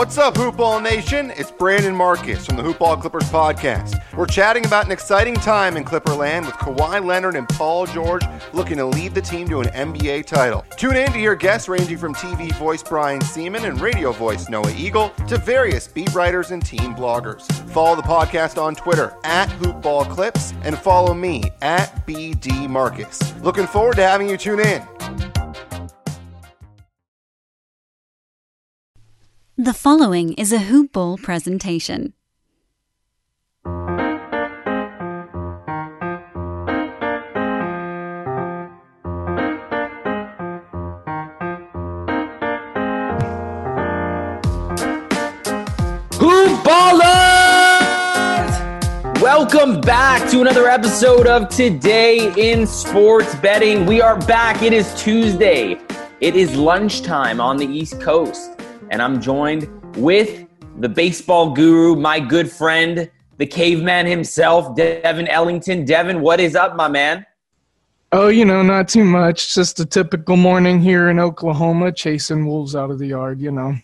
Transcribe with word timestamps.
What's 0.00 0.16
up, 0.16 0.32
Hoopball 0.32 0.82
Nation? 0.82 1.30
It's 1.36 1.50
Brandon 1.50 1.94
Marcus 1.94 2.46
from 2.46 2.56
the 2.56 2.62
Hoopball 2.62 3.02
Clippers 3.02 3.24
podcast. 3.24 4.02
We're 4.16 4.24
chatting 4.24 4.64
about 4.64 4.86
an 4.86 4.92
exciting 4.92 5.34
time 5.34 5.76
in 5.76 5.84
Clipperland 5.84 6.46
with 6.46 6.54
Kawhi 6.54 7.04
Leonard 7.04 7.36
and 7.36 7.46
Paul 7.46 7.84
George 7.84 8.22
looking 8.54 8.78
to 8.78 8.86
lead 8.86 9.14
the 9.14 9.20
team 9.20 9.46
to 9.50 9.60
an 9.60 9.66
NBA 9.66 10.24
title. 10.24 10.64
Tune 10.78 10.96
in 10.96 11.12
to 11.12 11.18
hear 11.18 11.34
guests 11.34 11.68
ranging 11.68 11.98
from 11.98 12.14
TV 12.14 12.50
voice 12.54 12.82
Brian 12.82 13.20
Sieman 13.20 13.68
and 13.68 13.78
radio 13.78 14.10
voice 14.10 14.48
Noah 14.48 14.72
Eagle 14.74 15.10
to 15.28 15.36
various 15.36 15.86
beat 15.86 16.14
writers 16.14 16.50
and 16.50 16.64
team 16.64 16.94
bloggers. 16.94 17.42
Follow 17.68 17.94
the 17.94 18.00
podcast 18.00 18.56
on 18.56 18.74
Twitter 18.74 19.14
at 19.24 19.50
Hoopball 19.50 20.08
Clips 20.08 20.54
and 20.62 20.78
follow 20.78 21.12
me 21.12 21.42
at 21.60 22.06
BD 22.06 22.70
Marcus. 22.70 23.38
Looking 23.42 23.66
forward 23.66 23.96
to 23.96 24.02
having 24.02 24.30
you 24.30 24.38
tune 24.38 24.60
in. 24.60 25.39
The 29.62 29.74
following 29.74 30.32
is 30.38 30.54
a 30.54 30.58
Hoop 30.58 30.92
Ball 30.92 31.18
presentation. 31.18 32.14
Hoop 46.14 46.64
Ballers! 46.64 47.10
Welcome 49.20 49.82
back 49.82 50.30
to 50.30 50.40
another 50.40 50.68
episode 50.68 51.26
of 51.26 51.50
Today 51.50 52.32
in 52.38 52.66
Sports 52.66 53.34
Betting. 53.34 53.84
We 53.84 54.00
are 54.00 54.18
back. 54.20 54.62
It 54.62 54.72
is 54.72 54.94
Tuesday. 54.94 55.78
It 56.22 56.34
is 56.34 56.56
lunchtime 56.56 57.42
on 57.42 57.58
the 57.58 57.66
East 57.66 58.00
Coast, 58.00 58.59
and 58.90 59.00
I'm 59.00 59.20
joined 59.20 59.68
with 59.96 60.46
the 60.78 60.88
baseball 60.88 61.50
guru, 61.50 61.96
my 61.96 62.20
good 62.20 62.50
friend, 62.50 63.10
the 63.38 63.46
caveman 63.46 64.06
himself, 64.06 64.76
Devin 64.76 65.28
Ellington. 65.28 65.84
Devin, 65.84 66.20
what 66.20 66.40
is 66.40 66.54
up, 66.54 66.76
my 66.76 66.88
man? 66.88 67.24
Oh, 68.12 68.28
you 68.28 68.44
know, 68.44 68.62
not 68.62 68.88
too 68.88 69.04
much. 69.04 69.54
Just 69.54 69.78
a 69.78 69.86
typical 69.86 70.36
morning 70.36 70.80
here 70.80 71.10
in 71.10 71.20
Oklahoma, 71.20 71.92
chasing 71.92 72.44
wolves 72.44 72.74
out 72.74 72.90
of 72.90 72.98
the 72.98 73.06
yard, 73.06 73.40
you 73.40 73.52
know. 73.52 73.76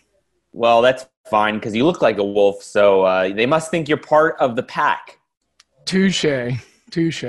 Well, 0.51 0.81
that's 0.81 1.07
fine 1.29 1.55
because 1.55 1.75
you 1.75 1.85
look 1.85 2.01
like 2.01 2.17
a 2.17 2.23
wolf, 2.23 2.61
so 2.61 3.03
uh, 3.03 3.33
they 3.33 3.45
must 3.45 3.71
think 3.71 3.87
you're 3.87 3.97
part 3.97 4.35
of 4.39 4.55
the 4.55 4.63
pack. 4.63 5.19
Touche. 5.85 6.25
Touche. 6.91 7.23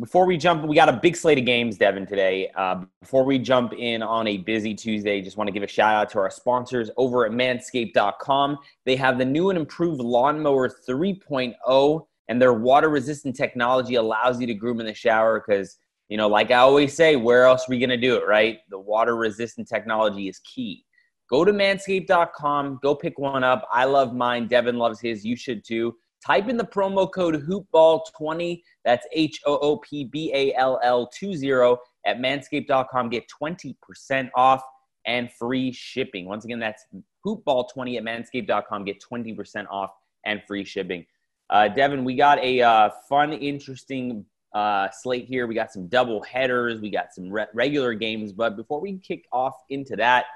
Before 0.00 0.24
we 0.24 0.38
jump, 0.38 0.64
we 0.64 0.74
got 0.74 0.88
a 0.88 0.94
big 0.94 1.16
slate 1.16 1.36
of 1.36 1.44
games, 1.44 1.76
Devin, 1.76 2.06
today. 2.06 2.50
Uh, 2.56 2.84
before 3.02 3.24
we 3.24 3.38
jump 3.38 3.74
in 3.74 4.02
on 4.02 4.26
a 4.26 4.38
busy 4.38 4.74
Tuesday, 4.74 5.20
just 5.20 5.36
want 5.36 5.48
to 5.48 5.52
give 5.52 5.62
a 5.62 5.66
shout 5.66 5.94
out 5.94 6.08
to 6.10 6.18
our 6.18 6.30
sponsors 6.30 6.90
over 6.96 7.26
at 7.26 7.32
manscaped.com. 7.32 8.56
They 8.86 8.96
have 8.96 9.18
the 9.18 9.26
new 9.26 9.50
and 9.50 9.58
improved 9.58 10.00
Lawnmower 10.00 10.70
3.0, 10.70 12.06
and 12.28 12.40
their 12.40 12.54
water 12.54 12.88
resistant 12.88 13.36
technology 13.36 13.96
allows 13.96 14.40
you 14.40 14.46
to 14.46 14.54
groom 14.54 14.80
in 14.80 14.86
the 14.86 14.94
shower 14.94 15.44
because, 15.46 15.76
you 16.08 16.16
know, 16.16 16.26
like 16.26 16.50
I 16.50 16.56
always 16.56 16.94
say, 16.94 17.16
where 17.16 17.44
else 17.44 17.68
are 17.68 17.72
we 17.72 17.78
going 17.78 17.90
to 17.90 17.98
do 17.98 18.16
it, 18.16 18.26
right? 18.26 18.60
The 18.70 18.78
water 18.78 19.14
resistant 19.14 19.68
technology 19.68 20.26
is 20.26 20.38
key. 20.38 20.86
Go 21.28 21.44
to 21.44 21.52
manscaped.com, 21.52 22.80
go 22.82 22.94
pick 22.94 23.18
one 23.18 23.44
up. 23.44 23.68
I 23.70 23.84
love 23.84 24.14
mine. 24.14 24.48
Devin 24.48 24.78
loves 24.78 25.00
his. 25.00 25.22
You 25.22 25.36
should 25.36 25.64
too. 25.64 25.96
Type 26.24 26.48
in 26.48 26.56
the 26.56 26.64
promo 26.64 27.10
code 27.10 27.46
hoopball20. 27.46 28.62
That's 28.84 29.06
H 29.12 29.40
O 29.46 29.58
O 29.58 29.76
P 29.78 30.04
B 30.04 30.32
A 30.34 30.54
L 30.54 30.78
L 30.82 31.06
20 31.08 31.76
at 32.06 32.18
manscaped.com. 32.18 33.10
Get 33.10 33.24
20% 33.42 34.30
off 34.34 34.62
and 35.06 35.32
free 35.32 35.72
shipping. 35.72 36.26
Once 36.26 36.44
again, 36.44 36.60
that's 36.60 36.86
hoopball20 37.26 37.98
at 37.98 38.04
manscaped.com. 38.04 38.84
Get 38.84 39.02
20% 39.02 39.66
off 39.70 39.90
and 40.24 40.42
free 40.46 40.64
shipping. 40.64 41.04
Uh, 41.50 41.68
Devin, 41.68 42.04
we 42.04 42.14
got 42.14 42.38
a 42.38 42.62
uh, 42.62 42.90
fun, 43.08 43.32
interesting 43.32 44.24
uh, 44.54 44.88
slate 44.90 45.26
here. 45.26 45.46
We 45.46 45.54
got 45.54 45.72
some 45.72 45.88
double 45.88 46.22
headers, 46.22 46.80
we 46.80 46.90
got 46.90 47.12
some 47.12 47.30
re- 47.30 47.46
regular 47.52 47.94
games. 47.94 48.32
But 48.32 48.56
before 48.56 48.80
we 48.80 48.98
kick 48.98 49.26
off 49.32 49.54
into 49.70 49.96
that, 49.96 50.26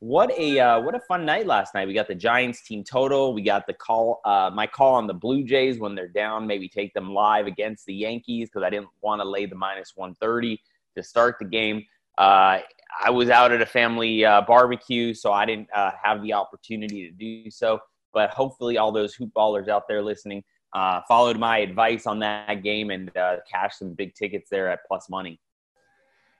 what 0.00 0.30
a 0.38 0.58
uh, 0.58 0.80
what 0.80 0.94
a 0.94 1.00
fun 1.00 1.26
night 1.26 1.46
last 1.46 1.74
night. 1.74 1.86
We 1.86 1.92
got 1.92 2.08
the 2.08 2.14
Giants 2.14 2.62
team 2.62 2.82
total. 2.82 3.34
We 3.34 3.42
got 3.42 3.66
the 3.66 3.74
call 3.74 4.22
uh, 4.24 4.50
my 4.52 4.66
call 4.66 4.94
on 4.94 5.06
the 5.06 5.14
Blue 5.14 5.44
Jays 5.44 5.78
when 5.78 5.94
they're 5.94 6.08
down. 6.08 6.46
Maybe 6.46 6.68
take 6.68 6.94
them 6.94 7.12
live 7.12 7.46
against 7.46 7.84
the 7.84 7.94
Yankees 7.94 8.48
because 8.48 8.64
I 8.64 8.70
didn't 8.70 8.88
want 9.02 9.20
to 9.20 9.28
lay 9.28 9.44
the 9.44 9.54
minus 9.54 9.92
one 9.94 10.14
thirty 10.14 10.60
to 10.96 11.02
start 11.02 11.36
the 11.38 11.44
game. 11.44 11.84
Uh, 12.16 12.60
I 13.04 13.10
was 13.10 13.28
out 13.28 13.52
at 13.52 13.60
a 13.60 13.66
family 13.66 14.24
uh, 14.24 14.40
barbecue, 14.40 15.12
so 15.12 15.32
I 15.32 15.44
didn't 15.44 15.68
uh, 15.74 15.92
have 16.02 16.22
the 16.22 16.32
opportunity 16.32 17.06
to 17.06 17.12
do 17.12 17.50
so. 17.50 17.78
But 18.14 18.30
hopefully, 18.30 18.78
all 18.78 18.92
those 18.92 19.14
hoop 19.14 19.30
ballers 19.36 19.68
out 19.68 19.86
there 19.86 20.02
listening 20.02 20.42
uh, 20.74 21.02
followed 21.08 21.38
my 21.38 21.58
advice 21.58 22.06
on 22.06 22.18
that 22.20 22.62
game 22.62 22.90
and 22.90 23.12
cashed 23.50 23.78
some 23.78 23.92
big 23.92 24.14
tickets 24.14 24.48
there 24.50 24.70
at 24.70 24.80
plus 24.88 25.10
money. 25.10 25.38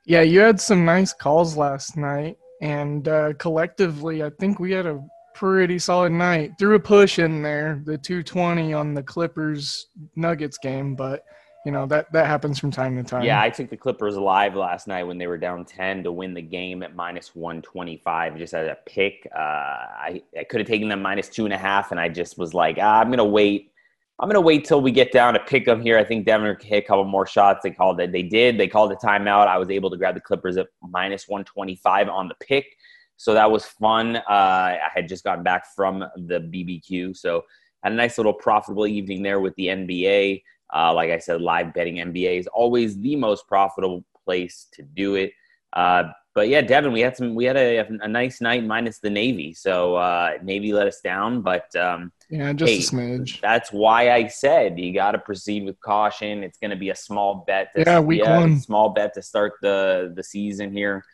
Yeah, 0.07 0.23
you 0.23 0.41
had 0.41 0.59
some 0.59 0.87
nice 0.87 1.13
calls 1.13 1.59
last 1.59 1.99
night 1.99 2.39
and 2.61 3.09
uh, 3.09 3.33
collectively, 3.35 4.23
I 4.23 4.31
think 4.39 4.61
we 4.61 4.73
had 4.73 4.87
a 4.87 5.03
pretty 5.35 5.79
solid 5.79 6.13
night. 6.13 6.53
Threw 6.59 6.75
a 6.75 6.81
push 6.81 7.19
in 7.19 7.43
there, 7.43 7.81
the 7.85 7.97
220 7.97 8.73
on 8.75 8.95
the 8.95 9.03
Clippers 9.03 9.87
Nuggets 10.17 10.59
game, 10.59 10.95
but 10.95 11.25
you 11.65 11.73
know 11.73 11.87
that 11.87 12.11
that 12.13 12.27
happens 12.27 12.59
from 12.59 12.71
time 12.71 12.97
to 12.97 13.03
time. 13.03 13.23
Yeah, 13.23 13.41
I 13.41 13.51
took 13.51 13.69
the 13.69 13.77
Clippers 13.77 14.17
live 14.17 14.55
last 14.55 14.87
night 14.87 15.05
when 15.05 15.19
they 15.19 15.27
were 15.27 15.37
down 15.37 15.65
10 15.65 16.05
to 16.05 16.13
win 16.13 16.33
the 16.35 16.43
game 16.43 16.83
at 16.83 16.95
minus 16.95 17.35
125. 17.35 18.39
Just 18.39 18.55
as 18.55 18.69
a 18.69 18.79
pick, 18.87 19.29
uh, 19.35 19.39
I 19.39 20.23
I 20.39 20.45
could 20.45 20.61
have 20.61 20.69
taken 20.69 20.89
them 20.89 21.03
minus 21.03 21.29
two 21.29 21.45
and 21.45 21.53
a 21.53 21.59
half, 21.59 21.91
and 21.91 22.01
I 22.01 22.09
just 22.09 22.39
was 22.39 22.55
like, 22.55 22.79
ah, 22.81 23.01
I'm 23.01 23.11
gonna 23.11 23.25
wait. 23.25 23.73
I'm 24.21 24.29
gonna 24.29 24.41
wait 24.43 24.67
till 24.67 24.83
we 24.83 24.91
get 24.91 25.13
down 25.13 25.33
to 25.33 25.41
pick 25.41 25.65
them 25.65 25.81
here. 25.81 25.97
I 25.97 26.05
think 26.05 26.27
Denver 26.27 26.59
hit 26.61 26.85
a 26.85 26.87
couple 26.87 27.05
more 27.05 27.27
shots. 27.27 27.61
They 27.63 27.71
called 27.71 27.99
it. 28.01 28.13
They 28.13 28.23
did. 28.23 28.59
They 28.59 28.69
called 28.69 28.91
the 28.91 28.97
timeout. 28.97 29.47
I 29.47 29.57
was 29.57 29.71
able 29.71 29.89
to 29.89 29.97
grab 29.97 30.15
the 30.15 30.21
Clippers 30.21 30.59
at 30.59 30.67
minus 30.83 31.27
125 31.27 32.11
on 32.11 32.29
the 32.29 32.35
pick, 32.35 32.67
so 33.17 33.33
that 33.33 33.51
was 33.51 33.65
fun. 33.65 34.17
Uh, 34.17 34.23
I 34.29 34.91
had 34.95 35.09
just 35.09 35.25
gotten 35.25 35.43
back 35.43 35.75
from 35.75 36.05
the 36.17 36.41
BBQ, 36.41 37.17
so 37.17 37.45
had 37.83 37.95
a 37.95 37.97
nice 37.97 38.19
little 38.19 38.35
profitable 38.35 38.87
evening 38.87 39.23
there 39.23 39.41
with 39.41 39.55
the 39.57 39.69
NBA. 39.69 40.43
Uh, 40.75 40.93
like 40.93 41.11
I 41.11 41.19
said, 41.19 41.41
live 41.41 41.73
betting 41.73 41.97
NBA 41.97 42.39
is 42.39 42.47
always 42.49 43.01
the 43.01 43.17
most 43.17 43.49
profitable 43.49 44.05
place 44.27 44.67
to 44.73 44.83
do 44.83 45.15
it. 45.15 45.33
Uh, 45.73 46.05
but 46.41 46.49
yeah, 46.49 46.63
Devin, 46.63 46.91
we 46.93 47.03
had 47.03 47.19
some. 47.19 47.35
We 47.35 47.45
had 47.45 47.59
a, 47.59 47.87
a 48.01 48.09
nice 48.09 48.41
night 48.41 48.65
minus 48.65 48.99
the 48.99 49.11
Navy. 49.11 49.53
So 49.53 49.97
uh, 49.97 50.39
Navy 50.43 50.73
let 50.73 50.87
us 50.87 51.03
down, 51.03 51.43
but 51.43 51.67
um, 51.77 52.13
yeah, 52.31 52.51
just 52.55 52.73
hey, 52.73 52.79
a 52.79 52.81
smidge. 52.81 53.43
That's 53.43 53.71
why 53.71 54.11
I 54.11 54.27
said 54.29 54.79
you 54.79 54.95
got 54.95 55.11
to 55.11 55.19
proceed 55.19 55.67
with 55.67 55.79
caution. 55.81 56.43
It's 56.43 56.57
going 56.57 56.71
to 56.71 56.79
be 56.79 56.89
a 56.89 56.97
small 56.97 57.45
bet. 57.47 57.75
To, 57.75 57.83
yeah, 57.83 58.01
week 58.01 58.23
yeah, 58.25 58.39
one. 58.39 58.59
Small 58.59 58.89
bet 58.89 59.13
to 59.17 59.23
start 59.23 59.53
the 59.61 60.15
the 60.17 60.23
season 60.23 60.73
here. 60.73 61.05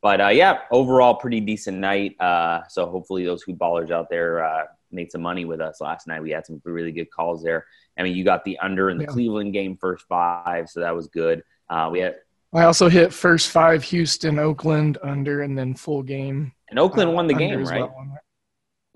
But 0.00 0.22
uh, 0.22 0.28
yeah, 0.28 0.60
overall, 0.70 1.14
pretty 1.16 1.40
decent 1.40 1.76
night. 1.76 2.18
Uh, 2.18 2.62
so 2.70 2.86
hopefully, 2.86 3.26
those 3.26 3.42
hoop 3.42 3.58
ballers 3.58 3.90
out 3.90 4.08
there 4.08 4.42
uh, 4.42 4.64
made 4.90 5.12
some 5.12 5.20
money 5.20 5.44
with 5.44 5.60
us 5.60 5.82
last 5.82 6.06
night. 6.06 6.22
We 6.22 6.30
had 6.30 6.46
some 6.46 6.62
really 6.64 6.92
good 6.92 7.10
calls 7.10 7.42
there. 7.42 7.66
I 7.98 8.02
mean, 8.02 8.16
you 8.16 8.24
got 8.24 8.46
the 8.46 8.58
under 8.60 8.88
in 8.88 8.96
the 8.96 9.04
yeah. 9.04 9.10
Cleveland 9.10 9.52
game 9.52 9.76
first 9.78 10.06
five, 10.08 10.70
so 10.70 10.80
that 10.80 10.96
was 10.96 11.08
good. 11.08 11.42
Uh, 11.68 11.90
we 11.92 12.00
had 12.00 12.14
I 12.52 12.64
also 12.64 12.88
hit 12.88 13.12
first 13.12 13.48
five 13.48 13.84
Houston, 13.84 14.38
Oakland 14.38 14.98
under, 15.02 15.42
and 15.42 15.56
then 15.56 15.74
full 15.74 16.02
game. 16.02 16.52
And 16.68 16.78
Oakland 16.78 17.10
uh, 17.10 17.12
won 17.12 17.26
the 17.26 17.34
game, 17.34 17.64
right? 17.64 17.80
Well. 17.82 18.18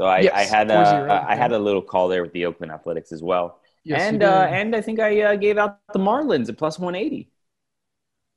So 0.00 0.06
I, 0.06 0.20
yes, 0.20 0.32
I 0.34 0.42
had 0.42 0.70
a, 0.70 1.24
I 1.28 1.36
had 1.36 1.52
a 1.52 1.58
little 1.58 1.82
call 1.82 2.08
there 2.08 2.22
with 2.22 2.32
the 2.32 2.46
Oakland 2.46 2.72
Athletics 2.72 3.12
as 3.12 3.22
well. 3.22 3.60
Yes, 3.84 4.02
and 4.02 4.22
uh, 4.22 4.48
and 4.50 4.74
I 4.74 4.80
think 4.80 4.98
I 4.98 5.20
uh, 5.20 5.36
gave 5.36 5.56
out 5.56 5.78
the 5.92 6.00
Marlins 6.00 6.48
at 6.48 6.56
plus 6.56 6.78
one 6.78 6.94
eighty. 6.94 7.30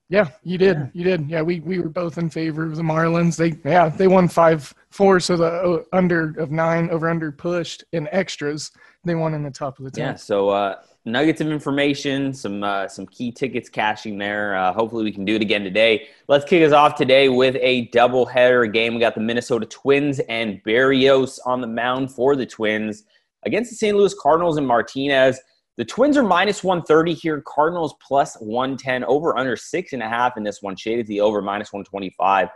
Yeah, 0.09 0.29
you 0.43 0.57
did. 0.57 0.77
Yeah. 0.77 0.89
You 0.93 1.03
did. 1.03 1.29
Yeah, 1.29 1.41
we, 1.41 1.59
we 1.59 1.79
were 1.79 1.89
both 1.89 2.17
in 2.17 2.29
favor 2.29 2.63
of 2.63 2.75
the 2.75 2.83
Marlins. 2.83 3.35
They 3.35 3.57
yeah 3.69 3.89
they 3.89 4.07
won 4.07 4.27
five 4.27 4.73
four, 4.89 5.19
so 5.19 5.35
the 5.35 5.85
under 5.93 6.35
of 6.39 6.51
nine 6.51 6.89
over 6.91 7.09
under 7.09 7.31
pushed 7.31 7.83
in 7.91 8.07
extras. 8.11 8.71
They 9.07 9.15
won 9.15 9.33
in 9.33 9.43
the 9.43 9.51
top 9.51 9.79
of 9.79 9.85
the 9.85 9.91
ten. 9.91 10.05
Yeah. 10.05 10.15
So 10.15 10.49
uh, 10.49 10.75
nuggets 11.05 11.41
of 11.41 11.47
information, 11.47 12.33
some 12.33 12.63
uh, 12.63 12.87
some 12.87 13.07
key 13.07 13.31
tickets 13.31 13.69
cashing 13.69 14.17
there. 14.17 14.55
Uh, 14.55 14.73
hopefully, 14.73 15.03
we 15.03 15.11
can 15.11 15.25
do 15.25 15.35
it 15.35 15.41
again 15.41 15.63
today. 15.63 16.07
Let's 16.27 16.45
kick 16.45 16.61
us 16.63 16.73
off 16.73 16.95
today 16.95 17.29
with 17.29 17.55
a 17.61 17.85
double 17.87 18.25
header 18.25 18.65
game. 18.65 18.93
We 18.93 18.99
got 18.99 19.15
the 19.15 19.21
Minnesota 19.21 19.65
Twins 19.65 20.19
and 20.19 20.61
Berrios 20.63 21.39
on 21.45 21.61
the 21.61 21.67
mound 21.67 22.11
for 22.11 22.35
the 22.35 22.45
Twins 22.45 23.05
against 23.43 23.71
the 23.71 23.77
St. 23.77 23.97
Louis 23.97 24.13
Cardinals 24.13 24.57
and 24.57 24.67
Martinez. 24.67 25.39
The 25.77 25.85
Twins 25.85 26.17
are 26.17 26.23
minus 26.23 26.63
130 26.63 27.13
here. 27.13 27.41
Cardinals 27.47 27.95
plus 28.05 28.35
110 28.35 29.03
over 29.05 29.37
under 29.37 29.55
six 29.55 29.93
and 29.93 30.03
a 30.03 30.09
half 30.09 30.35
in 30.35 30.43
this 30.43 30.61
one. 30.61 30.75
Shaded 30.75 31.07
the 31.07 31.21
over 31.21 31.41
minus 31.41 31.71
125. 31.71 32.49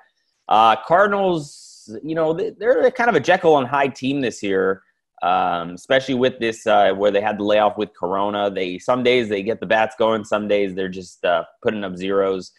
Uh, 0.50 0.76
Cardinals, 0.88 1.96
you 2.04 2.16
know, 2.16 2.34
they're 2.34 2.90
kind 2.92 3.10
of 3.10 3.16
a 3.16 3.20
Jekyll 3.20 3.60
and 3.60 3.68
Hyde 3.68 3.96
team 3.96 4.22
this 4.22 4.44
year 4.44 4.82
um, 5.22 5.72
especially 5.72 6.16
with 6.16 6.40
this 6.40 6.66
uh, 6.66 6.94
where 6.94 7.12
they 7.12 7.22
had 7.22 7.38
the 7.38 7.44
layoff 7.44 7.78
with 7.78 7.94
Corona. 7.94 8.50
They 8.50 8.80
some 8.80 9.04
days 9.04 9.30
they 9.30 9.44
get 9.44 9.60
the 9.60 9.66
bats 9.66 9.96
going, 9.98 10.24
some 10.24 10.48
days 10.48 10.74
they're 10.74 10.90
just 10.90 11.24
uh, 11.26 11.44
putting 11.62 11.84
up 11.84 11.96
zeros. 11.96 12.52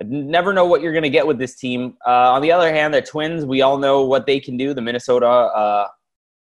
I 0.00 0.04
never 0.04 0.52
know 0.52 0.64
what 0.64 0.82
you're 0.82 0.92
going 0.92 1.04
to 1.04 1.10
get 1.10 1.26
with 1.26 1.38
this 1.38 1.56
team. 1.56 1.96
Uh, 2.06 2.32
on 2.32 2.42
the 2.42 2.50
other 2.50 2.72
hand, 2.72 2.94
the 2.94 3.02
Twins, 3.02 3.44
we 3.44 3.62
all 3.62 3.78
know 3.78 4.04
what 4.04 4.26
they 4.26 4.40
can 4.40 4.56
do. 4.56 4.74
The 4.74 4.80
Minnesota 4.80 5.26
uh, 5.26 5.88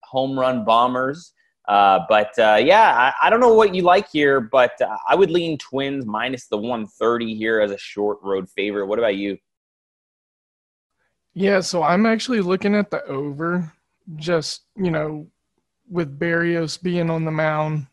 home 0.04 0.40
run 0.40 0.64
bombers. 0.64 1.34
Uh, 1.68 2.00
but 2.10 2.38
uh, 2.40 2.60
yeah, 2.62 3.14
I, 3.22 3.28
I, 3.28 3.30
don't 3.30 3.40
know 3.40 3.54
what 3.54 3.74
you 3.74 3.84
like 3.84 4.10
here, 4.12 4.42
but 4.42 4.78
I 5.08 5.16
would 5.16 5.32
lean 5.32 5.58
Twins 5.58 6.06
minus 6.06 6.48
the 6.48 6.58
130 6.58 7.36
here 7.36 7.62
as 7.62 7.72
a 7.72 7.78
short 7.78 8.18
road 8.22 8.50
favorite. 8.50 8.88
What 8.88 9.00
about 9.00 9.16
you? 9.16 9.38
Yeah, 11.34 11.62
so 11.62 11.82
I'm 11.82 12.06
actually 12.06 12.42
looking 12.42 12.76
at 12.76 12.92
the 12.92 13.04
over, 13.06 13.72
just 14.18 14.64
you 14.76 14.92
know, 14.92 15.28
with 15.90 16.20
Berrios 16.20 16.82
being 16.82 17.10
on 17.10 17.26
the 17.26 17.32
mound 17.32 17.88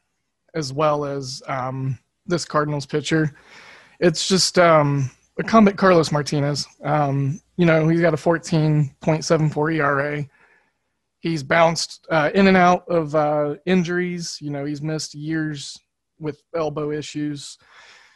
as 0.55 0.73
well 0.73 1.05
as 1.05 1.43
um, 1.47 1.99
this 2.27 2.45
Cardinals 2.45 2.87
pitcher. 2.87 3.35
It's 4.01 4.29
just 4.29 4.59
um, 4.59 5.11
a 5.39 5.43
combat 5.43 5.77
Carlos 5.77 6.13
Martinez. 6.13 6.67
Um, 6.83 7.41
you 7.57 7.67
know, 7.67 7.89
he's 7.89 8.01
got 8.01 8.15
a 8.15 8.17
14.74 8.17 9.75
ERA. 9.77 10.27
He's 11.19 11.43
bounced 11.43 12.07
uh, 12.11 12.31
in 12.35 12.47
and 12.47 12.57
out 12.57 12.89
of 12.89 13.15
uh, 13.15 13.57
injuries. 13.67 14.39
You 14.41 14.51
know, 14.51 14.65
he's 14.65 14.81
missed 14.81 15.15
years 15.15 15.79
with 16.19 16.43
elbow 16.57 16.91
issues. 16.91 17.59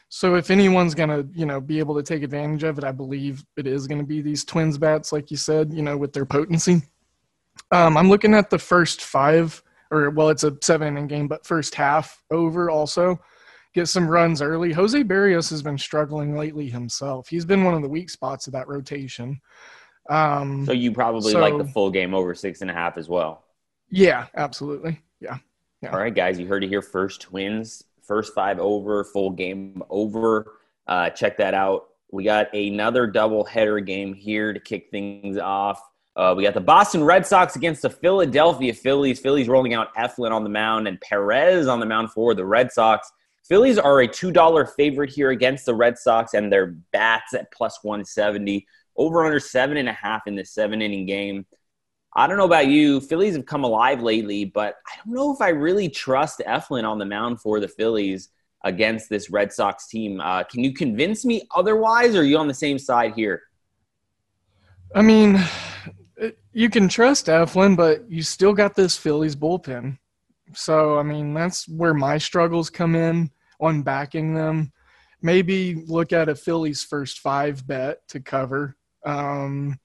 So 0.09 0.37
if 0.37 0.51
anyone's 0.51 0.95
gonna, 0.95 1.25
you 1.35 1.45
know, 1.45 1.61
be 1.61 1.81
able 1.81 1.97
to 1.97 2.03
take 2.03 2.23
advantage 2.23 2.63
of 2.63 2.79
it, 2.79 2.85
I 2.85 2.93
believe 2.93 3.45
it 3.57 3.67
is 3.67 3.87
going 3.87 4.01
to 4.01 4.07
be 4.07 4.23
these 4.23 4.45
Twins 4.45 4.79
bats, 4.79 5.13
like 5.13 5.31
you 5.31 5.37
said, 5.37 5.73
you 5.73 5.83
know, 5.83 5.97
with 5.97 6.13
their 6.13 6.25
potency. 6.25 6.83
Um, 7.71 7.97
I'm 7.97 8.09
looking 8.09 8.35
at 8.35 8.51
the 8.51 8.59
first 8.59 9.03
five, 9.03 9.63
or 9.91 10.11
well, 10.11 10.29
it's 10.29 10.45
a 10.45 10.57
seven 10.63 10.89
inning 10.89 11.07
game, 11.07 11.29
but 11.29 11.47
first 11.47 11.75
half 11.75 12.23
over 12.31 12.71
also 12.71 13.19
get 13.75 13.89
some 13.89 14.09
runs 14.09 14.41
early. 14.41 14.73
Jose 14.73 15.03
Berrios 15.03 15.51
has 15.51 15.63
been 15.63 15.79
struggling 15.79 16.37
lately 16.37 16.69
himself. 16.69 17.29
He's 17.29 17.45
been 17.45 17.65
one 17.65 17.75
of 17.75 17.83
the 17.83 17.89
weak 17.89 18.11
spots 18.11 18.47
of 18.47 18.53
that 18.53 18.69
rotation. 18.69 19.41
Um, 20.11 20.65
so 20.67 20.73
you 20.73 20.93
probably 20.93 21.33
so, 21.33 21.41
like 21.41 21.57
the 21.59 21.65
full 21.65 21.91
game 21.91 22.15
over 22.15 22.35
six 22.35 22.61
and 22.61 22.71
a 22.71 22.75
half 22.75 22.97
as 22.99 23.09
well. 23.09 23.45
Yeah, 23.91 24.27
absolutely. 24.37 25.01
Yeah. 25.21 25.39
yeah. 25.83 25.91
All 25.91 25.99
right, 25.99 26.15
guys, 26.15 26.39
you 26.39 26.47
heard 26.47 26.63
it 26.63 26.69
here 26.69 26.83
first. 26.83 27.21
Twins 27.23 27.85
first 28.05 28.35
five 28.35 28.59
over, 28.59 29.05
full 29.05 29.31
game 29.31 29.83
over. 29.91 30.59
Uh, 30.87 31.11
check 31.11 31.37
that 31.39 31.55
out. 31.55 31.89
We 32.11 32.25
got 32.25 32.55
another 32.55 33.07
double 33.07 33.45
header 33.45 33.81
game 33.81 34.15
here 34.15 34.53
to 34.53 34.61
kick 34.61 34.91
things 34.91 35.39
off. 35.39 35.81
Uh, 36.17 36.33
we 36.37 36.45
got 36.45 36.55
the 36.55 36.61
Boston 36.61 37.03
Red 37.03 37.27
Sox 37.27 37.57
against 37.57 37.83
the 37.83 37.91
Philadelphia 37.91 38.73
Phillies. 38.73 39.19
Phillies 39.19 39.49
rolling 39.49 39.75
out 39.75 39.95
Eflin 39.97 40.31
on 40.31 40.45
the 40.45 40.51
mound 40.51 40.87
and 40.87 41.01
Perez 41.01 41.67
on 41.67 41.81
the 41.81 41.87
mound 41.87 42.13
for 42.13 42.35
the 42.35 42.45
Red 42.45 42.71
Sox. 42.71 43.11
Phillies 43.49 43.79
are 43.79 44.01
a 44.01 44.09
$2 44.09 44.75
favorite 44.75 45.11
here 45.11 45.31
against 45.31 45.67
the 45.67 45.75
Red 45.75 45.99
Sox, 45.99 46.35
and 46.35 46.53
their 46.53 46.67
bats 46.93 47.35
at 47.35 47.53
plus 47.53 47.81
170. 47.83 48.67
Over 48.97 49.25
under 49.25 49.41
seven 49.41 49.77
and 49.77 49.89
a 49.89 49.93
half 49.93 50.27
in 50.27 50.37
this 50.37 50.53
seven 50.53 50.81
inning 50.81 51.05
game. 51.05 51.45
I 52.17 52.29
don't 52.29 52.37
know 52.37 52.45
about 52.45 52.69
you. 52.69 53.01
Phillies 53.01 53.35
have 53.35 53.45
come 53.45 53.65
alive 53.65 54.01
lately, 54.01 54.45
but 54.45 54.77
I 54.87 54.97
don't 54.97 55.15
know 55.15 55.35
if 55.35 55.41
I 55.41 55.49
really 55.49 55.89
trust 55.89 56.41
Eflin 56.47 56.85
on 56.85 56.99
the 56.99 57.05
mound 57.05 57.41
for 57.41 57.59
the 57.59 57.67
Phillies 57.67 58.29
against 58.63 59.11
this 59.11 59.31
Red 59.31 59.53
Sox 59.53 59.89
team. 59.89 60.21
Uh, 60.21 60.45
can 60.45 60.63
you 60.63 60.73
convince 60.73 61.25
me 61.25 61.43
otherwise, 61.55 62.15
or 62.15 62.21
are 62.21 62.25
you 62.25 62.39
on 62.39 62.47
the 62.47 62.55
same 62.55 62.79
side 62.79 63.15
here? 63.15 63.43
I 64.95 65.03
mean, 65.03 65.45
you 66.53 66.71
can 66.71 66.89
trust 66.89 67.27
Eflin, 67.27 67.77
but 67.77 68.11
you 68.11 68.23
still 68.23 68.53
got 68.53 68.75
this 68.75 68.97
Phillies 68.97 69.37
bullpen. 69.37 69.99
So, 70.53 70.99
I 70.99 71.03
mean, 71.03 71.35
that's 71.35 71.69
where 71.69 71.95
my 71.95 72.19
struggles 72.19 72.71
come 72.71 72.95
in 72.95 73.31
on 73.61 73.83
backing 73.83 74.35
them. 74.35 74.73
Maybe 75.23 75.75
look 75.87 76.13
at 76.13 76.29
a 76.29 76.35
Phillies 76.35 76.85
first 76.85 77.21
five 77.21 77.67
bet 77.67 78.07
to 78.09 78.21
cover. 78.21 78.77
Um, 79.05 79.79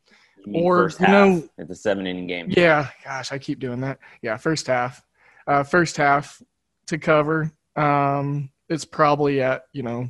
you 0.46 0.62
or, 0.62 0.92
you 1.00 1.08
know, 1.08 1.50
it's 1.58 1.72
a 1.72 1.76
seven 1.76 2.06
inning 2.08 2.28
game. 2.28 2.48
Yeah. 2.50 2.90
Gosh, 3.04 3.32
I 3.32 3.38
keep 3.38 3.60
doing 3.60 3.82
that. 3.82 4.00
Yeah. 4.22 4.38
First 4.38 4.68
half. 4.68 5.02
Uh, 5.48 5.64
first 5.64 5.98
half 5.98 6.42
to 6.88 6.98
cover. 6.98 7.52
Um, 7.76 8.52
it's 8.68 8.86
probably 8.86 9.42
at, 9.42 9.64
you 9.74 9.84
know, 9.84 10.10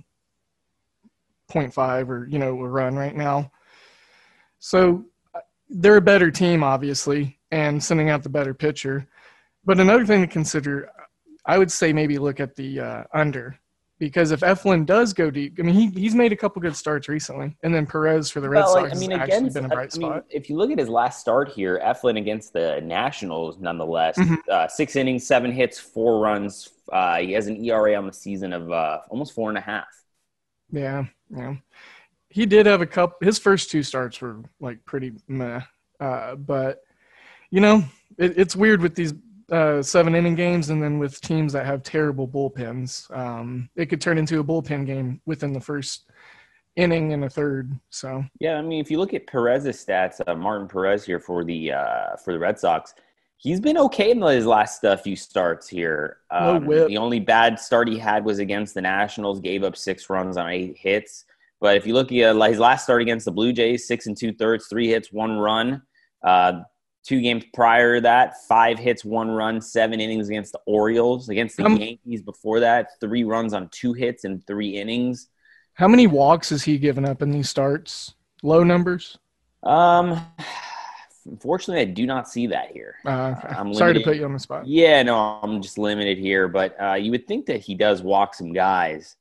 0.5 1.51 2.09
or, 2.09 2.27
you 2.27 2.39
know, 2.39 2.59
a 2.59 2.67
run 2.67 2.95
right 2.95 3.15
now. 3.15 3.51
So 4.59 4.97
uh, 4.97 5.01
they're 5.69 5.97
a 5.97 6.01
better 6.01 6.31
team, 6.31 6.63
obviously, 6.63 7.39
and 7.51 7.83
sending 7.83 8.09
out 8.09 8.23
the 8.23 8.29
better 8.29 8.53
pitcher. 8.53 9.07
But 9.65 9.79
another 9.79 10.05
thing 10.05 10.21
to 10.21 10.27
consider, 10.27 10.91
I 11.45 11.57
would 11.57 11.71
say 11.71 11.93
maybe 11.93 12.17
look 12.17 12.39
at 12.39 12.55
the 12.55 12.79
uh, 12.79 13.03
under 13.13 13.59
because 13.99 14.31
if 14.31 14.39
Eflin 14.39 14.85
does 14.85 15.13
go 15.13 15.29
deep, 15.29 15.57
I 15.59 15.63
mean 15.63 15.75
he 15.75 15.87
he's 15.99 16.15
made 16.15 16.31
a 16.31 16.35
couple 16.35 16.61
good 16.61 16.75
starts 16.75 17.09
recently, 17.09 17.55
and 17.63 17.75
then 17.75 17.85
Perez 17.85 18.31
for 18.31 18.39
the 18.39 18.49
Red 18.49 18.61
well, 18.61 18.73
Sox 18.73 18.95
I 18.95 18.99
mean, 18.99 19.11
has 19.11 19.27
against, 19.27 19.33
actually 19.33 19.61
been 19.61 19.65
a 19.71 19.75
bright 19.75 19.91
I 19.93 19.95
spot. 19.95 20.11
Mean, 20.15 20.23
if 20.29 20.49
you 20.49 20.55
look 20.55 20.71
at 20.71 20.79
his 20.79 20.89
last 20.89 21.19
start 21.19 21.49
here, 21.49 21.79
Eflin 21.83 22.17
against 22.17 22.53
the 22.53 22.79
Nationals, 22.81 23.59
nonetheless, 23.59 24.17
mm-hmm. 24.17 24.35
uh, 24.49 24.67
six 24.67 24.95
innings, 24.95 25.27
seven 25.27 25.51
hits, 25.51 25.77
four 25.77 26.19
runs. 26.19 26.69
Uh, 26.91 27.17
he 27.17 27.33
has 27.33 27.47
an 27.47 27.63
ERA 27.63 27.95
on 27.95 28.07
the 28.07 28.13
season 28.13 28.53
of 28.53 28.71
uh, 28.71 28.99
almost 29.09 29.33
four 29.33 29.49
and 29.49 29.57
a 29.57 29.61
half. 29.61 29.87
Yeah, 30.71 31.05
yeah. 31.29 31.55
He 32.29 32.45
did 32.45 32.65
have 32.65 32.81
a 32.81 32.85
couple. 32.85 33.17
His 33.21 33.39
first 33.39 33.71
two 33.71 33.83
starts 33.83 34.21
were 34.21 34.41
like 34.59 34.83
pretty 34.85 35.13
meh, 35.27 35.61
uh, 35.99 36.35
but 36.35 36.83
you 37.49 37.59
know 37.59 37.83
it, 38.17 38.37
it's 38.37 38.55
weird 38.55 38.81
with 38.81 38.95
these 38.95 39.13
uh, 39.51 39.81
seven 39.81 40.15
inning 40.15 40.35
games, 40.35 40.69
and 40.69 40.81
then 40.81 40.99
with 40.99 41.19
teams 41.21 41.53
that 41.53 41.65
have 41.65 41.81
terrible 41.81 42.27
bullpens, 42.27 43.09
um, 43.17 43.69
it 43.75 43.87
could 43.87 44.01
turn 44.01 44.17
into 44.17 44.39
a 44.39 44.43
bullpen 44.43 44.85
game 44.85 45.21
within 45.25 45.53
the 45.53 45.59
first 45.59 46.09
inning 46.75 47.13
and 47.13 47.23
a 47.25 47.29
third. 47.29 47.77
So 47.89 48.23
yeah, 48.39 48.57
I 48.57 48.61
mean, 48.61 48.79
if 48.79 48.91
you 48.91 48.99
look 48.99 49.13
at 49.13 49.27
Perez's 49.27 49.83
stats, 49.83 50.21
uh, 50.25 50.35
Martin 50.35 50.67
Perez 50.67 51.03
here 51.03 51.19
for 51.19 51.43
the 51.43 51.73
uh, 51.73 52.15
for 52.23 52.33
the 52.33 52.39
Red 52.39 52.59
Sox, 52.59 52.93
he's 53.37 53.59
been 53.59 53.77
okay 53.77 54.11
in 54.11 54.21
his 54.21 54.45
last 54.45 54.85
uh, 54.85 54.95
few 54.95 55.15
starts 55.15 55.67
here. 55.67 56.17
Um, 56.29 56.65
no. 56.65 56.87
The 56.87 56.97
only 56.97 57.19
bad 57.19 57.59
start 57.59 57.87
he 57.87 57.97
had 57.97 58.23
was 58.23 58.39
against 58.39 58.75
the 58.75 58.81
Nationals, 58.81 59.39
gave 59.39 59.63
up 59.63 59.75
six 59.75 60.09
runs 60.09 60.37
on 60.37 60.49
eight 60.49 60.77
hits. 60.77 61.25
But 61.61 61.77
if 61.77 61.85
you 61.85 61.93
look 61.93 62.11
at 62.11 62.35
uh, 62.35 62.41
his 62.43 62.59
last 62.59 62.83
start 62.83 63.01
against 63.01 63.25
the 63.25 63.31
Blue 63.31 63.51
Jays, 63.51 63.87
six 63.87 64.07
and 64.07 64.17
two 64.17 64.33
thirds, 64.33 64.67
three 64.67 64.87
hits, 64.87 65.11
one 65.11 65.37
run. 65.37 65.81
Uh, 66.23 66.61
Two 67.05 67.21
games 67.21 67.43
prior 67.53 67.95
to 67.95 68.01
that, 68.01 68.45
five 68.47 68.77
hits, 68.77 69.05
one 69.05 69.31
run, 69.31 69.61
seven 69.61 69.99
innings 69.99 70.27
against 70.27 70.51
the 70.51 70.59
Orioles. 70.67 71.29
Against 71.29 71.57
the 71.57 71.65
um, 71.65 71.77
Yankees 71.77 72.21
before 72.21 72.59
that, 72.59 72.89
three 72.99 73.23
runs 73.23 73.53
on 73.53 73.69
two 73.71 73.93
hits 73.93 74.25
in 74.25 74.41
three 74.41 74.77
innings. 74.77 75.29
How 75.73 75.87
many 75.87 76.07
walks 76.07 76.49
has 76.49 76.63
he 76.63 76.77
given 76.77 77.05
up 77.05 77.21
in 77.21 77.31
these 77.31 77.49
starts? 77.49 78.13
Low 78.43 78.63
numbers? 78.63 79.17
Um, 79.63 80.21
unfortunately, 81.25 81.81
I 81.81 81.85
do 81.85 82.05
not 82.05 82.27
see 82.29 82.47
that 82.47 82.71
here. 82.73 82.95
Uh, 83.05 83.33
okay. 83.37 83.55
I'm 83.55 83.73
Sorry 83.73 83.93
to 83.93 84.01
put 84.01 84.17
you 84.17 84.25
on 84.25 84.33
the 84.33 84.39
spot. 84.39 84.67
Yeah, 84.67 85.01
no, 85.01 85.39
I'm 85.41 85.61
just 85.61 85.77
limited 85.77 86.17
here. 86.17 86.47
But 86.49 86.79
uh, 86.79 86.95
you 86.95 87.11
would 87.11 87.27
think 87.27 87.45
that 87.45 87.61
he 87.61 87.75
does 87.75 88.01
walk 88.03 88.35
some 88.35 88.51
guys, 88.51 89.15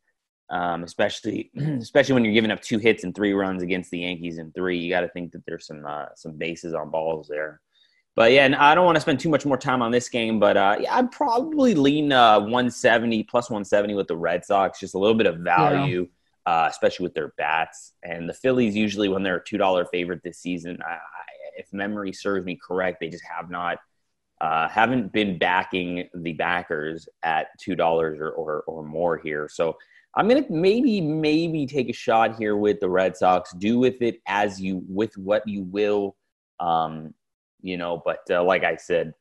um, 0.51 0.85
especially 0.85 1.51
especially 1.57 2.15
when 2.15 2.25
you're 2.25 2.35
giving 2.35 2.51
up 2.51 2.63
two 2.63 2.79
hits 2.79 3.05
and 3.05 3.15
three 3.15 3.33
runs 3.33 3.63
against 3.63 3.91
the 3.91 4.01
Yankees 4.01 4.39
in 4.39 4.53
three. 4.53 4.79
You 4.79 4.91
got 4.91 5.01
to 5.01 5.09
think 5.09 5.33
that 5.33 5.45
there's 5.47 5.67
some 5.67 5.85
uh, 5.87 6.07
some 6.15 6.33
bases 6.33 6.75
on 6.75 6.91
balls 6.91 7.29
there. 7.29 7.61
But 8.15 8.33
yeah, 8.33 8.45
and 8.45 8.57
I 8.57 8.75
don't 8.75 8.85
want 8.85 8.97
to 8.97 9.01
spend 9.01 9.21
too 9.21 9.29
much 9.29 9.47
more 9.47 9.57
time 9.57 9.81
on 9.81 9.93
this 9.93 10.09
game, 10.09 10.41
but 10.41 10.57
uh, 10.57 10.77
yeah, 10.81 10.97
I'd 10.97 11.13
probably 11.13 11.77
lean 11.77 12.11
uh, 12.11 12.41
170 12.41 13.23
plus 13.23 13.49
170 13.49 13.95
with 13.95 14.09
the 14.09 14.17
Red 14.17 14.45
Sox, 14.45 14.81
just 14.81 14.95
a 14.95 14.99
little 14.99 15.17
bit 15.17 15.29
of 15.29 15.39
value, 15.39 16.09
yeah. 16.45 16.53
uh, 16.53 16.69
especially 16.69 17.05
with 17.05 17.15
their 17.15 17.29
bats. 17.39 17.93
And 18.03 18.29
the 18.29 18.35
Phillies 18.35 18.75
usually, 18.75 19.09
when 19.09 19.23
they're 19.23 19.37
a 19.37 19.45
two 19.45 19.57
dollar 19.57 19.85
favorite 19.85 20.23
this 20.25 20.39
season, 20.39 20.79
I, 20.85 20.99
if 21.57 21.73
memory 21.73 22.13
serves 22.13 22.45
me 22.45 22.57
correct, 22.61 22.99
they 23.01 23.09
just 23.09 23.25
have 23.25 23.51
not 23.51 23.79
uh, 24.41 24.69
haven't 24.69 25.13
been 25.13 25.39
backing 25.39 26.09
the 26.15 26.33
backers 26.33 27.09
at 27.23 27.49
two 27.59 27.75
dollars 27.75 28.19
or, 28.19 28.31
or 28.31 28.63
or 28.67 28.83
more 28.85 29.17
here. 29.19 29.49
So 29.49 29.77
I'm 30.17 30.29
gonna 30.29 30.45
maybe 30.49 31.01
maybe 31.01 31.67
take 31.67 31.89
a 31.89 31.93
shot 31.93 32.37
here 32.37 32.57
with 32.57 32.81
the 32.81 32.89
Red 32.89 33.17
Sox. 33.17 33.53
Do 33.53 33.79
with 33.79 34.01
it 34.03 34.21
as 34.27 34.61
you 34.61 34.83
with 34.89 35.17
what 35.17 35.47
you 35.47 35.63
will. 35.63 36.17
Um, 36.61 37.15
you 37.61 37.77
know. 37.77 38.03
But 38.05 38.21
uh, 38.31 38.43
like 38.43 38.65
I 38.65 38.77
said, 38.77 39.13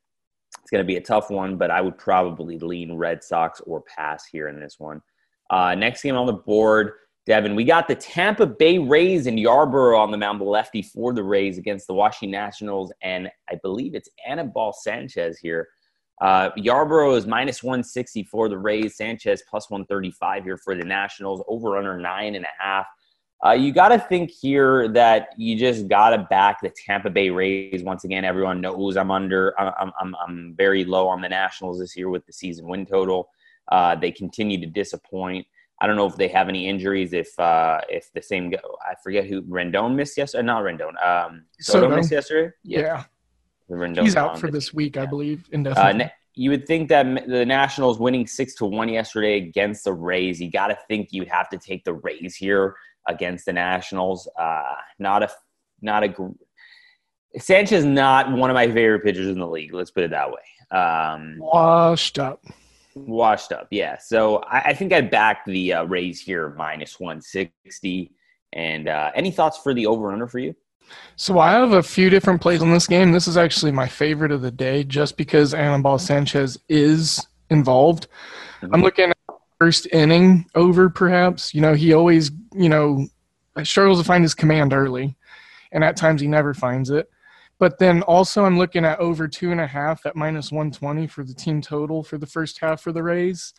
it's 0.62 0.72
to 0.72 0.84
be 0.84 0.98
a 0.98 1.02
tough 1.02 1.30
one, 1.30 1.58
but 1.58 1.72
I 1.72 1.82
would 1.82 1.98
probably 1.98 2.58
lean 2.60 2.94
Red 2.94 3.24
Sox 3.24 3.62
or 3.62 3.84
pass 3.96 4.26
here 4.26 4.48
in 4.48 4.60
this 4.60 4.76
one. 4.80 5.02
Uh, 5.50 5.76
next 5.76 6.02
game 6.02 6.16
on 6.16 6.26
the 6.26 6.34
board, 6.34 6.94
Devin, 7.26 7.56
we 7.56 7.64
got 7.64 7.88
the 7.88 7.96
Tampa 7.96 8.46
Bay 8.46 8.78
Rays 8.78 9.28
and 9.28 9.38
Yarbrough 9.38 10.00
on 10.00 10.12
the 10.12 10.18
mound, 10.18 10.40
the 10.40 10.46
lefty 10.46 10.82
for 10.82 11.14
the 11.14 11.24
Rays 11.24 11.58
against 11.58 11.88
the 11.88 11.94
Washington 11.94 12.32
Nationals, 12.32 12.92
and 13.02 13.30
I 13.50 13.56
believe 13.62 13.96
it's 13.96 14.10
Anibal 14.26 14.74
Sanchez 14.74 15.38
here. 15.38 15.68
Uh, 16.20 16.50
Yarbrough 16.58 17.18
is 17.18 17.28
minus 17.28 17.62
160 17.62 18.24
for 18.24 18.50
the 18.50 18.58
Rays, 18.58 18.98
Sanchez 18.98 19.44
plus 19.50 19.70
135 19.70 20.44
here 20.44 20.58
for 20.58 20.76
the 20.76 20.84
Nationals, 20.84 21.44
over 21.48 21.78
under 21.78 21.98
nine 21.98 22.36
and 22.36 22.46
a 22.46 22.64
half. 22.64 22.88
Uh, 23.46 23.52
you 23.52 23.72
got 23.72 23.90
to 23.90 24.00
think 24.00 24.32
here 24.32 24.88
that 24.88 25.30
you 25.38 25.56
just 25.56 25.88
got 25.88 26.10
to 26.10 26.18
back 26.30 26.60
the 26.62 26.74
Tampa 26.86 27.10
Bay 27.10 27.30
Rays. 27.30 27.84
Once 27.84 28.04
again, 28.04 28.26
everyone 28.26 28.62
knows 28.62 28.98
I'm 28.98 29.12
under. 29.12 29.60
I'm, 29.60 29.92
I'm, 30.00 30.16
I'm 30.16 30.56
very 30.58 30.84
low 30.84 31.08
on 31.08 31.22
the 31.22 31.30
Nationals 31.30 31.80
this 31.80 31.96
year 31.96 32.10
with 32.10 32.26
the 32.26 32.34
season 32.34 32.68
win 32.68 32.86
total. 32.86 33.30
Uh, 33.72 33.96
they 33.96 34.12
continue 34.12 34.60
to 34.60 34.66
disappoint. 34.66 35.46
I 35.80 35.86
don't 35.86 35.96
know 35.96 36.08
if 36.08 36.16
they 36.16 36.30
have 36.30 36.50
any 36.50 36.68
injuries. 36.68 37.14
If 37.14 37.38
uh, 37.38 37.82
if 37.90 38.12
the 38.14 38.22
same, 38.24 38.52
I 38.82 38.96
forget 39.04 39.28
who 39.28 39.44
Rendon 39.44 39.94
missed 39.94 40.18
yesterday. 40.18 40.44
Not 40.44 40.64
Rendon. 40.64 41.06
Um, 41.06 41.46
Soto, 41.60 41.82
Soto. 41.82 41.96
missed 41.96 42.12
yesterday. 42.12 42.52
Yeah. 42.64 42.80
yeah. 42.80 43.04
Rendon 43.76 44.02
He's 44.04 44.16
out 44.16 44.40
for 44.40 44.50
this 44.50 44.74
week, 44.74 44.98
I 44.98 45.06
believe, 45.06 45.42
Uh, 45.46 45.56
indefinitely. 45.56 46.04
na- 46.06 46.10
you 46.36 46.52
would 46.52 46.68
think 46.68 46.90
that 46.90 47.28
the 47.28 47.46
Nationals 47.46 48.00
winning 48.00 48.28
six 48.28 48.54
to 48.56 48.66
one 48.66 48.90
yesterday 48.90 49.38
against 49.38 49.84
the 49.84 49.94
Rays, 49.94 50.40
you 50.40 50.52
got 50.52 50.68
to 50.68 50.78
think 50.88 51.10
you'd 51.12 51.28
have 51.28 51.50
to 51.50 51.58
take 51.58 51.84
the 51.84 51.94
Rays 51.94 52.36
here 52.36 52.76
against 53.08 53.46
the 53.46 53.54
Nationals. 53.54 54.28
Uh, 54.40 54.76
not 55.00 55.24
a, 55.24 55.30
not 55.82 56.04
a. 56.04 56.14
Sanchez 57.40 57.84
not 57.86 58.32
one 58.32 58.50
of 58.50 58.54
my 58.54 58.68
favorite 58.68 59.04
pitchers 59.04 59.28
in 59.28 59.40
the 59.40 59.48
league. 59.48 59.74
Let's 59.74 59.92
put 59.92 60.04
it 60.04 60.12
that 60.12 60.30
way. 60.32 60.78
Um, 60.78 61.38
Washed 61.40 62.20
up. 62.20 62.44
washed 62.96 63.52
up, 63.52 63.68
yeah. 63.72 63.98
So 63.98 64.38
I, 64.38 64.60
I 64.70 64.74
think 64.74 64.94
I'd 64.94 65.10
back 65.12 65.46
the 65.46 65.74
uh, 65.74 65.84
Rays 65.86 66.22
here 66.22 66.54
minus 66.58 67.00
one 67.00 67.22
sixty. 67.22 68.12
And 68.54 68.88
uh, 68.88 69.12
any 69.14 69.30
thoughts 69.32 69.58
for 69.58 69.74
the 69.74 69.88
over 69.88 70.12
under 70.12 70.28
for 70.28 70.40
you? 70.40 70.56
So 71.16 71.40
I 71.40 71.52
have 71.54 71.74
a 71.74 71.84
few 71.84 72.10
different 72.10 72.42
plays 72.42 72.62
on 72.62 72.72
this 72.72 72.88
game. 72.88 73.12
This 73.12 73.28
is 73.28 73.38
actually 73.38 73.72
my 73.72 73.88
favorite 73.88 74.32
of 74.32 74.42
the 74.42 74.52
day, 74.52 74.84
just 74.84 75.18
because 75.18 75.54
Anibal 75.54 75.98
Sanchez 75.98 76.60
is 76.70 77.26
involved. 77.50 78.08
I'm 78.62 78.82
looking 78.82 79.10
at 79.10 79.18
first 79.60 79.88
inning 79.92 80.46
over, 80.56 80.90
perhaps. 80.90 81.54
You 81.54 81.62
know, 81.62 81.74
he 81.74 81.94
always, 81.94 82.32
you 82.54 82.70
know, 82.70 83.08
struggles 83.64 84.00
to 84.00 84.04
find 84.04 84.24
his 84.24 84.36
command 84.36 84.74
early, 84.74 85.16
and 85.72 85.84
at 85.84 85.98
times 85.98 86.22
he 86.22 86.28
never 86.28 86.54
finds 86.54 86.90
it. 86.90 87.10
But 87.60 87.80
then 87.80 88.04
also, 88.04 88.46
I'm 88.46 88.58
looking 88.58 88.86
at 88.86 89.00
over 89.00 89.28
two 89.28 89.52
and 89.52 89.60
a 89.60 89.68
half 89.68 90.06
at 90.06 90.16
minus 90.16 90.52
120 90.52 91.08
for 91.08 91.24
the 91.24 91.34
team 91.34 91.62
total 91.62 92.04
for 92.04 92.18
the 92.18 92.28
first 92.28 92.60
half 92.60 92.82
for 92.82 92.92
the 92.92 93.02
Rays, 93.02 93.54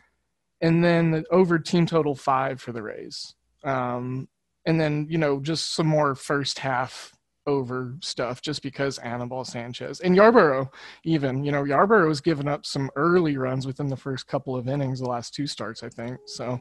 and 0.61 0.85
then 0.85 1.11
the 1.11 1.25
over 1.31 1.59
team 1.59 1.87
total 1.87 2.15
five 2.15 2.61
for 2.61 2.73
the 2.73 2.83
Rays. 2.83 3.35
Um, 3.65 4.29
and 4.65 4.81
then, 4.81 5.09
you 5.11 5.19
know, 5.19 5.41
just 5.41 5.75
some 5.75 5.89
more 5.89 6.15
first 6.15 6.61
half 6.61 7.13
over 7.49 7.97
stuff 8.01 8.43
just 8.43 8.63
because 8.63 8.99
Anibal 8.99 9.45
Sanchez 9.45 10.01
and 10.01 10.15
Yarbrough, 10.15 10.71
even, 11.05 11.43
you 11.43 11.51
know, 11.51 11.65
Yarbrough 11.65 12.09
has 12.09 12.21
given 12.21 12.47
up 12.47 12.67
some 12.67 12.91
early 12.95 13.39
runs 13.39 13.67
within 13.67 13.89
the 13.89 13.97
first 13.97 14.27
couple 14.27 14.55
of 14.55 14.69
innings, 14.69 15.01
the 15.01 15.09
last 15.09 15.35
two 15.35 15.47
starts, 15.47 15.83
I 15.83 15.89
think. 15.89 16.19
So, 16.27 16.61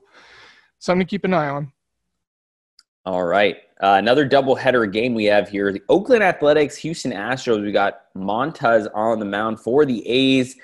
something 0.79 1.05
to 1.05 1.09
keep 1.09 1.25
an 1.25 1.33
eye 1.33 1.49
on. 1.49 1.73
All 3.05 3.23
right. 3.23 3.57
Uh, 3.81 3.95
another 3.99 4.27
doubleheader 4.27 4.91
game 4.91 5.13
we 5.13 5.25
have 5.25 5.49
here. 5.49 5.71
The 5.71 5.81
Oakland 5.89 6.23
Athletics, 6.23 6.77
Houston 6.77 7.11
Astros. 7.11 7.63
We 7.63 7.71
got 7.71 8.13
Montas 8.15 8.87
on 8.93 9.19
the 9.19 9.25
mound 9.25 9.59
for 9.59 9.85
the 9.85 10.05
A's. 10.07 10.55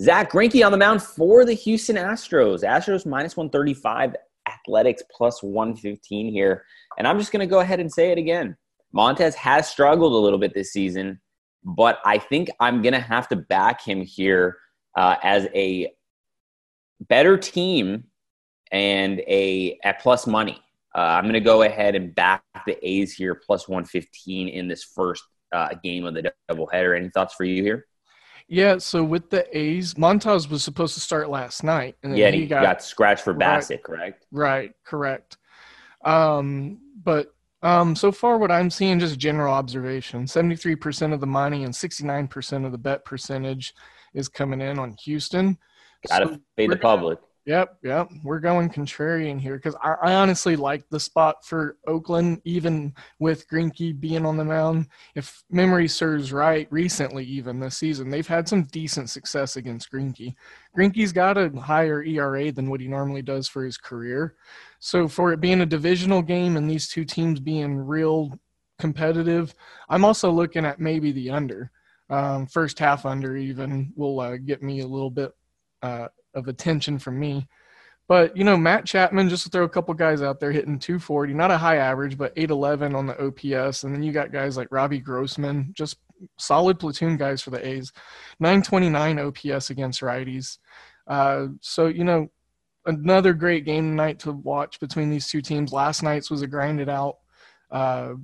Zach 0.00 0.30
Greinke 0.30 0.64
on 0.64 0.72
the 0.72 0.78
mound 0.78 1.02
for 1.02 1.44
the 1.44 1.52
Houston 1.52 1.96
Astros. 1.96 2.62
Astros 2.62 3.04
minus 3.04 3.36
135, 3.36 4.14
Athletics 4.48 5.02
plus 5.14 5.42
115 5.42 6.32
here. 6.32 6.64
And 6.96 7.06
I'm 7.06 7.18
just 7.18 7.32
going 7.32 7.40
to 7.40 7.50
go 7.50 7.60
ahead 7.60 7.80
and 7.80 7.92
say 7.92 8.12
it 8.12 8.18
again. 8.18 8.56
Montas 8.94 9.34
has 9.34 9.68
struggled 9.68 10.12
a 10.12 10.16
little 10.16 10.38
bit 10.38 10.54
this 10.54 10.72
season, 10.72 11.20
but 11.64 11.98
I 12.04 12.18
think 12.18 12.50
I'm 12.58 12.82
going 12.82 12.92
to 12.92 13.00
have 13.00 13.28
to 13.28 13.36
back 13.36 13.82
him 13.82 14.02
here 14.02 14.58
uh, 14.96 15.16
as 15.22 15.46
a 15.54 15.92
better 17.08 17.36
team 17.36 18.04
and 18.72 19.20
a 19.20 19.78
at 19.84 20.00
plus 20.00 20.26
money. 20.26 20.60
Uh, 20.94 21.00
I'm 21.00 21.24
going 21.24 21.34
to 21.34 21.40
go 21.40 21.62
ahead 21.62 21.94
and 21.94 22.14
back 22.14 22.42
the 22.66 22.76
A's 22.86 23.12
here 23.12 23.34
plus 23.34 23.68
115 23.68 24.48
in 24.48 24.66
this 24.66 24.82
first 24.82 25.22
uh, 25.52 25.68
game 25.82 26.04
of 26.04 26.14
the 26.14 26.32
doubleheader. 26.50 26.96
Any 26.96 27.10
thoughts 27.10 27.34
for 27.34 27.44
you 27.44 27.62
here? 27.62 27.86
Yeah, 28.48 28.78
so 28.78 29.04
with 29.04 29.30
the 29.30 29.46
A's, 29.56 29.94
Montas 29.94 30.50
was 30.50 30.64
supposed 30.64 30.94
to 30.94 31.00
start 31.00 31.30
last 31.30 31.62
night, 31.62 31.94
and 32.02 32.12
then 32.12 32.18
Yeah, 32.18 32.30
he, 32.32 32.40
he 32.40 32.46
got, 32.48 32.82
scratched 32.82 33.22
for 33.22 33.32
Right. 33.32 33.60
Bassitt, 33.60 33.84
correct? 33.84 34.26
Right, 34.32 34.72
correct. 34.84 35.36
Um, 36.04 36.80
but 37.04 37.32
um, 37.62 37.94
so 37.94 38.10
far, 38.10 38.38
what 38.38 38.50
I'm 38.50 38.70
seeing, 38.70 38.98
just 38.98 39.18
general 39.18 39.52
observation 39.52 40.24
73% 40.24 41.12
of 41.12 41.20
the 41.20 41.26
money 41.26 41.64
and 41.64 41.74
69% 41.74 42.64
of 42.64 42.72
the 42.72 42.78
bet 42.78 43.04
percentage 43.04 43.74
is 44.14 44.28
coming 44.28 44.60
in 44.60 44.78
on 44.78 44.96
Houston. 45.04 45.58
Got 46.08 46.20
to 46.20 46.40
So 46.58 46.66
the 46.66 46.76
public. 46.76 47.18
Yep, 47.46 47.78
yep. 47.82 48.08
We're 48.22 48.38
going 48.38 48.68
contrarian 48.68 49.40
here 49.40 49.56
because 49.56 49.74
I, 49.82 49.94
I 50.02 50.14
honestly 50.14 50.56
like 50.56 50.88
the 50.88 51.00
spot 51.00 51.44
for 51.44 51.78
Oakland, 51.86 52.42
even 52.44 52.94
with 53.18 53.48
Greinke 53.48 53.98
being 53.98 54.26
on 54.26 54.36
the 54.36 54.44
mound. 54.44 54.88
If 55.14 55.42
memory 55.50 55.88
serves 55.88 56.32
right, 56.32 56.68
recently 56.70 57.24
even 57.24 57.58
this 57.58 57.78
season, 57.78 58.10
they've 58.10 58.26
had 58.26 58.46
some 58.46 58.64
decent 58.64 59.08
success 59.08 59.56
against 59.56 59.90
Greinke. 59.90 60.34
Greinke's 60.76 61.12
got 61.12 61.38
a 61.38 61.48
higher 61.58 62.02
ERA 62.02 62.52
than 62.52 62.68
what 62.68 62.80
he 62.80 62.88
normally 62.88 63.22
does 63.22 63.48
for 63.48 63.64
his 63.64 63.78
career. 63.78 64.34
So 64.80 65.06
for 65.06 65.32
it 65.32 65.40
being 65.40 65.60
a 65.60 65.66
divisional 65.66 66.22
game 66.22 66.56
and 66.56 66.68
these 66.68 66.88
two 66.88 67.04
teams 67.04 67.38
being 67.38 67.76
real 67.76 68.38
competitive, 68.78 69.54
I'm 69.88 70.04
also 70.04 70.30
looking 70.30 70.64
at 70.64 70.80
maybe 70.80 71.12
the 71.12 71.30
under. 71.30 71.70
Um, 72.08 72.46
first 72.46 72.78
half 72.78 73.06
under 73.06 73.36
even 73.36 73.92
will 73.94 74.18
uh, 74.18 74.36
get 74.38 74.62
me 74.62 74.80
a 74.80 74.86
little 74.86 75.10
bit 75.10 75.32
uh, 75.82 76.08
of 76.34 76.48
attention 76.48 76.98
from 76.98 77.20
me. 77.20 77.46
But 78.08 78.36
you 78.36 78.42
know, 78.42 78.56
Matt 78.56 78.86
Chapman, 78.86 79.28
just 79.28 79.44
to 79.44 79.50
throw 79.50 79.62
a 79.62 79.68
couple 79.68 79.94
guys 79.94 80.20
out 80.20 80.40
there 80.40 80.50
hitting 80.50 80.80
240, 80.80 81.32
not 81.34 81.52
a 81.52 81.58
high 81.58 81.76
average, 81.76 82.18
but 82.18 82.32
811 82.34 82.96
on 82.96 83.06
the 83.06 83.24
OPS. 83.24 83.84
And 83.84 83.94
then 83.94 84.02
you 84.02 84.10
got 84.10 84.32
guys 84.32 84.56
like 84.56 84.72
Robbie 84.72 84.98
Grossman, 84.98 85.70
just 85.74 85.98
solid 86.36 86.80
platoon 86.80 87.16
guys 87.16 87.40
for 87.42 87.50
the 87.50 87.64
A's, 87.64 87.92
929 88.40 89.18
OPS 89.20 89.70
against 89.70 90.00
righties. 90.00 90.58
Uh, 91.06 91.48
so 91.60 91.86
you 91.86 92.02
know, 92.02 92.28
another 92.86 93.32
great 93.32 93.64
game 93.64 93.90
tonight 93.90 94.18
to 94.20 94.32
watch 94.32 94.80
between 94.80 95.10
these 95.10 95.28
two 95.28 95.42
teams. 95.42 95.72
Last 95.72 96.02
night's 96.02 96.30
was 96.30 96.42
a 96.42 96.46
grinded 96.46 96.88
out 96.88 97.18
uh, 97.70 98.14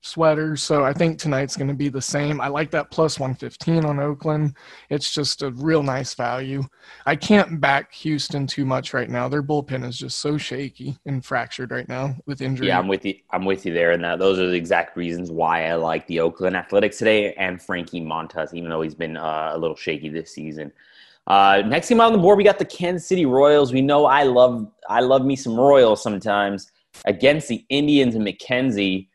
sweater, 0.00 0.56
so 0.56 0.84
I 0.84 0.92
think 0.92 1.18
tonight's 1.18 1.56
going 1.56 1.68
to 1.68 1.74
be 1.74 1.88
the 1.88 2.00
same. 2.00 2.40
I 2.40 2.48
like 2.48 2.70
that 2.70 2.90
plus 2.90 3.18
115 3.18 3.84
on 3.84 4.00
Oakland. 4.00 4.56
It's 4.90 5.12
just 5.12 5.42
a 5.42 5.50
real 5.50 5.82
nice 5.82 6.14
value. 6.14 6.62
I 7.04 7.16
can't 7.16 7.60
back 7.60 7.92
Houston 7.94 8.46
too 8.46 8.64
much 8.64 8.94
right 8.94 9.10
now. 9.10 9.28
Their 9.28 9.42
bullpen 9.42 9.86
is 9.86 9.98
just 9.98 10.18
so 10.18 10.38
shaky 10.38 10.96
and 11.06 11.24
fractured 11.24 11.70
right 11.70 11.88
now 11.88 12.16
with 12.26 12.40
injury. 12.40 12.68
Yeah, 12.68 12.78
I'm 12.78 12.88
with 12.88 13.04
you. 13.04 13.14
I'm 13.30 13.44
with 13.44 13.66
you 13.66 13.74
there, 13.74 13.92
and 13.92 14.20
those 14.20 14.38
are 14.38 14.48
the 14.48 14.56
exact 14.56 14.96
reasons 14.96 15.30
why 15.30 15.66
I 15.66 15.74
like 15.74 16.06
the 16.06 16.20
Oakland 16.20 16.56
Athletics 16.56 16.98
today 16.98 17.34
and 17.34 17.60
Frankie 17.60 18.00
Montas, 18.00 18.54
even 18.54 18.70
though 18.70 18.82
he's 18.82 18.94
been 18.94 19.16
uh, 19.16 19.52
a 19.54 19.58
little 19.58 19.76
shaky 19.76 20.08
this 20.08 20.32
season. 20.32 20.72
Uh, 21.28 21.62
next 21.66 21.90
game 21.90 22.00
on 22.00 22.12
the 22.12 22.18
board, 22.18 22.38
we 22.38 22.44
got 22.44 22.58
the 22.58 22.64
Kansas 22.64 23.06
City 23.06 23.26
Royals. 23.26 23.72
We 23.72 23.82
know 23.82 24.06
I 24.06 24.22
love 24.24 24.66
I 24.88 25.00
love 25.00 25.24
me 25.24 25.36
some 25.36 25.54
Royals 25.54 26.02
sometimes 26.02 26.72
against 27.04 27.48
the 27.48 27.64
Indians 27.68 28.14
and 28.14 28.26
McKenzie. 28.26 29.08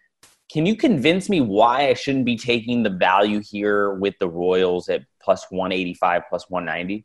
Can 0.51 0.67
you 0.67 0.77
convince 0.77 1.27
me 1.27 1.41
why 1.41 1.89
I 1.89 1.95
shouldn't 1.95 2.25
be 2.25 2.37
taking 2.37 2.83
the 2.83 2.91
value 2.91 3.41
here 3.41 3.95
with 3.95 4.13
the 4.19 4.29
Royals 4.29 4.87
at 4.89 5.01
plus 5.19 5.47
185, 5.49 6.21
plus 6.29 6.49
190? 6.49 7.03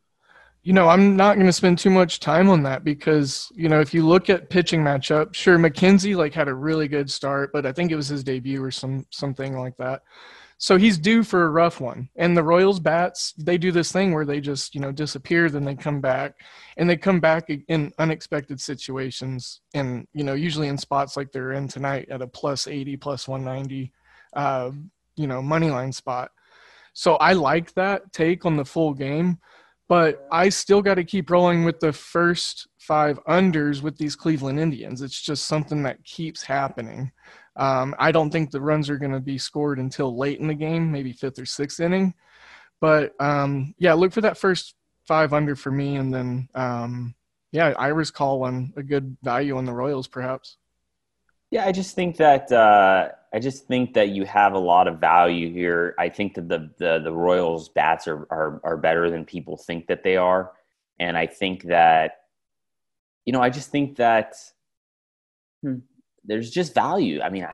you 0.69 0.75
know, 0.75 0.89
I'm 0.89 1.17
not 1.17 1.37
going 1.37 1.47
to 1.47 1.53
spend 1.53 1.79
too 1.79 1.89
much 1.89 2.21
time 2.21 2.51
on 2.51 2.63
that 2.65 2.85
because, 2.85 3.51
you 3.55 3.71
know, 3.71 3.81
if 3.81 3.95
you 3.95 4.07
look 4.07 4.29
at 4.29 4.51
pitching 4.51 4.83
matchup, 4.83 5.35
sure, 5.35 5.57
McKenzie 5.57 6.15
like 6.17 6.35
had 6.35 6.47
a 6.47 6.55
really 6.55 6.89
good 6.89 7.11
start, 7.11 7.53
but 7.55 7.65
I 7.65 7.73
think 7.73 7.91
it 7.91 7.97
was 7.97 8.09
his 8.09 8.23
debut 8.23 8.63
or 8.63 8.71
some 8.71 9.07
something 9.11 9.57
like 9.57 9.79
that. 9.79 10.03
So 10.61 10.77
he's 10.77 10.99
due 10.99 11.23
for 11.23 11.45
a 11.45 11.51
rough 11.51 11.81
one. 11.81 12.09
And 12.17 12.37
the 12.37 12.43
Royals 12.43 12.81
bats, 12.81 13.33
they 13.39 13.59
do 13.59 13.71
this 13.71 13.93
thing 13.93 14.13
where 14.13 14.25
they 14.25 14.41
just, 14.41 14.75
you 14.75 14.81
know, 14.81 14.91
disappear, 14.91 15.49
then 15.49 15.65
they 15.65 15.77
come 15.77 16.01
back 16.01 16.35
and 16.77 16.91
they 16.91 16.97
come 16.97 17.21
back 17.21 17.49
in 17.69 17.93
unexpected 17.99 18.61
situations. 18.61 19.61
And, 19.73 20.09
you 20.13 20.25
know, 20.25 20.35
usually 20.35 20.67
in 20.67 20.77
spots 20.77 21.17
like 21.17 21.31
they're 21.31 21.53
in 21.53 21.69
tonight 21.69 22.09
at 22.11 22.23
a 22.23 22.27
plus 22.27 22.67
80, 22.67 22.97
plus 22.97 23.29
190, 23.29 23.93
uh, 24.35 24.73
you 25.15 25.29
know, 25.29 25.41
money 25.41 25.71
line 25.71 25.93
spot. 25.93 26.33
So 26.93 27.15
I 27.15 27.35
like 27.35 27.73
that 27.75 28.13
take 28.13 28.45
on 28.45 28.57
the 28.57 28.65
full 28.65 28.95
game 28.95 29.39
but 29.89 30.29
I 30.31 30.51
still 30.51 30.83
got 30.83 30.95
to 30.95 31.05
keep 31.05 31.31
rolling 31.31 31.65
with 31.65 31.81
the 31.81 31.93
first 31.93 32.69
five 32.79 33.19
unders 33.25 33.83
with 33.83 33.97
these 33.97 34.15
Cleveland 34.15 34.61
Indians. 34.61 35.01
It's 35.01 35.21
just 35.21 35.47
something 35.47 35.83
that 35.85 36.05
keeps 36.05 36.43
happening. 36.43 37.11
Um, 37.59 37.95
I 37.99 38.13
don't 38.13 38.31
think 38.31 38.51
the 38.51 38.61
runs 38.61 38.89
are 38.89 38.99
going 38.99 39.13
to 39.13 39.21
be 39.21 39.37
scored 39.37 39.79
until 39.79 40.17
late 40.17 40.39
in 40.39 40.47
the 40.47 40.55
game, 40.55 40.93
maybe 40.93 41.13
fifth 41.13 41.39
or 41.39 41.47
sixth 41.47 41.81
inning. 41.81 42.15
But 42.81 43.15
um, 43.21 43.75
yeah, 43.79 43.95
look 43.95 44.13
for 44.13 44.21
that 44.21 44.39
first 44.39 44.77
five 45.07 45.33
under 45.33 45.57
for 45.57 45.73
me, 45.73 45.97
and 45.97 46.15
then 46.15 46.49
um, 46.55 47.15
yeah, 47.51 47.75
Ira's 47.77 48.13
call 48.13 48.45
on 48.45 48.73
a 48.77 48.83
good 48.83 49.17
value 49.23 49.57
on 49.57 49.65
the 49.65 49.73
Royals, 49.73 50.07
perhaps. 50.07 50.57
Yeah, 51.51 51.65
I 51.65 51.73
just 51.73 51.97
think 51.97 52.19
that 52.19 52.53
uh, 52.53 53.09
I 53.33 53.39
just 53.41 53.67
think 53.67 53.95
that 53.95 54.11
you 54.11 54.25
have 54.27 54.53
a 54.53 54.59
lot 54.59 54.87
of 54.87 55.01
value 55.01 55.51
here. 55.51 55.95
I 55.99 56.11
think 56.11 56.35
that 56.35 56.49
the 56.49 56.71
the, 56.79 57.01
the 57.01 57.13
Royals 57.13 57.71
bats 57.71 58.07
are, 58.07 58.27
are 58.31 58.61
are 58.63 58.77
better 58.77 59.11
than 59.11 59.25
people 59.25 59.57
think 59.57 59.89
that 59.89 60.05
they 60.05 60.17
are, 60.17 60.53
and 61.01 61.17
I 61.17 61.27
think 61.27 61.65
that 61.65 62.21
you 63.25 63.33
know 63.33 63.41
I 63.41 63.51
just 63.51 63.71
think 63.71 63.97
that 63.97 64.37
hmm, 65.63 65.79
there's 66.29 66.51
just 66.51 66.75
value. 66.75 67.21
I 67.21 67.31
mean, 67.31 67.47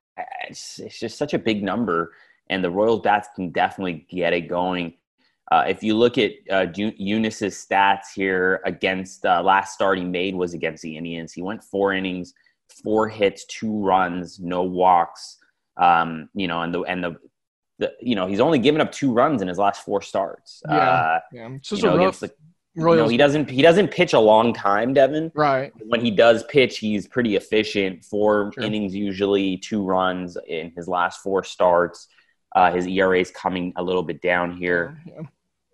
it's, 0.49 0.79
it's 0.79 0.99
just 0.99 1.17
such 1.17 1.33
a 1.33 1.39
big 1.39 1.63
number, 1.63 2.13
and 2.51 2.63
the 2.63 2.71
Royals 2.71 3.01
bats 3.01 3.29
can 3.35 3.51
definitely 3.51 4.07
get 4.11 4.33
it 4.33 4.43
going. 4.43 4.95
Uh, 5.51 5.65
if 5.69 5.83
you 5.83 5.95
look 5.95 6.19
at 6.19 6.33
uh, 6.51 6.67
Junis's 6.67 7.55
stats 7.55 8.13
here 8.15 8.61
against 8.65 9.25
uh, 9.25 9.43
last 9.43 9.75
start 9.75 9.99
he 9.99 10.05
made 10.05 10.35
was 10.35 10.55
against 10.55 10.83
the 10.83 10.97
Indians. 10.97 11.33
He 11.33 11.43
went 11.43 11.63
four 11.63 11.93
innings, 11.93 12.35
four 12.83 13.09
hits, 13.09 13.45
two 13.47 13.85
runs, 13.85 14.41
no 14.41 14.63
walks. 14.63 15.39
Um, 15.77 16.29
you 16.35 16.49
know, 16.49 16.63
and 16.63 16.75
the 16.75 16.81
and 16.83 17.05
the 17.05 17.17
the, 17.79 17.93
you 18.01 18.15
know, 18.15 18.27
he's 18.27 18.41
only 18.41 18.59
given 18.59 18.81
up 18.81 18.93
two 18.93 19.13
runs 19.13 19.43
in 19.43 19.49
his 19.49 19.59
last 19.59 19.85
four 19.85 20.01
starts. 20.01 20.63
Yeah. 20.69 20.77
Uh, 20.77 21.21
Yeah, 21.33 21.49
it's 21.55 21.69
just 21.69 21.83
you 21.83 21.89
know, 21.89 21.97
a 21.97 21.99
rough 21.99 22.23
against 22.23 22.39
the, 22.75 22.83
you 22.91 22.97
know, 22.97 23.09
he 23.09 23.17
doesn't 23.17 23.51
he 23.51 23.63
doesn't 23.63 23.89
pitch 23.89 24.13
a 24.13 24.19
long 24.21 24.53
time, 24.53 24.95
Devin. 24.95 25.31
right. 25.35 25.73
When 25.87 26.01
he 26.05 26.11
does 26.11 26.45
pitch, 26.45 26.79
he's 26.79 27.07
pretty 27.07 27.37
efficient. 27.37 28.05
Four 28.05 28.53
Sure. 28.55 28.65
innings 28.65 28.95
usually, 28.95 29.57
two 29.59 29.85
runs 29.85 30.37
in 30.49 30.73
his 30.77 30.89
last 30.89 31.21
four 31.23 31.45
starts. 31.45 32.09
Uh, 32.55 32.73
his 32.73 32.87
ERA 32.87 33.19
is 33.21 33.31
coming 33.31 33.73
a 33.77 33.83
little 33.83 34.03
bit 34.03 34.21
down 34.23 34.57
here. 34.57 35.01
Yeah. 35.07 35.23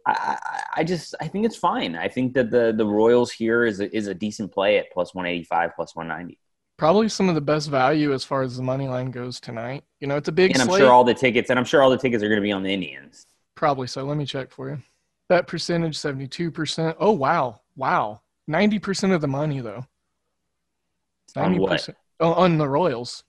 I, 0.07 0.13
I, 0.13 0.63
I 0.81 0.85
just 0.85 1.15
I 1.21 1.29
think 1.29 1.45
it's 1.45 1.57
fine. 1.57 1.95
I 1.95 2.09
think 2.09 2.33
that 2.35 2.51
the 2.51 2.73
the 2.77 2.87
Royals 2.87 3.31
here 3.31 3.65
is 3.67 3.81
a, 3.81 3.95
is 3.95 4.07
a 4.07 4.15
decent 4.15 4.51
play 4.53 4.79
at 4.79 4.91
plus 4.93 5.15
one 5.15 5.27
eighty 5.27 5.45
five, 5.45 5.71
plus 5.77 5.95
one 5.95 6.09
ninety. 6.09 6.39
Probably 6.79 7.11
some 7.11 7.29
of 7.29 7.35
the 7.35 7.43
best 7.43 7.69
value 7.69 8.15
as 8.15 8.25
far 8.25 8.41
as 8.41 8.57
the 8.57 8.63
money 8.63 8.89
line 8.89 9.11
goes 9.11 9.39
tonight. 9.39 9.85
You 10.01 10.07
know, 10.07 10.17
it's 10.17 10.29
a 10.29 10.33
big 10.33 10.53
And 10.53 10.63
I'm 10.63 10.69
slate. 10.69 10.81
sure 10.81 10.91
all 10.91 11.05
the 11.05 11.13
tickets 11.13 11.51
and 11.51 11.59
I'm 11.59 11.67
sure 11.67 11.83
all 11.83 11.91
the 11.91 11.99
tickets 11.99 12.23
are 12.25 12.29
going 12.29 12.41
to 12.41 12.43
be 12.43 12.53
on 12.53 12.63
the 12.63 12.73
Indians. 12.73 13.27
Probably 13.55 13.87
so. 13.87 14.03
Let 14.05 14.17
me 14.17 14.25
check 14.25 14.51
for 14.51 14.71
you. 14.71 14.79
Bet 15.31 15.47
percentage 15.47 15.97
72%. 15.97 16.97
Oh, 16.99 17.13
wow. 17.13 17.61
Wow. 17.77 18.21
90% 18.51 19.15
of 19.15 19.21
the 19.21 19.29
money, 19.29 19.61
though. 19.61 19.87
On 21.37 21.57
what? 21.57 21.81
90%. 21.81 21.95
Oh, 22.19 22.35
on 22.35 22.59
the 22.59 22.69
Royals. 22.69 23.25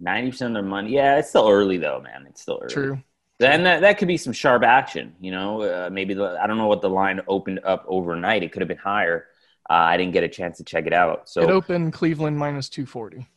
Ninety 0.00 0.30
percent 0.30 0.56
of 0.56 0.62
their 0.62 0.68
money. 0.68 0.90
Yeah, 0.90 1.18
it's 1.18 1.28
still 1.28 1.48
early 1.48 1.76
though, 1.78 2.00
man. 2.00 2.24
It's 2.28 2.40
still 2.42 2.58
early. 2.60 2.72
True. 2.72 2.98
Then 3.38 3.62
that, 3.64 3.82
that 3.82 3.98
could 3.98 4.08
be 4.08 4.16
some 4.16 4.32
sharp 4.32 4.64
action. 4.64 5.14
You 5.20 5.30
know, 5.30 5.62
uh, 5.62 5.90
maybe 5.92 6.14
the, 6.14 6.38
I 6.42 6.46
don't 6.48 6.56
know 6.58 6.66
what 6.66 6.80
the 6.80 6.88
line 6.90 7.20
opened 7.28 7.60
up 7.64 7.84
overnight. 7.86 8.42
It 8.42 8.50
could 8.52 8.62
have 8.62 8.68
been 8.68 8.78
higher. 8.78 9.26
Uh, 9.70 9.74
I 9.74 9.96
didn't 9.96 10.12
get 10.12 10.24
a 10.24 10.28
chance 10.28 10.56
to 10.58 10.64
check 10.64 10.86
it 10.86 10.92
out. 10.92 11.28
So 11.28 11.42
It 11.42 11.50
opened 11.50 11.92
Cleveland 11.92 12.36
minus 12.38 12.68
240. 12.68 13.28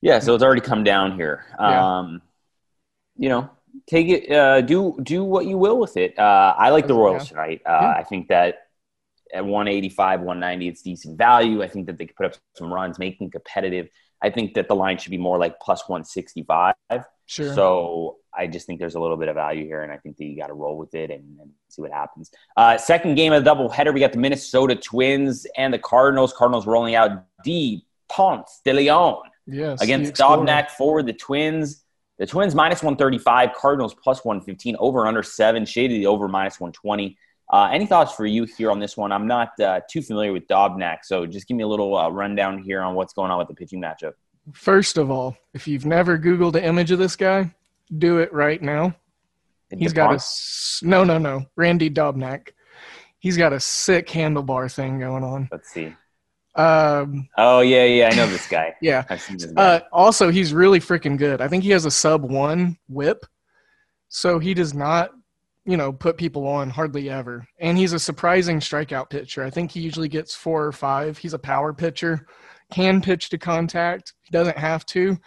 yeah, 0.00 0.18
so 0.18 0.34
it's 0.34 0.42
already 0.44 0.60
come 0.62 0.82
down 0.84 1.14
here. 1.16 1.44
Yeah. 1.58 1.98
Um, 1.98 2.22
you 3.16 3.28
know, 3.28 3.50
take 3.86 4.08
it. 4.08 4.30
Uh, 4.30 4.60
do 4.60 4.98
do 5.02 5.24
what 5.24 5.46
you 5.46 5.58
will 5.58 5.78
with 5.78 5.96
it. 5.96 6.18
Uh, 6.18 6.54
I 6.56 6.70
like 6.70 6.86
the. 6.86 6.94
Royals 6.94 7.28
tonight. 7.28 7.62
Uh, 7.66 7.78
Yeah. 7.80 7.90
I 7.90 8.02
think 8.04 8.28
that 8.28 8.68
at 9.32 9.44
185, 9.44 10.20
190, 10.20 10.68
it's 10.68 10.82
decent 10.82 11.18
value. 11.18 11.62
I 11.62 11.68
think 11.68 11.86
that 11.86 11.98
they 11.98 12.06
could 12.06 12.16
put 12.16 12.26
up 12.26 12.34
some 12.56 12.72
runs, 12.72 12.98
making 12.98 13.30
competitive. 13.30 13.88
I 14.22 14.30
think 14.30 14.54
that 14.54 14.68
the 14.68 14.76
line 14.76 14.96
should 14.98 15.10
be 15.10 15.18
more 15.18 15.38
like 15.38 15.58
plus 15.60 15.88
165. 15.88 16.74
Sure. 17.26 17.54
So 17.54 18.16
I 18.36 18.46
just 18.46 18.66
think 18.66 18.78
there's 18.78 18.94
a 18.94 19.00
little 19.00 19.16
bit 19.16 19.28
of 19.28 19.34
value 19.34 19.64
here, 19.64 19.82
and 19.82 19.92
I 19.92 19.96
think 19.98 20.16
that 20.16 20.24
you 20.24 20.36
got 20.36 20.48
to 20.48 20.54
roll 20.54 20.78
with 20.78 20.94
it 20.94 21.10
and, 21.10 21.38
and 21.40 21.50
see 21.68 21.82
what 21.82 21.92
happens. 21.92 22.30
Uh, 22.56 22.78
second 22.78 23.16
game 23.16 23.32
of 23.32 23.44
the 23.44 23.50
doubleheader, 23.50 23.92
we 23.92 24.00
got 24.00 24.12
the 24.12 24.18
Minnesota 24.18 24.76
Twins 24.76 25.46
and 25.56 25.72
the 25.74 25.78
Cardinals. 25.78 26.32
Cardinals 26.32 26.66
rolling 26.66 26.94
out 26.94 27.24
D. 27.44 27.86
Ponce 28.08 28.60
de 28.64 28.72
Leon 28.72 29.22
yes. 29.46 29.80
against. 29.82 30.14
Dobnak 30.14 30.70
for 30.70 31.02
the 31.02 31.12
Twins. 31.12 31.83
The 32.18 32.26
Twins 32.26 32.54
minus 32.54 32.82
135, 32.82 33.54
Cardinals 33.54 33.94
plus 33.94 34.24
115, 34.24 34.76
over 34.78 35.06
under 35.06 35.22
seven, 35.22 35.66
shaded 35.66 36.00
the 36.00 36.06
over 36.06 36.28
minus 36.28 36.60
120. 36.60 37.16
Uh, 37.52 37.68
any 37.72 37.86
thoughts 37.86 38.14
for 38.14 38.24
you 38.24 38.44
here 38.44 38.70
on 38.70 38.78
this 38.78 38.96
one? 38.96 39.12
I'm 39.12 39.26
not 39.26 39.58
uh, 39.60 39.80
too 39.90 40.00
familiar 40.00 40.32
with 40.32 40.46
Dobnak, 40.46 40.98
so 41.02 41.26
just 41.26 41.46
give 41.48 41.56
me 41.56 41.64
a 41.64 41.68
little 41.68 41.96
uh, 41.96 42.08
rundown 42.08 42.62
here 42.62 42.80
on 42.82 42.94
what's 42.94 43.12
going 43.12 43.30
on 43.30 43.38
with 43.38 43.48
the 43.48 43.54
pitching 43.54 43.80
matchup. 43.80 44.12
First 44.52 44.96
of 44.96 45.10
all, 45.10 45.36
if 45.54 45.66
you've 45.66 45.86
never 45.86 46.18
Googled 46.18 46.52
the 46.52 46.64
image 46.64 46.90
of 46.90 46.98
this 46.98 47.16
guy, 47.16 47.54
do 47.98 48.18
it 48.18 48.32
right 48.32 48.62
now. 48.62 48.94
He's 49.70 49.92
got 49.92 50.14
a 50.14 50.86
no, 50.86 51.04
no, 51.04 51.18
no. 51.18 51.46
Randy 51.56 51.90
Dobnak. 51.90 52.50
He's 53.18 53.36
got 53.36 53.52
a 53.52 53.60
sick 53.60 54.08
handlebar 54.08 54.72
thing 54.72 55.00
going 55.00 55.24
on. 55.24 55.48
Let's 55.50 55.70
see. 55.70 55.94
Um, 56.56 57.28
Oh 57.36 57.60
yeah, 57.60 57.84
yeah, 57.84 58.08
I 58.12 58.14
know 58.14 58.26
this 58.26 58.46
guy. 58.48 58.74
yeah. 58.82 59.02
This 59.02 59.46
guy. 59.46 59.62
Uh, 59.62 59.80
also, 59.92 60.30
he's 60.30 60.52
really 60.52 60.80
freaking 60.80 61.18
good. 61.18 61.40
I 61.40 61.48
think 61.48 61.64
he 61.64 61.70
has 61.70 61.84
a 61.84 61.90
sub 61.90 62.22
one 62.30 62.78
whip, 62.88 63.26
so 64.08 64.38
he 64.38 64.54
does 64.54 64.72
not, 64.74 65.10
you 65.64 65.76
know, 65.76 65.92
put 65.92 66.16
people 66.16 66.46
on 66.46 66.70
hardly 66.70 67.10
ever. 67.10 67.46
And 67.58 67.76
he's 67.76 67.92
a 67.92 67.98
surprising 67.98 68.60
strikeout 68.60 69.10
pitcher. 69.10 69.42
I 69.42 69.50
think 69.50 69.70
he 69.72 69.80
usually 69.80 70.08
gets 70.08 70.34
four 70.34 70.64
or 70.64 70.72
five. 70.72 71.18
He's 71.18 71.34
a 71.34 71.38
power 71.38 71.72
pitcher, 71.72 72.26
can 72.72 73.00
pitch 73.00 73.30
to 73.30 73.38
contact. 73.38 74.14
He 74.22 74.30
doesn't 74.30 74.58
have 74.58 74.86
to. 74.86 75.18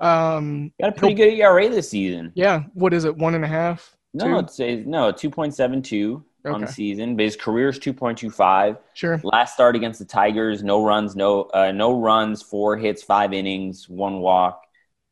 Um, 0.00 0.72
Got 0.80 0.88
a 0.88 0.92
pretty 0.92 1.14
good 1.14 1.34
ERA 1.34 1.68
this 1.68 1.90
season. 1.90 2.32
yeah. 2.34 2.62
What 2.74 2.92
is 2.94 3.04
it? 3.04 3.16
One 3.16 3.34
and 3.34 3.44
a 3.44 3.48
half. 3.48 3.96
No, 4.14 4.24
Two? 4.26 4.38
it's 4.38 4.60
a, 4.60 4.76
no 4.84 5.12
two 5.12 5.30
point 5.30 5.54
seven 5.54 5.80
two 5.82 6.24
on 6.44 6.60
the 6.60 6.66
season. 6.66 7.16
But 7.16 7.24
his 7.24 7.36
career 7.36 7.68
is 7.68 7.78
two 7.78 7.92
point 7.92 8.18
two 8.18 8.30
five. 8.30 8.76
Sure. 8.94 9.20
Last 9.22 9.54
start 9.54 9.76
against 9.76 9.98
the 9.98 10.04
Tigers, 10.04 10.62
no 10.62 10.84
runs, 10.84 11.14
no 11.16 11.42
uh, 11.54 11.72
no 11.72 11.98
runs, 12.00 12.42
four 12.42 12.76
hits, 12.76 13.02
five 13.02 13.32
innings, 13.32 13.88
one 13.88 14.20
walk. 14.20 14.62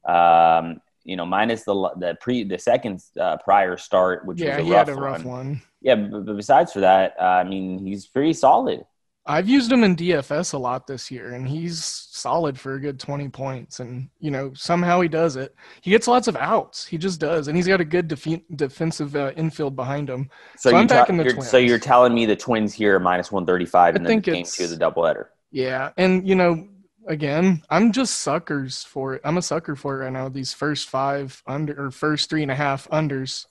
Um, 0.06 0.80
you 1.04 1.16
know, 1.16 1.26
minus 1.26 1.64
the 1.64 1.74
the 1.98 2.16
pre 2.20 2.44
the 2.44 2.58
second 2.58 3.02
uh, 3.18 3.36
prior 3.38 3.76
start, 3.76 4.26
which 4.26 4.40
Yeah, 4.40 4.58
was 4.58 4.58
a 4.58 4.62
he 4.64 4.72
rough, 4.72 4.88
had 4.88 4.88
a 4.88 4.94
rough 4.94 5.24
one. 5.24 5.46
one. 5.46 5.62
Yeah, 5.80 5.94
but, 5.94 6.26
but 6.26 6.36
besides 6.36 6.72
for 6.72 6.80
that, 6.80 7.14
uh, 7.18 7.24
I 7.24 7.44
mean, 7.44 7.84
he's 7.86 8.06
pretty 8.06 8.34
solid. 8.34 8.84
I've 9.26 9.48
used 9.48 9.70
him 9.70 9.84
in 9.84 9.96
DFS 9.96 10.54
a 10.54 10.58
lot 10.58 10.86
this 10.86 11.10
year, 11.10 11.34
and 11.34 11.46
he's 11.46 11.84
solid 11.84 12.58
for 12.58 12.74
a 12.74 12.80
good 12.80 12.98
20 12.98 13.28
points. 13.28 13.80
And, 13.80 14.08
you 14.18 14.30
know, 14.30 14.52
somehow 14.54 15.00
he 15.00 15.08
does 15.08 15.36
it. 15.36 15.54
He 15.82 15.90
gets 15.90 16.08
lots 16.08 16.26
of 16.26 16.36
outs. 16.36 16.86
He 16.86 16.96
just 16.96 17.20
does. 17.20 17.46
And 17.46 17.56
he's 17.56 17.66
got 17.66 17.80
a 17.80 17.84
good 17.84 18.08
defe- 18.08 18.42
defensive 18.56 19.14
uh, 19.14 19.32
infield 19.36 19.76
behind 19.76 20.08
him. 20.08 20.30
So 20.56 20.70
you 20.70 20.76
I'm 20.76 20.88
te- 20.88 20.94
backing 20.94 21.16
the 21.18 21.24
you're, 21.24 21.32
Twins. 21.34 21.50
So 21.50 21.58
you're 21.58 21.78
telling 21.78 22.14
me 22.14 22.24
the 22.24 22.34
Twins 22.34 22.72
here 22.72 22.96
are 22.96 23.00
minus 23.00 23.30
one 23.30 23.44
thirty 23.44 23.66
five, 23.66 23.94
I 23.94 23.98
and 23.98 24.06
then 24.06 24.20
game 24.20 24.44
two 24.44 24.64
of 24.64 24.70
the 24.70 24.76
doubleheader. 24.76 25.26
Yeah. 25.52 25.90
And, 25.98 26.26
you 26.26 26.34
know, 26.34 26.66
again, 27.06 27.62
I'm 27.68 27.92
just 27.92 28.20
suckers 28.20 28.84
for 28.84 29.14
it. 29.14 29.22
I'm 29.24 29.36
a 29.36 29.42
sucker 29.42 29.76
for 29.76 30.00
it 30.00 30.04
right 30.04 30.12
now. 30.12 30.28
These 30.28 30.54
first 30.54 30.88
five 30.88 31.42
under 31.46 31.86
or 31.86 31.90
first 31.90 32.30
three 32.30 32.42
and 32.42 32.50
a 32.50 32.54
half 32.54 32.88
unders, 32.88 33.46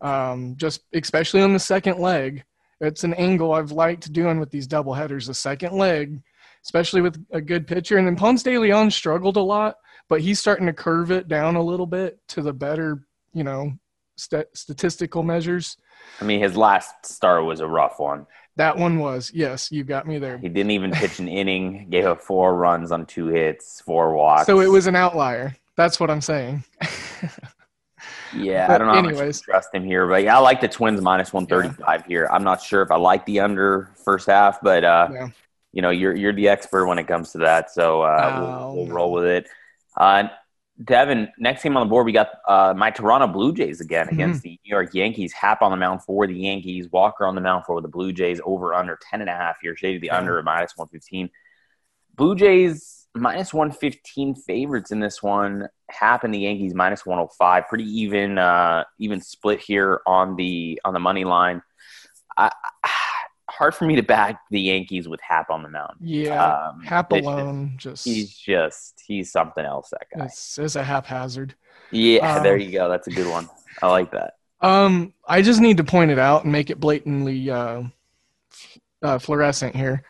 um, 0.00 0.54
just 0.56 0.82
especially 0.92 1.42
on 1.42 1.52
the 1.52 1.58
second 1.58 1.98
leg. 1.98 2.44
It's 2.80 3.04
an 3.04 3.14
angle 3.14 3.52
I've 3.52 3.72
liked 3.72 4.12
doing 4.12 4.38
with 4.38 4.50
these 4.50 4.66
double 4.66 4.94
headers. 4.94 5.26
The 5.26 5.34
second 5.34 5.72
leg, 5.72 6.20
especially 6.64 7.00
with 7.00 7.24
a 7.30 7.40
good 7.40 7.66
pitcher. 7.66 7.98
And 7.98 8.06
then 8.06 8.16
Ponce 8.16 8.42
de 8.42 8.58
Leon 8.58 8.90
struggled 8.90 9.36
a 9.36 9.42
lot, 9.42 9.76
but 10.08 10.20
he's 10.20 10.38
starting 10.38 10.66
to 10.66 10.72
curve 10.72 11.10
it 11.10 11.28
down 11.28 11.56
a 11.56 11.62
little 11.62 11.86
bit 11.86 12.18
to 12.28 12.42
the 12.42 12.52
better, 12.52 13.02
you 13.32 13.44
know, 13.44 13.72
st- 14.16 14.46
statistical 14.54 15.22
measures. 15.22 15.76
I 16.20 16.24
mean, 16.24 16.40
his 16.40 16.56
last 16.56 17.06
start 17.06 17.44
was 17.44 17.60
a 17.60 17.66
rough 17.66 17.98
one. 17.98 18.26
That 18.56 18.76
one 18.76 18.98
was, 18.98 19.30
yes, 19.32 19.70
you 19.70 19.84
got 19.84 20.06
me 20.06 20.18
there. 20.18 20.38
He 20.38 20.48
didn't 20.48 20.72
even 20.72 20.90
pitch 20.90 21.20
an 21.20 21.28
inning, 21.28 21.86
gave 21.90 22.06
up 22.06 22.20
four 22.20 22.56
runs 22.56 22.90
on 22.90 23.06
two 23.06 23.26
hits, 23.26 23.80
four 23.80 24.14
walks. 24.14 24.46
So 24.46 24.60
it 24.60 24.66
was 24.66 24.88
an 24.88 24.96
outlier. 24.96 25.56
That's 25.76 26.00
what 26.00 26.10
I'm 26.10 26.20
saying. 26.20 26.64
Yeah, 28.34 28.66
But 28.66 28.74
I 28.74 28.78
don't 28.78 28.86
know 28.88 28.94
how 28.94 29.02
much 29.02 29.14
anyways. 29.14 29.40
trust 29.40 29.74
him 29.74 29.84
here, 29.84 30.06
but 30.06 30.22
yeah, 30.22 30.36
I 30.36 30.40
like 30.40 30.60
the 30.60 30.68
Twins 30.68 31.00
minus 31.00 31.32
one 31.32 31.46
thirty 31.46 31.68
five 31.70 32.04
here. 32.06 32.28
I'm 32.30 32.44
not 32.44 32.60
sure 32.62 32.82
if 32.82 32.90
I 32.90 32.96
like 32.96 33.24
the 33.26 33.40
under 33.40 33.90
first 34.04 34.26
half, 34.28 34.60
but 34.62 34.84
uh, 34.84 35.08
Yeah. 35.12 35.28
you 35.72 35.82
know, 35.82 35.90
you're 35.90 36.14
you're 36.14 36.32
the 36.32 36.48
expert 36.48 36.86
when 36.86 36.98
it 36.98 37.06
comes 37.06 37.32
to 37.32 37.38
that, 37.38 37.70
so 37.70 38.02
uh, 38.02 38.32
Oh, 38.34 38.72
we'll, 38.74 38.86
we'll 38.86 38.94
roll 38.94 39.12
with 39.12 39.24
it. 39.24 39.48
Uh, 39.96 40.24
Devin, 40.84 41.28
next 41.38 41.64
game 41.64 41.76
on 41.76 41.84
the 41.86 41.90
board, 41.90 42.06
we 42.06 42.12
got 42.12 42.28
uh, 42.46 42.72
my 42.76 42.90
Toronto 42.90 43.26
Blue 43.26 43.52
Jays 43.52 43.80
again 43.80 44.06
Mm-hmm. 44.06 44.14
against 44.14 44.42
the 44.42 44.50
New 44.50 44.70
York 44.70 44.94
Yankees. 44.94 45.32
Happ 45.32 45.60
on 45.60 45.70
the 45.72 45.76
mound 45.76 46.02
for 46.04 46.26
the 46.26 46.34
Yankees, 46.34 46.88
Walker 46.92 47.26
on 47.26 47.34
the 47.34 47.40
mound 47.40 47.64
for 47.66 47.80
the 47.80 47.88
Blue 47.88 48.12
Jays. 48.12 48.40
Over 48.44 48.74
under 48.74 48.98
ten 49.10 49.20
and 49.20 49.28
a 49.28 49.34
half 49.34 49.56
here, 49.60 49.74
shaded 49.74 50.02
the 50.02 50.06
Yeah. 50.08 50.18
under 50.18 50.38
at 50.38 50.44
minus 50.44 50.76
one 50.76 50.86
fifteen. 50.88 51.30
Blue 52.14 52.34
Jays 52.36 52.97
minus 53.14 53.52
115 53.54 54.34
favorites 54.34 54.90
in 54.90 55.00
this 55.00 55.22
one. 55.22 55.68
Happ 55.90 56.24
and 56.24 56.32
the 56.34 56.38
Yankees 56.40 56.74
minus 56.74 57.06
105. 57.06 57.68
Pretty 57.68 57.84
even 57.84 58.38
uh 58.38 58.84
even 58.98 59.20
split 59.20 59.60
here 59.60 60.00
on 60.06 60.36
the 60.36 60.80
on 60.84 60.92
the 60.94 61.00
money 61.00 61.24
line. 61.24 61.62
I, 62.36 62.50
I- 62.84 62.90
hard 63.50 63.74
for 63.74 63.86
me 63.86 63.96
to 63.96 64.02
back 64.02 64.40
the 64.50 64.60
Yankees 64.60 65.08
with 65.08 65.20
Happ 65.26 65.50
on 65.50 65.62
the 65.62 65.68
mound. 65.70 65.94
Yeah. 66.00 66.68
Um, 66.68 66.80
Happ 66.82 67.12
it's 67.12 67.24
just- 67.24 67.26
alone 67.26 67.74
just 67.78 68.04
He's 68.04 68.36
just 68.36 69.02
he's 69.06 69.32
something 69.32 69.64
else 69.64 69.90
that 69.90 70.06
guy. 70.16 70.26
is, 70.26 70.58
is 70.60 70.76
a 70.76 70.84
haphazard. 70.84 71.54
Yeah, 71.90 72.36
um, 72.36 72.42
there 72.42 72.58
you 72.58 72.70
go. 72.70 72.88
That's 72.90 73.06
a 73.06 73.10
good 73.10 73.26
one. 73.30 73.48
I 73.82 73.88
like 73.90 74.10
that. 74.10 74.34
Um, 74.60 75.14
I 75.26 75.40
just 75.40 75.60
need 75.60 75.78
to 75.78 75.84
point 75.84 76.10
it 76.10 76.18
out 76.18 76.42
and 76.44 76.52
make 76.52 76.68
it 76.68 76.78
blatantly 76.78 77.48
uh, 77.50 77.82
f- 78.52 78.78
uh, 79.02 79.18
fluorescent 79.18 79.74
here. 79.74 80.02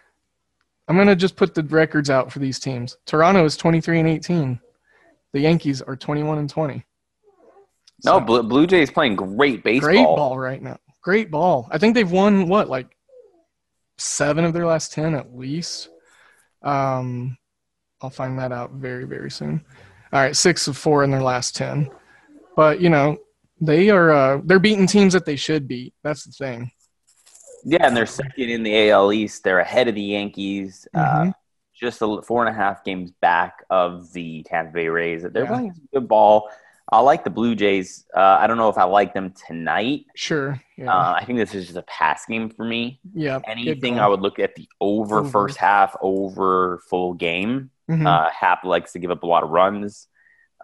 I'm 0.88 0.96
gonna 0.96 1.14
just 1.14 1.36
put 1.36 1.54
the 1.54 1.62
records 1.64 2.08
out 2.08 2.32
for 2.32 2.38
these 2.38 2.58
teams. 2.58 2.96
Toronto 3.04 3.44
is 3.44 3.56
23 3.56 4.00
and 4.00 4.08
18. 4.08 4.60
The 5.32 5.40
Yankees 5.40 5.82
are 5.82 5.96
21 5.96 6.38
and 6.38 6.48
20. 6.48 6.84
No, 8.04 8.20
Blue, 8.20 8.42
Blue 8.42 8.66
Jays 8.66 8.90
playing 8.90 9.16
great 9.16 9.62
baseball. 9.64 9.88
great 9.88 10.04
ball 10.04 10.38
right 10.38 10.62
now. 10.62 10.78
Great 11.02 11.30
ball. 11.30 11.68
I 11.70 11.78
think 11.78 11.94
they've 11.94 12.10
won 12.10 12.48
what 12.48 12.68
like 12.68 12.96
seven 13.98 14.44
of 14.44 14.52
their 14.52 14.66
last 14.66 14.92
ten 14.92 15.14
at 15.14 15.36
least. 15.36 15.88
Um, 16.62 17.36
I'll 18.00 18.10
find 18.10 18.38
that 18.38 18.52
out 18.52 18.72
very 18.72 19.04
very 19.04 19.30
soon. 19.30 19.64
All 20.12 20.20
right, 20.20 20.36
six 20.36 20.68
of 20.68 20.76
four 20.76 21.04
in 21.04 21.10
their 21.10 21.22
last 21.22 21.56
ten. 21.56 21.90
But 22.56 22.80
you 22.80 22.88
know 22.88 23.18
they 23.60 23.90
are 23.90 24.10
uh, 24.10 24.40
they're 24.44 24.58
beating 24.58 24.86
teams 24.86 25.12
that 25.12 25.26
they 25.26 25.36
should 25.36 25.66
beat. 25.66 25.92
That's 26.02 26.24
the 26.24 26.32
thing. 26.32 26.70
Yeah, 27.64 27.86
and 27.86 27.96
they're 27.96 28.06
second 28.06 28.48
in 28.50 28.62
the 28.62 28.90
AL 28.90 29.12
East. 29.12 29.44
They're 29.44 29.58
ahead 29.60 29.88
of 29.88 29.94
the 29.94 30.02
Yankees. 30.02 30.86
Uh, 30.94 30.98
Mhm. 31.24 31.32
just 31.74 32.02
a, 32.02 32.22
four 32.22 32.44
and 32.44 32.54
a 32.54 32.58
half 32.58 32.84
games 32.84 33.10
back 33.10 33.64
of 33.70 34.12
the 34.12 34.42
Tampa 34.44 34.72
Bay 34.72 34.88
Rays. 34.88 35.22
They're 35.22 35.44
Yeah. 35.44 35.48
playing 35.48 35.72
some 35.74 35.88
good 35.92 36.08
ball. 36.08 36.50
I 36.90 37.00
like 37.00 37.22
the 37.22 37.30
Blue 37.30 37.54
Jays. 37.54 38.06
Uh, 38.16 38.38
I 38.40 38.46
don't 38.46 38.56
know 38.56 38.70
if 38.70 38.78
I 38.78 38.84
like 38.84 39.12
them 39.12 39.32
tonight. 39.46 40.06
Sure. 40.16 40.58
Yeah. 40.78 40.90
Uh, 40.92 41.12
I 41.20 41.24
think 41.24 41.38
this 41.38 41.54
is 41.54 41.66
just 41.66 41.76
a 41.76 41.82
pass 41.82 42.24
game 42.26 42.48
for 42.48 42.64
me. 42.64 42.98
yeah. 43.12 43.40
Anything. 43.46 44.00
I 44.00 44.08
would 44.08 44.22
look 44.22 44.38
at 44.38 44.54
the 44.54 44.66
over, 44.80 45.18
Over. 45.18 45.28
first 45.28 45.58
half, 45.58 45.94
over 46.00 46.80
full 46.88 47.12
game. 47.12 47.70
Mhm. 47.90 48.06
Uh, 48.06 48.30
Happ 48.30 48.64
likes 48.64 48.92
to 48.92 48.98
give 48.98 49.10
up 49.10 49.22
a 49.22 49.26
lot 49.26 49.42
of 49.44 49.50
runs. 49.50 50.08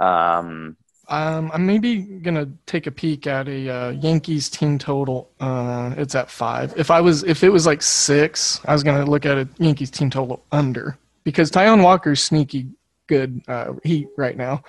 Um, 0.01 0.77
Um, 1.09 1.51
I'm 1.53 1.67
maybe 1.67 1.99
gonna 1.99 2.49
take 2.67 2.87
a 2.87 2.91
peek 2.91 3.27
at 3.27 3.49
a 3.49 3.69
uh, 3.69 3.91
Yankees 3.91 4.49
team 4.49 4.79
total. 4.79 5.31
Uh, 5.41 5.95
it's 5.97 6.15
at 6.15 6.31
five. 6.31 6.73
If 6.77 6.91
I 6.91 7.01
was, 7.01 7.23
if 7.25 7.45
it 7.45 7.51
was 7.51 7.67
like 7.67 7.83
six, 7.83 8.61
I 8.65 8.73
was 8.73 8.83
gonna 8.83 9.05
look 9.05 9.27
at 9.27 9.37
a 9.37 9.49
Yankees 9.59 9.91
team 9.91 10.11
total 10.11 10.43
under 10.51 10.99
because 11.25 11.51
Taijuan 11.51 11.83
Walker's 11.83 12.23
sneaky 12.23 12.69
good 13.07 13.43
uh, 13.49 13.75
heat 13.83 14.09
right 14.17 14.37
now. 14.37 14.63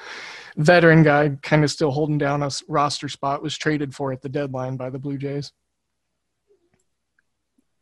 Veteran 0.57 1.03
guy, 1.03 1.29
kind 1.41 1.63
of 1.63 1.71
still 1.71 1.91
holding 1.91 2.17
down 2.17 2.43
a 2.43 2.49
roster 2.67 3.09
spot. 3.09 3.41
Was 3.41 3.57
traded 3.57 3.93
for 3.95 4.11
at 4.11 4.21
the 4.21 4.29
deadline 4.29 4.77
by 4.77 4.89
the 4.89 4.99
Blue 4.99 5.17
Jays. 5.17 5.51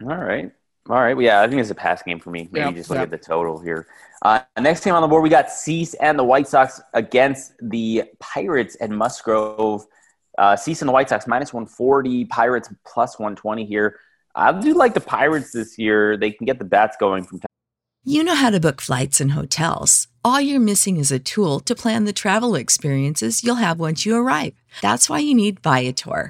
all 0.02 0.16
right. 0.16 0.52
All 0.90 0.98
right. 0.98 1.16
Well, 1.16 1.26
yeah, 1.26 1.42
I 1.42 1.48
think 1.48 1.62
it's 1.62 1.70
a 1.70 1.76
pass 1.76 2.04
game 2.04 2.20
for 2.20 2.30
me. 2.30 2.50
Maybe 2.52 2.66
Yeah, 2.66 2.72
just 2.72 2.90
look 2.90 2.98
yeah. 2.98 3.04
at 3.04 3.12
the 3.12 3.18
total 3.18 3.60
here. 3.60 3.88
Uh, 4.22 4.42
next 4.60 4.84
game 4.84 4.94
on 4.94 5.02
the 5.02 5.08
board, 5.08 5.24
we 5.24 5.30
got 5.30 5.50
Cease 5.50 5.94
and 5.96 6.18
the 6.20 6.24
White 6.24 6.48
Sox 6.48 6.82
against 6.94 7.54
the 7.62 8.04
Pirates 8.20 8.76
and 8.76 8.98
Musgrove. 8.98 9.86
Uh, 10.38 10.56
Cease 10.56 10.82
and 10.82 10.90
the 10.90 10.94
White 10.94 11.10
Sox 11.10 11.28
minus 11.28 11.54
140, 11.54 12.26
Pirates 12.26 12.70
plus 12.86 13.20
120 13.20 13.66
here. 13.66 13.98
I 14.36 14.52
do 14.60 14.74
like 14.74 14.94
the 14.94 15.02
Pirates 15.02 15.52
this 15.52 15.78
year. 15.78 16.18
They 16.18 16.32
can 16.32 16.46
get 16.46 16.60
the 16.60 16.66
bats 16.66 16.98
going 17.00 17.24
from 17.24 17.40
time. 17.40 17.48
You 18.06 18.24
know 18.24 18.36
how 18.36 18.50
to 18.50 18.60
book 18.60 18.82
flights 18.82 19.22
and 19.22 19.32
hotels. 19.32 20.08
All 20.26 20.42
you're 20.42 20.60
missing 20.60 20.98
is 20.98 21.12
a 21.12 21.20
tool 21.20 21.62
to 21.62 21.76
plan 21.76 22.04
the 22.04 22.12
travel 22.12 22.56
experiences 22.56 23.44
you'll 23.44 23.56
have 23.56 23.80
once 23.80 24.06
you 24.06 24.18
arrive. 24.18 24.54
That's 24.82 25.10
why 25.10 25.20
you 25.20 25.34
need 25.34 25.62
Viator. 25.62 26.30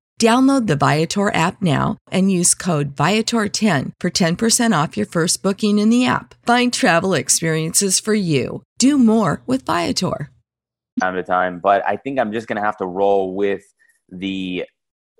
Download 0.21 0.67
the 0.67 0.75
Viator 0.75 1.33
app 1.33 1.63
now 1.63 1.97
and 2.11 2.31
use 2.31 2.53
code 2.53 2.95
Viator10 2.95 3.93
for 3.99 4.11
10% 4.11 4.83
off 4.83 4.95
your 4.95 5.07
first 5.07 5.41
booking 5.41 5.79
in 5.79 5.89
the 5.89 6.05
app. 6.05 6.35
Find 6.45 6.71
travel 6.71 7.15
experiences 7.15 7.99
for 7.99 8.13
you. 8.13 8.61
Do 8.77 8.99
more 8.99 9.41
with 9.47 9.65
Viator. 9.65 10.29
time 10.99 11.15
to 11.15 11.23
time. 11.23 11.57
But 11.57 11.83
I 11.87 11.95
think 11.95 12.19
I'm 12.19 12.31
just 12.31 12.47
going 12.47 12.57
to 12.57 12.61
have 12.61 12.77
to 12.77 12.85
roll 12.85 13.33
with 13.33 13.63
the 14.09 14.65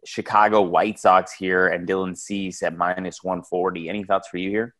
Chicago 0.06 0.62
White 0.62 1.00
Sox 1.00 1.34
here 1.34 1.66
and 1.66 1.88
Dylan 1.88 2.16
Cease 2.16 2.62
at 2.62 2.78
minus 2.78 3.24
140. 3.24 3.90
Any 3.90 4.04
thoughts 4.04 4.28
for 4.28 4.38
you 4.38 4.52
here? 4.52 4.76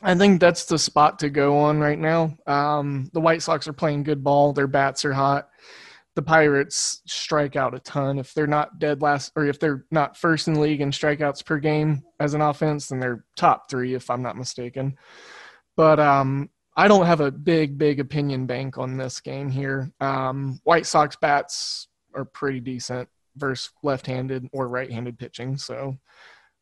I 0.00 0.14
think 0.14 0.40
that's 0.40 0.66
the 0.66 0.78
spot 0.78 1.18
to 1.18 1.30
go 1.30 1.58
on 1.58 1.80
right 1.80 1.98
now. 1.98 2.36
Um, 2.46 3.10
the 3.12 3.20
White 3.20 3.42
Sox 3.42 3.66
are 3.66 3.72
playing 3.72 4.04
good 4.04 4.22
ball. 4.22 4.52
Their 4.52 4.68
bats 4.68 5.04
are 5.04 5.14
hot. 5.14 5.48
The 6.18 6.22
Pirates 6.22 7.00
strike 7.06 7.54
out 7.54 7.76
a 7.76 7.78
ton. 7.78 8.18
If 8.18 8.34
they're 8.34 8.48
not 8.48 8.80
dead 8.80 9.02
last, 9.02 9.30
or 9.36 9.46
if 9.46 9.60
they're 9.60 9.84
not 9.92 10.16
first 10.16 10.48
in 10.48 10.54
the 10.54 10.60
league 10.60 10.80
in 10.80 10.90
strikeouts 10.90 11.46
per 11.46 11.60
game 11.60 12.02
as 12.18 12.34
an 12.34 12.40
offense, 12.40 12.88
then 12.88 12.98
they're 12.98 13.24
top 13.36 13.70
three, 13.70 13.94
if 13.94 14.10
I'm 14.10 14.20
not 14.20 14.36
mistaken. 14.36 14.96
But 15.76 16.00
um, 16.00 16.50
I 16.76 16.88
don't 16.88 17.06
have 17.06 17.20
a 17.20 17.30
big, 17.30 17.78
big 17.78 18.00
opinion 18.00 18.46
bank 18.46 18.78
on 18.78 18.96
this 18.96 19.20
game 19.20 19.48
here. 19.48 19.92
Um, 20.00 20.58
White 20.64 20.86
Sox 20.86 21.14
bats 21.14 21.86
are 22.16 22.24
pretty 22.24 22.58
decent 22.58 23.08
versus 23.36 23.70
left-handed 23.84 24.48
or 24.52 24.66
right-handed 24.66 25.20
pitching. 25.20 25.56
So 25.56 25.98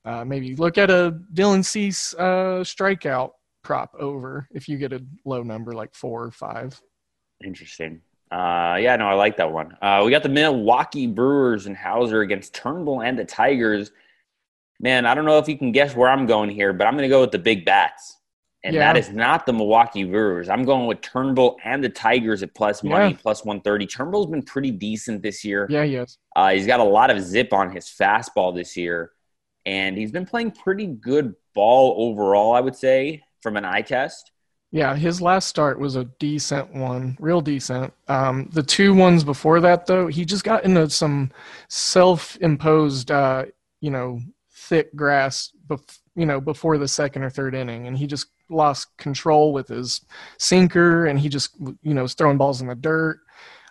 uh, 0.04 0.26
maybe 0.26 0.54
look 0.54 0.76
at 0.76 0.90
a 0.90 1.18
Dylan 1.32 1.64
Cease 1.64 2.12
uh, 2.12 2.60
strikeout 2.62 3.30
prop 3.64 3.94
over 3.98 4.48
if 4.50 4.68
you 4.68 4.76
get 4.76 4.92
a 4.92 5.02
low 5.24 5.42
number 5.42 5.72
like 5.72 5.94
four 5.94 6.24
or 6.24 6.30
five. 6.30 6.78
Interesting. 7.42 8.02
Uh, 8.30 8.76
yeah, 8.80 8.96
no, 8.96 9.06
I 9.08 9.14
like 9.14 9.36
that 9.36 9.52
one. 9.52 9.76
Uh, 9.80 10.02
we 10.04 10.10
got 10.10 10.22
the 10.22 10.28
Milwaukee 10.28 11.06
Brewers 11.06 11.66
and 11.66 11.76
Houser 11.76 12.22
against 12.22 12.54
Turnbull 12.54 13.02
and 13.02 13.18
the 13.18 13.24
Tigers. 13.24 13.92
Man, 14.80 15.06
I 15.06 15.14
don't 15.14 15.24
know 15.24 15.38
if 15.38 15.48
you 15.48 15.56
can 15.56 15.72
guess 15.72 15.94
where 15.94 16.08
I'm 16.08 16.26
going 16.26 16.50
here, 16.50 16.72
but 16.72 16.86
I'm 16.86 16.94
going 16.94 17.04
to 17.04 17.08
go 17.08 17.20
with 17.20 17.30
the 17.30 17.38
big 17.38 17.64
bats. 17.64 18.16
And 18.64 18.74
Yeah. 18.74 18.80
that 18.92 18.98
is 18.98 19.10
not 19.10 19.46
the 19.46 19.52
Milwaukee 19.52 20.02
Brewers. 20.02 20.48
I'm 20.48 20.64
going 20.64 20.86
with 20.86 21.00
Turnbull 21.00 21.56
and 21.64 21.84
the 21.84 21.88
Tigers 21.88 22.42
at 22.42 22.52
plus 22.54 22.82
money, 22.82 23.10
Yeah. 23.12 23.16
plus 23.22 23.44
130. 23.44 23.86
Turnbull's 23.86 24.26
been 24.26 24.42
pretty 24.42 24.72
decent 24.72 25.22
this 25.22 25.44
year. 25.44 25.68
Yeah, 25.70 25.84
yes. 25.84 26.18
Uh, 26.34 26.50
he's 26.50 26.66
got 26.66 26.80
a 26.80 26.84
lot 26.84 27.10
of 27.10 27.20
zip 27.22 27.52
on 27.52 27.70
his 27.70 27.86
fastball 27.86 28.52
this 28.54 28.76
year, 28.76 29.12
and 29.64 29.96
he's 29.96 30.10
been 30.10 30.26
playing 30.26 30.50
pretty 30.50 30.86
good 30.88 31.34
ball 31.54 31.94
overall, 31.96 32.54
I 32.54 32.60
would 32.60 32.74
say, 32.74 33.22
from 33.40 33.56
an 33.56 33.64
eye 33.64 33.82
test. 33.82 34.32
Yeah, 34.72 34.96
his 34.96 35.22
last 35.22 35.48
start 35.48 35.78
was 35.78 35.96
a 35.96 36.04
decent 36.18 36.74
one, 36.74 37.16
real 37.20 37.40
decent. 37.40 37.92
Um, 38.08 38.48
the 38.52 38.62
two 38.62 38.94
ones 38.94 39.24
before 39.24 39.60
that, 39.60 39.86
though, 39.86 40.06
he 40.08 40.24
just 40.24 40.44
got 40.44 40.64
into 40.64 40.90
some 40.90 41.30
self-imposed, 41.68 43.10
uh, 43.10 43.44
you 43.80 43.90
know, 43.90 44.20
thick 44.52 44.94
grass, 44.96 45.52
bef- 45.68 46.00
you 46.16 46.26
know, 46.26 46.40
before 46.40 46.78
the 46.78 46.88
second 46.88 47.22
or 47.22 47.30
third 47.30 47.54
inning, 47.54 47.86
and 47.86 47.96
he 47.96 48.06
just 48.06 48.26
lost 48.50 48.96
control 48.96 49.52
with 49.52 49.68
his 49.68 50.00
sinker, 50.38 51.06
and 51.06 51.18
he 51.18 51.28
just, 51.28 51.56
you 51.82 51.94
know, 51.94 52.02
was 52.02 52.14
throwing 52.14 52.36
balls 52.38 52.60
in 52.60 52.66
the 52.66 52.74
dirt. 52.74 53.20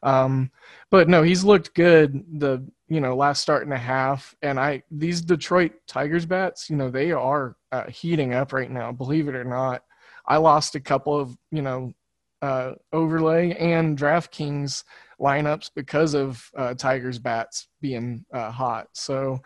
Um, 0.01 0.49
but 0.91 1.09
no, 1.09 1.23
he's 1.23 1.43
looked 1.43 1.73
good 1.73 2.23
the 2.39 2.65
you 2.87 3.01
know 3.01 3.15
last 3.15 3.41
start 3.41 3.63
and 3.63 3.73
a 3.73 3.77
half, 3.77 4.35
and 4.41 4.59
I 4.59 4.83
these 4.91 5.21
Detroit 5.21 5.73
Tigers 5.87 6.25
bats, 6.25 6.69
you 6.69 6.75
know, 6.77 6.89
they 6.89 7.11
are 7.11 7.57
uh, 7.71 7.89
heating 7.89 8.33
up 8.33 8.53
right 8.53 8.69
now. 8.71 8.91
Believe 8.91 9.27
it 9.27 9.35
or 9.35 9.43
not. 9.43 9.83
I 10.27 10.37
lost 10.37 10.75
a 10.75 10.79
couple 10.79 11.19
of 11.19 11.37
you 11.51 11.61
know 11.61 11.93
uh, 12.41 12.73
overlay 12.93 13.51
and 13.53 13.97
DraftKings 13.97 14.83
lineups 15.19 15.71
because 15.75 16.13
of 16.13 16.49
uh, 16.55 16.73
Tigers 16.73 17.19
bats 17.19 17.67
being 17.81 18.25
uh, 18.33 18.51
hot. 18.51 18.87
So, 18.93 19.39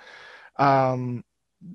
um, 0.58 1.24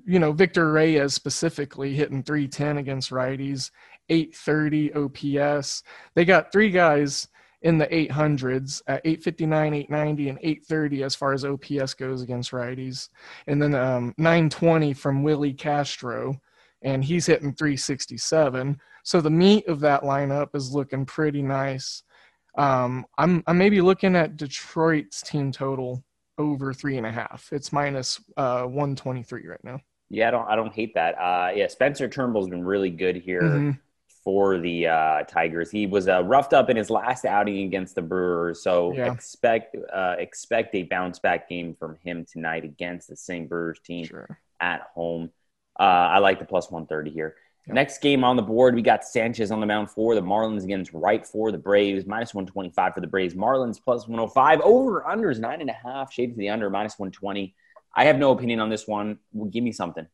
you 0.05 0.19
know, 0.19 0.31
Victor 0.31 0.71
Reyes 0.71 1.13
specifically 1.13 1.93
hitting 1.93 2.23
310 2.23 2.77
against 2.77 3.11
righties, 3.11 3.71
830 4.09 4.93
OPS. 4.93 5.83
They 6.15 6.25
got 6.25 6.51
three 6.51 6.69
guys 6.69 7.27
in 7.61 7.77
the 7.77 7.87
800s 7.87 8.81
at 8.87 9.01
859, 9.05 9.73
890, 9.73 10.29
and 10.29 10.39
830 10.39 11.03
as 11.03 11.15
far 11.15 11.33
as 11.33 11.45
OPS 11.45 11.93
goes 11.95 12.21
against 12.21 12.51
righties. 12.51 13.09
And 13.47 13.61
then 13.61 13.73
um, 13.73 14.13
920 14.17 14.93
from 14.93 15.23
Willi 15.23 15.53
Castro, 15.53 16.39
and 16.83 17.03
he's 17.03 17.25
hitting 17.25 17.53
367. 17.53 18.79
So 19.05 19.21
the 19.21 19.29
meat 19.29 19.67
of 19.67 19.79
that 19.81 20.01
lineup 20.01 20.55
is 20.55 20.73
looking 20.73 21.05
pretty 21.05 21.43
nice. 21.43 22.01
Um, 22.57 23.05
I'm 23.19 23.43
I'm 23.45 23.57
maybe 23.57 23.79
looking 23.79 24.15
at 24.15 24.35
Detroit's 24.35 25.21
team 25.21 25.51
total 25.51 26.03
over 26.39 26.73
three 26.73 26.97
and 26.97 27.05
a 27.05 27.11
half. 27.11 27.47
It's 27.51 27.71
minus 27.71 28.19
uh, 28.35 28.63
123 28.63 29.47
right 29.47 29.63
now. 29.63 29.79
Yeah, 30.09 30.27
I 30.27 30.31
don't, 30.31 30.47
I 30.49 30.55
don't 30.55 30.73
hate 30.73 30.95
that. 30.95 31.13
Uh, 31.19 31.51
yeah, 31.55 31.67
Spencer 31.67 32.07
Turnbull's 32.07 32.49
been 32.49 32.63
really 32.65 32.89
good 32.89 33.15
here 33.15 33.41
Mhm. 33.43 33.79
for 34.23 34.57
the 34.57 34.87
uh, 34.87 35.23
Tigers. 35.23 35.69
He 35.69 35.85
was 35.85 36.07
uh, 36.07 36.23
roughed 36.23 36.53
up 36.53 36.69
in 36.71 36.77
his 36.77 36.89
last 36.89 37.25
outing 37.25 37.59
against 37.65 37.93
the 37.95 38.01
Brewers, 38.01 38.63
so 38.63 38.93
Yeah. 38.95 39.11
expect 39.13 39.75
uh, 39.93 40.15
expect 40.17 40.73
a 40.73 40.81
bounce 40.83 41.19
back 41.19 41.47
game 41.47 41.75
from 41.77 41.95
him 42.03 42.25
tonight 42.25 42.63
against 42.65 43.07
the 43.07 43.15
same 43.15 43.45
Brewers 43.47 43.79
team. 43.79 44.05
Sure. 44.05 44.39
at 44.59 44.81
home. 44.95 45.29
Uh, 45.79 45.83
I 45.83 46.19
like 46.19 46.39
the 46.39 46.45
plus 46.45 46.71
130 46.71 47.11
here. 47.11 47.35
Yeah. 47.67 47.73
Next 47.73 47.99
game 47.99 48.23
on 48.23 48.35
the 48.35 48.41
board, 48.41 48.75
we 48.75 48.81
got 48.81 49.03
Sanchez 49.03 49.51
on 49.51 49.59
the 49.59 49.65
mound 49.65 49.89
for 49.89 50.13
the 50.13 50.21
Marlins 50.21 50.63
against 50.63 50.93
Wright 50.93 51.25
for 51.25 51.51
the 51.51 51.57
Braves, 51.57 52.05
minus 52.05 52.33
125 52.33 52.93
for 52.93 53.01
the 53.01 53.07
Braves. 53.07 53.33
Marlins 53.33 53.79
plus 53.83 54.07
105. 54.07 54.61
Over 54.61 55.01
unders 55.01 55.39
nine 55.39 55.61
and 55.61 55.69
a 55.69 55.73
half, 55.73 56.13
shades 56.13 56.33
to 56.33 56.37
the 56.37 56.49
under, 56.49 56.69
minus 56.69 56.99
120. 56.99 57.55
I 57.95 58.05
have 58.05 58.17
no 58.17 58.31
opinion 58.31 58.59
on 58.59 58.69
this 58.69 58.87
one. 58.87 59.17
Well, 59.33 59.49
give 59.49 59.63
me 59.63 59.71
something. 59.71 60.05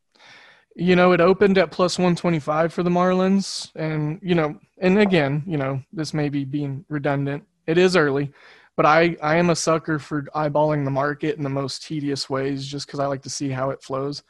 You 0.74 0.96
know, 0.96 1.12
it 1.12 1.20
opened 1.20 1.58
at 1.58 1.70
plus 1.70 1.98
125 1.98 2.72
for 2.72 2.82
the 2.82 2.90
Marlins. 2.90 3.70
And, 3.74 4.18
you 4.22 4.34
know, 4.34 4.58
and 4.78 4.98
again, 4.98 5.42
you 5.46 5.58
know, 5.58 5.82
this 5.92 6.14
may 6.14 6.30
be 6.30 6.44
being 6.44 6.84
redundant. 6.88 7.44
It 7.66 7.76
is 7.76 7.96
early, 7.96 8.32
but 8.76 8.86
I, 8.86 9.16
I 9.22 9.36
am 9.36 9.50
a 9.50 9.56
sucker 9.56 9.98
for 9.98 10.22
eyeballing 10.34 10.84
the 10.84 10.90
market 10.90 11.36
in 11.36 11.42
the 11.42 11.50
most 11.50 11.84
tedious 11.84 12.30
ways 12.30 12.66
just 12.66 12.86
because 12.86 13.00
I 13.00 13.06
like 13.06 13.22
to 13.22 13.30
see 13.30 13.50
how 13.50 13.70
it 13.70 13.82
flows. 13.82 14.22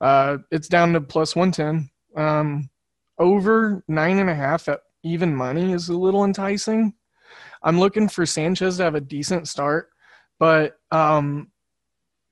Uh, 0.00 0.38
it's 0.50 0.68
down 0.68 0.92
to 0.92 1.00
plus 1.00 1.34
110. 1.34 1.90
Um, 2.16 2.70
over 3.18 3.82
nine 3.88 4.18
and 4.18 4.30
a 4.30 4.34
half 4.34 4.68
at 4.68 4.80
even 5.02 5.34
money 5.34 5.72
is 5.72 5.88
a 5.88 5.96
little 5.96 6.24
enticing. 6.24 6.94
I'm 7.62 7.78
looking 7.78 8.08
for 8.08 8.26
Sanchez 8.26 8.76
to 8.76 8.84
have 8.84 8.94
a 8.94 9.00
decent 9.00 9.48
start, 9.48 9.90
but 10.38 10.78
um, 10.90 11.50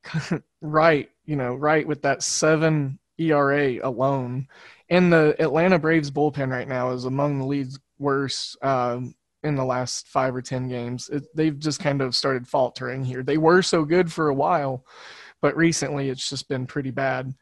right, 0.61 1.09
you 1.25 1.37
know, 1.37 1.55
right 1.55 1.87
with 1.87 2.03
that 2.03 2.23
seven 2.23 2.99
ERA 3.19 3.79
alone, 3.87 4.49
and 4.89 5.13
the 5.13 5.35
Atlanta 5.41 5.79
Braves 5.79 6.11
bullpen 6.11 6.51
right 6.51 6.69
now 6.69 6.93
is 6.93 7.05
among 7.05 7.39
the 7.39 7.47
league's 7.47 7.79
worst 7.99 8.63
um, 8.63 9.15
in 9.43 9.57
the 9.57 9.65
last 9.65 10.09
five 10.09 10.35
or 10.35 10.43
ten 10.43 10.69
games. 10.69 11.09
It, 11.09 11.25
they've 11.35 11.59
just 11.59 11.81
kind 11.81 12.01
of 12.01 12.15
started 12.15 12.47
faltering 12.47 13.05
here. 13.05 13.23
They 13.23 13.39
were 13.39 13.63
so 13.63 13.85
good 13.85 14.13
for 14.13 14.29
a 14.29 14.35
while, 14.35 14.85
but 15.41 15.57
recently 15.57 16.09
it's 16.09 16.29
just 16.29 16.49
been 16.49 16.67
pretty 16.67 16.91
bad. 16.91 17.35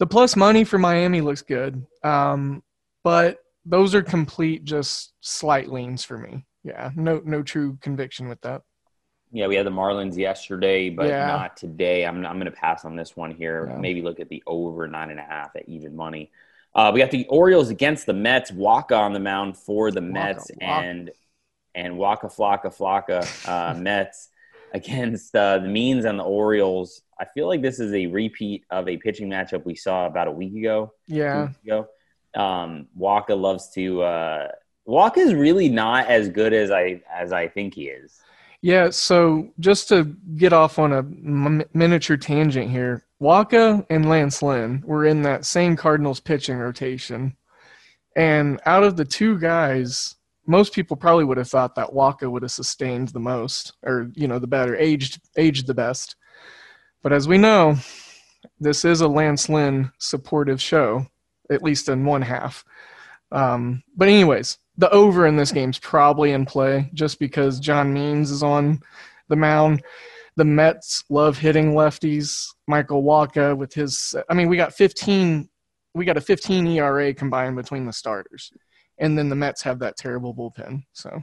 The 0.00 0.06
plus 0.06 0.34
money 0.34 0.64
for 0.64 0.78
Miami 0.78 1.20
looks 1.20 1.42
good, 1.42 1.86
um, 2.02 2.62
but 3.04 3.38
those 3.64 3.94
are 3.94 4.02
complete 4.02 4.64
just 4.64 5.12
slight 5.20 5.70
leans 5.70 6.02
for 6.04 6.18
me. 6.18 6.46
Yeah, 6.64 6.90
no 6.96 7.20
no 7.24 7.42
true 7.42 7.78
conviction 7.80 8.28
with 8.28 8.40
that. 8.40 8.62
Yeah, 9.30 9.46
we 9.46 9.54
had 9.54 9.64
the 9.66 9.70
Marlins 9.70 10.16
yesterday, 10.16 10.90
but 10.90 11.06
Yeah. 11.06 11.26
not 11.26 11.56
today. 11.56 12.04
I'm 12.04 12.16
I'm 12.26 12.36
going 12.40 12.46
to 12.46 12.50
pass 12.50 12.84
on 12.84 12.96
this 12.96 13.16
one 13.16 13.30
here. 13.30 13.68
Yeah. 13.70 13.76
Maybe 13.78 14.02
look 14.02 14.18
at 14.20 14.28
the 14.28 14.42
over 14.46 14.88
nine 14.88 15.10
and 15.10 15.20
a 15.20 15.22
half 15.22 15.54
at 15.54 15.68
even 15.68 15.94
money. 15.94 16.32
Uh, 16.74 16.90
we 16.94 17.00
got 17.00 17.10
the 17.10 17.26
Orioles 17.28 17.68
against 17.68 18.06
the 18.06 18.12
Mets. 18.14 18.50
Wacha 18.50 18.98
on 18.98 19.12
the 19.12 19.20
mound 19.20 19.56
for 19.56 19.90
the 19.90 20.00
Mets, 20.00 20.50
Wacha. 20.50 20.56
and 20.62 21.10
and 21.74 21.98
Waka 21.98 22.26
Flocka 22.28 22.74
Flocka 22.74 23.20
uh, 23.48 23.74
Mets 23.78 24.29
against 24.72 25.34
uh, 25.34 25.58
the 25.58 25.68
Means 25.68 26.04
and 26.04 26.18
the 26.18 26.24
Orioles. 26.24 27.02
I 27.18 27.24
feel 27.34 27.46
like 27.48 27.62
this 27.62 27.80
is 27.80 27.92
a 27.92 28.06
repeat 28.06 28.64
of 28.70 28.88
a 28.88 28.96
pitching 28.96 29.28
matchup 29.28 29.64
we 29.64 29.74
saw 29.74 30.06
about 30.06 30.28
a 30.28 30.32
week 30.32 30.54
ago. 30.54 30.92
Yeah, 31.06 31.48
ago. 31.64 31.88
Um, 32.34 32.86
Wacha 32.98 33.38
loves 33.38 33.70
to. 33.74 34.02
Uh, 34.02 34.48
Wacha 34.88 35.18
is 35.18 35.34
really 35.34 35.68
not 35.68 36.06
as 36.06 36.28
good 36.28 36.52
as 36.52 36.70
I 36.70 37.02
as 37.12 37.32
I 37.32 37.48
think 37.48 37.74
he 37.74 37.88
is. 37.88 38.20
yeah. 38.62 38.90
So 38.90 39.48
just 39.58 39.88
to 39.88 40.04
get 40.36 40.52
off 40.52 40.78
on 40.78 40.92
a 40.92 40.98
m- 40.98 41.64
miniature 41.74 42.16
tangent 42.16 42.70
here, 42.70 43.04
Wacha 43.20 43.84
and 43.90 44.08
Lance 44.08 44.42
Lynn 44.42 44.82
were 44.86 45.04
in 45.06 45.22
that 45.22 45.44
same 45.44 45.76
Cardinals 45.76 46.20
pitching 46.20 46.56
rotation, 46.56 47.36
and 48.16 48.60
out 48.66 48.82
of 48.84 48.96
the 48.96 49.04
two 49.04 49.38
guys, 49.38 50.16
most 50.50 50.74
people 50.74 50.96
probably 50.96 51.24
would 51.24 51.38
have 51.38 51.48
thought 51.48 51.76
that 51.76 51.90
Wacha 51.90 52.30
would 52.30 52.42
have 52.42 52.50
sustained 52.50 53.08
the 53.08 53.20
most, 53.20 53.72
or 53.82 54.10
you 54.14 54.26
know, 54.26 54.38
the 54.38 54.46
better 54.46 54.76
aged 54.76 55.20
aged 55.36 55.66
the 55.66 55.74
best. 55.74 56.16
But 57.02 57.12
as 57.12 57.28
we 57.28 57.38
know, 57.38 57.76
this 58.58 58.84
is 58.84 59.00
a 59.00 59.08
Lance 59.08 59.48
Lynn 59.48 59.92
supportive 59.98 60.60
show, 60.60 61.06
at 61.50 61.62
least 61.62 61.88
in 61.88 62.04
one 62.04 62.22
half. 62.22 62.64
Um, 63.32 63.82
but 63.96 64.08
anyways, 64.08 64.58
the 64.76 64.90
over 64.90 65.26
in 65.26 65.36
this 65.36 65.52
game's 65.52 65.78
probably 65.78 66.32
in 66.32 66.46
play 66.46 66.90
just 66.94 67.18
because 67.18 67.60
John 67.60 67.92
Means 67.92 68.30
is 68.30 68.42
on 68.42 68.80
the 69.28 69.36
mound. 69.36 69.82
The 70.36 70.44
Mets 70.44 71.04
love 71.10 71.38
hitting 71.38 71.72
lefties. 71.72 72.48
Michael 72.66 73.02
Wacha 73.02 73.56
with 73.56 73.72
his, 73.72 74.14
I 74.28 74.34
mean, 74.34 74.48
we 74.48 74.56
got 74.56 74.74
15, 74.74 75.48
we 75.94 76.04
got 76.04 76.16
a 76.16 76.20
15 76.20 76.66
ERA 76.66 77.14
combined 77.14 77.56
between 77.56 77.86
the 77.86 77.92
starters, 77.92 78.52
and 79.00 79.18
then 79.18 79.28
the 79.28 79.36
Mets 79.36 79.62
have 79.62 79.80
that 79.80 79.96
terrible 79.96 80.34
bullpen. 80.34 80.84
So 80.92 81.22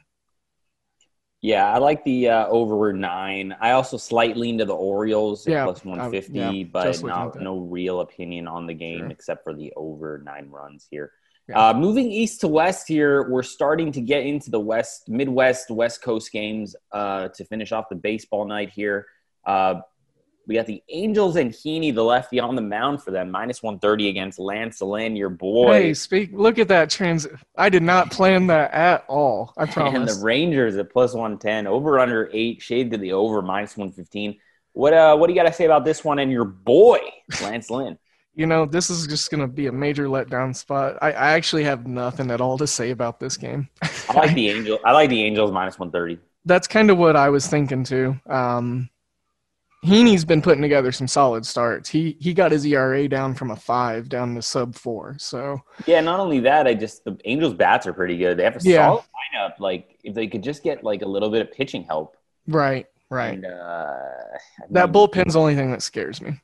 Yeah, 1.41 1.71
I 1.71 1.77
like 1.77 2.03
the 2.03 2.29
uh, 2.29 2.47
over 2.47 2.91
nine. 2.91 3.55
I 3.61 3.71
also 3.71 3.97
slightly 3.97 4.41
lean 4.41 4.57
to 4.57 4.65
the 4.65 4.75
Orioles 4.75 5.47
Yeah, 5.47 5.65
150, 5.65 6.33
yeah, 6.33 6.63
but 6.71 6.83
just 6.83 7.03
looking 7.03 7.15
at 7.15 7.35
not 7.35 7.41
no 7.41 7.59
real 7.59 8.01
opinion 8.01 8.47
on 8.47 8.65
the 8.65 8.73
game 8.73 8.99
Sure. 8.99 9.09
except 9.09 9.43
for 9.43 9.53
the 9.53 9.71
over 9.75 10.21
nine 10.25 10.49
runs 10.49 10.87
here. 10.89 11.11
Yeah. 11.47 11.69
Uh, 11.69 11.73
moving 11.75 12.11
east 12.11 12.41
to 12.41 12.49
west 12.49 12.89
here, 12.89 13.29
we're 13.29 13.43
starting 13.43 13.91
to 13.93 14.01
get 14.01 14.25
into 14.25 14.51
the 14.51 14.59
west, 14.59 15.07
Midwest, 15.07 15.71
West 15.71 16.01
Coast 16.01 16.31
games 16.33 16.75
uh, 16.91 17.29
to 17.29 17.45
finish 17.45 17.71
off 17.71 17.85
the 17.89 17.95
baseball 17.95 18.45
night 18.45 18.69
here. 18.69 19.05
We 20.47 20.55
got 20.55 20.65
the 20.65 20.81
Angels 20.89 21.35
and 21.35 21.51
Heaney, 21.51 21.93
the 21.93 22.03
lefty, 22.03 22.39
on 22.39 22.55
the 22.55 22.61
mound 22.61 23.03
for 23.03 23.11
them, 23.11 23.29
minus 23.29 23.61
130 23.61 24.07
against 24.07 24.39
Lance 24.39 24.81
Lynn, 24.81 25.17
your 25.17 25.29
boy. 25.29 25.73
hey, 25.73 25.93
speak. 25.93 26.29
Look 26.31 26.57
at 26.57 26.69
that 26.69 26.89
trans. 26.89 27.27
I 27.57 27.67
did 27.67 27.83
not 27.83 28.11
plan 28.11 28.47
that 28.47 28.71
at 28.71 29.03
all. 29.09 29.53
I 29.57 29.63
and 29.75 30.07
the 30.07 30.21
Rangers 30.23 30.77
at 30.77 30.89
plus 30.89 31.13
110, 31.13 31.67
over 31.67 31.99
under 31.99 32.29
eight, 32.31 32.61
shade 32.61 32.91
to 32.91 32.97
the 32.97 33.11
over, 33.11 33.41
minus 33.41 33.75
115. 33.75 34.39
What 34.71 34.93
uh, 34.93 35.17
what 35.17 35.27
do 35.27 35.33
you 35.33 35.39
got 35.39 35.47
to 35.47 35.53
say 35.53 35.65
about 35.65 35.83
this 35.83 36.05
one 36.05 36.19
and 36.19 36.31
your 36.31 36.45
boy, 36.45 36.99
Lance 37.41 37.69
Lynn? 37.69 37.97
you 38.37 38.45
know, 38.45 38.65
this 38.65 38.89
is 38.89 39.07
just 39.07 39.29
going 39.31 39.41
to 39.41 39.47
be 39.47 39.65
a 39.65 39.71
major 39.71 40.05
letdown 40.05 40.55
spot. 40.55 40.97
I, 41.01 41.11
I 41.11 41.31
actually 41.31 41.63
have 41.63 41.87
nothing 41.87 42.29
at 42.29 42.39
all 42.39 42.57
to 42.59 42.67
say 42.67 42.91
about 42.91 43.19
this 43.19 43.35
game. 43.35 43.67
I 43.81 44.13
like 44.13 44.33
the 44.35 44.49
Angels. 44.49 44.79
I 44.85 44.91
like 44.91 45.09
the 45.09 45.23
Angels 45.23 45.51
minus 45.51 45.77
130. 45.77 46.21
That's 46.45 46.67
kind 46.67 46.89
of 46.91 46.99
what 46.99 47.17
I 47.17 47.29
was 47.29 47.47
thinking 47.47 47.83
too. 47.83 48.15
Um, 48.29 48.89
Heaney's 49.85 50.25
been 50.25 50.41
putting 50.41 50.61
together 50.61 50.91
some 50.91 51.07
solid 51.07 51.45
starts. 51.45 51.87
He 51.89 52.17
he 52.19 52.33
got 52.33 52.51
his 52.51 52.65
ERA 52.65 53.07
down 53.07 53.35
from 53.35 53.51
a 53.51 53.55
five 53.55 54.09
down 54.09 54.33
to 54.35 54.41
sub 54.41 54.75
four. 54.75 55.15
So 55.19 55.61
Yeah, 55.85 56.01
not 56.01 56.19
only 56.19 56.39
that, 56.41 56.65
I 56.67 56.73
just 56.73 57.03
the 57.05 57.17
Angels 57.25 57.53
bats 57.53 57.85
are 57.87 57.93
pretty 57.93 58.17
good. 58.17 58.37
They 58.37 58.43
have 58.43 58.55
a 58.55 58.59
Yeah. 58.63 58.87
solid 58.87 59.03
lineup. 59.35 59.59
Like 59.59 59.99
if 60.03 60.15
they 60.15 60.27
could 60.27 60.41
just 60.43 60.63
get 60.63 60.83
like 60.83 61.03
a 61.03 61.07
little 61.07 61.29
bit 61.29 61.41
of 61.41 61.51
pitching 61.51 61.83
help. 61.83 62.17
right, 62.47 62.87
right. 63.09 63.35
And, 63.35 63.45
uh, 63.45 63.93
That 64.71 64.91
bullpen's 64.91 65.33
the 65.35 65.39
only 65.39 65.55
thing 65.55 65.71
that 65.71 65.81
scares 65.83 66.21
me. 66.21 66.39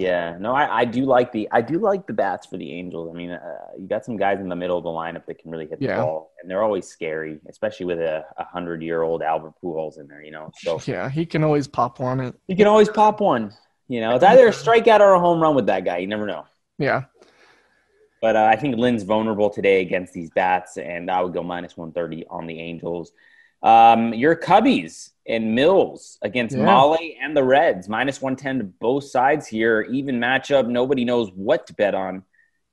Yeah, 0.00 0.36
no, 0.40 0.54
I, 0.54 0.80
I 0.80 0.84
do 0.84 1.04
like 1.04 1.30
the 1.32 1.48
I 1.52 1.60
do 1.60 1.78
like 1.78 2.06
the 2.06 2.12
bats 2.12 2.46
for 2.46 2.56
the 2.56 2.72
Angels. 2.72 3.10
I 3.12 3.16
mean, 3.16 3.30
uh, 3.30 3.56
you 3.78 3.86
got 3.86 4.04
some 4.04 4.16
guys 4.16 4.40
in 4.40 4.48
the 4.48 4.56
middle 4.56 4.78
of 4.78 4.84
the 4.84 4.90
lineup 4.90 5.26
that 5.26 5.38
can 5.38 5.50
really 5.50 5.66
hit 5.66 5.78
the 5.78 5.86
Yeah. 5.86 6.02
ball, 6.02 6.32
and 6.40 6.50
they're 6.50 6.62
always 6.62 6.86
scary, 6.88 7.40
especially 7.48 7.86
with 7.86 7.98
a, 8.00 8.24
a 8.38 8.44
hundred 8.44 8.82
year 8.82 9.02
old 9.02 9.22
Albert 9.22 9.54
Pujols 9.62 9.98
in 10.00 10.08
there. 10.08 10.22
You 10.22 10.30
know, 10.32 10.50
so 10.54 10.80
Yeah, 10.86 11.08
he 11.10 11.26
can 11.26 11.44
always 11.44 11.68
pop 11.68 11.98
one. 12.00 12.20
It. 12.20 12.34
you 12.48 12.56
can 12.56 12.66
always 12.66 12.88
pop 12.88 13.20
one. 13.20 13.52
You 13.88 14.00
know, 14.00 14.14
it's 14.14 14.24
either 14.24 14.46
a 14.48 14.52
strikeout 14.52 15.00
or 15.00 15.12
a 15.14 15.20
home 15.20 15.40
run 15.40 15.54
with 15.54 15.66
that 15.66 15.84
guy. 15.84 15.98
You 15.98 16.06
never 16.06 16.24
know. 16.26 16.44
Yeah, 16.78 17.04
But 18.22 18.36
uh, 18.36 18.44
I 18.50 18.56
think 18.56 18.76
Lynn's 18.76 19.02
vulnerable 19.02 19.50
today 19.50 19.80
against 19.82 20.12
these 20.12 20.30
bats, 20.30 20.76
and 20.78 21.10
I 21.10 21.20
would 21.22 21.32
go 21.34 21.42
minus 21.42 21.76
130 21.76 22.26
on 22.28 22.46
the 22.46 22.58
Angels. 22.58 23.12
Um, 23.62 24.14
your 24.14 24.36
Cubbies 24.36 25.10
and 25.26 25.54
Mills 25.54 26.18
against 26.22 26.56
Yeah. 26.56 26.64
Molly 26.64 27.18
and 27.20 27.36
the 27.36 27.44
Reds, 27.44 27.88
minus 27.88 28.20
110 28.22 28.58
to 28.58 28.64
both 28.64 29.04
sides 29.04 29.46
here. 29.46 29.82
Even 29.90 30.18
matchup. 30.18 30.66
Nobody 30.66 31.04
knows 31.04 31.30
what 31.34 31.66
to 31.66 31.74
bet 31.74 31.94
on. 31.94 32.24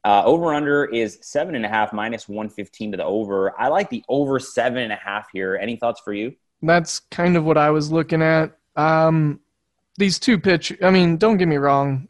Uh, 0.04 0.24
over 0.26 0.54
under 0.54 0.86
is 0.86 1.20
seven 1.22 1.56
and 1.56 1.66
a 1.66 1.68
half, 1.68 1.92
minus 1.92 2.30
115 2.30 2.92
to 2.92 2.98
the 2.98 3.04
over. 3.04 3.60
I 3.60 3.68
like 3.68 3.90
the 3.90 4.04
over 4.08 4.40
seven 4.40 4.80
and 4.80 4.94
a 4.94 4.96
half 4.96 5.28
here. 5.34 5.58
Any 5.62 5.76
thoughts 5.76 6.00
for 6.02 6.14
you? 6.14 6.36
that's 6.64 7.02
kind 7.12 7.38
of 7.38 7.44
what 7.44 7.58
I 7.58 7.70
was 7.70 7.92
looking 7.92 8.24
at. 8.24 8.58
Um, 8.76 9.42
these 9.98 10.18
two 10.18 10.40
pitch. 10.40 10.76
I 10.82 10.90
mean, 10.90 11.18
don't 11.18 11.38
get 11.38 11.48
me 11.48 11.58
wrong. 11.58 12.08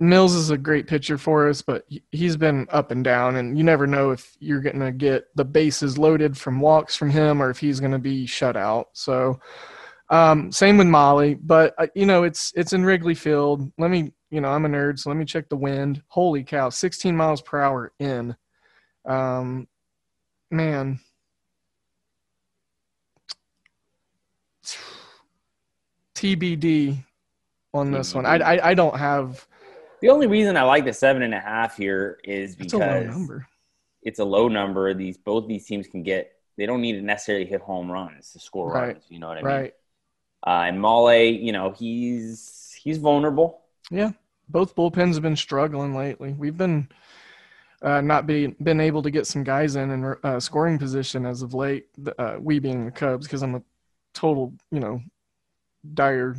Mills 0.00 0.34
is 0.34 0.50
a 0.50 0.58
great 0.58 0.86
pitcher 0.86 1.16
for 1.18 1.48
us, 1.48 1.62
but 1.62 1.84
he- 1.88 2.02
he's 2.12 2.36
been 2.36 2.66
up 2.70 2.90
and 2.90 3.02
down, 3.04 3.36
and 3.36 3.56
you 3.56 3.64
never 3.64 3.86
know 3.86 4.10
if 4.10 4.36
you're 4.40 4.60
going 4.60 4.80
to 4.80 4.92
get 4.92 5.26
the 5.36 5.44
bases 5.44 5.98
loaded 5.98 6.36
from 6.36 6.60
walks 6.60 6.96
from 6.96 7.10
him 7.10 7.42
or 7.42 7.50
if 7.50 7.58
he's 7.58 7.80
going 7.80 7.92
to 7.92 7.98
be 7.98 8.26
shut 8.26 8.56
out. 8.56 8.88
So, 8.92 9.40
um, 10.10 10.52
same 10.52 10.76
with 10.78 10.86
Molly, 10.86 11.34
but 11.34 11.74
uh, 11.78 11.86
you 11.94 12.06
know, 12.06 12.22
it's 12.24 12.52
it's 12.56 12.72
in 12.72 12.84
Wrigley 12.84 13.14
Field. 13.14 13.70
Let 13.78 13.90
me, 13.90 14.12
you 14.30 14.40
know, 14.40 14.48
I'm 14.50 14.64
a 14.64 14.68
nerd, 14.68 14.98
so 14.98 15.10
let 15.10 15.16
me 15.16 15.24
check 15.24 15.48
the 15.48 15.56
wind. 15.56 16.02
Holy 16.08 16.44
cow, 16.44 16.68
16 16.68 17.16
miles 17.16 17.42
per 17.42 17.60
hour 17.60 17.92
in. 17.98 18.36
Um, 19.04 19.66
man, 20.50 21.00
TBD 26.14 27.04
on 27.74 27.90
this 27.92 28.14
one. 28.14 28.26
I, 28.26 28.36
I 28.36 28.70
I 28.70 28.74
don't 28.74 28.96
have. 28.96 29.46
The 30.02 30.08
only 30.10 30.26
reason 30.26 30.56
I 30.56 30.62
like 30.62 30.84
the 30.84 30.92
seven 30.92 31.22
and 31.22 31.34
a 31.34 31.40
half 31.40 31.76
here 31.76 32.18
is 32.24 32.56
It's 32.60 32.72
a 32.72 32.78
low 32.78 32.86
because 33.00 33.06
number. 33.16 33.46
it's 34.02 34.18
a 34.18 34.24
low 34.24 34.48
number. 34.48 34.92
These 34.94 35.16
both 35.18 35.46
these 35.48 35.64
teams 35.66 35.86
can 35.88 36.02
get. 36.02 36.32
They 36.56 36.66
don't 36.66 36.80
need 36.80 36.92
to 36.94 37.02
necessarily 37.02 37.44
hit 37.46 37.60
home 37.60 37.90
runs 37.90 38.32
to 38.32 38.38
score 38.38 38.70
Right. 38.72 38.88
runs. 38.94 39.04
You 39.08 39.18
know 39.18 39.28
what 39.28 39.38
I 39.38 39.42
mean? 39.42 39.52
Right. 39.52 39.74
Uh, 40.46 40.64
and 40.68 40.80
Mole, 40.80 41.12
you 41.14 41.52
know, 41.52 41.72
he's 41.72 42.78
he's 42.82 42.98
vulnerable. 42.98 43.60
Yeah. 43.90 44.12
Both 44.48 44.76
bullpens 44.76 45.14
have 45.14 45.22
been 45.22 45.34
struggling 45.36 45.94
lately. 45.94 46.32
We've 46.38 46.56
been 46.56 46.88
uh, 47.82 48.00
not 48.00 48.26
be, 48.26 48.46
been 48.62 48.80
able 48.80 49.02
to 49.02 49.10
get 49.10 49.26
some 49.26 49.42
guys 49.44 49.76
in 49.76 49.90
in 49.90 50.14
uh, 50.22 50.40
scoring 50.40 50.78
position 50.78 51.26
as 51.26 51.42
of 51.42 51.52
late. 51.52 51.86
Uh, 52.18 52.36
we 52.40 52.58
being 52.58 52.84
the 52.84 52.90
Cubs, 52.90 53.26
because 53.26 53.42
I'm 53.42 53.56
a 53.56 53.62
total, 54.14 54.52
you 54.70 54.80
know, 54.80 55.02
dire 55.94 56.36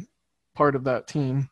part 0.56 0.76
of 0.76 0.86
that 0.86 1.08
team. 1.08 1.50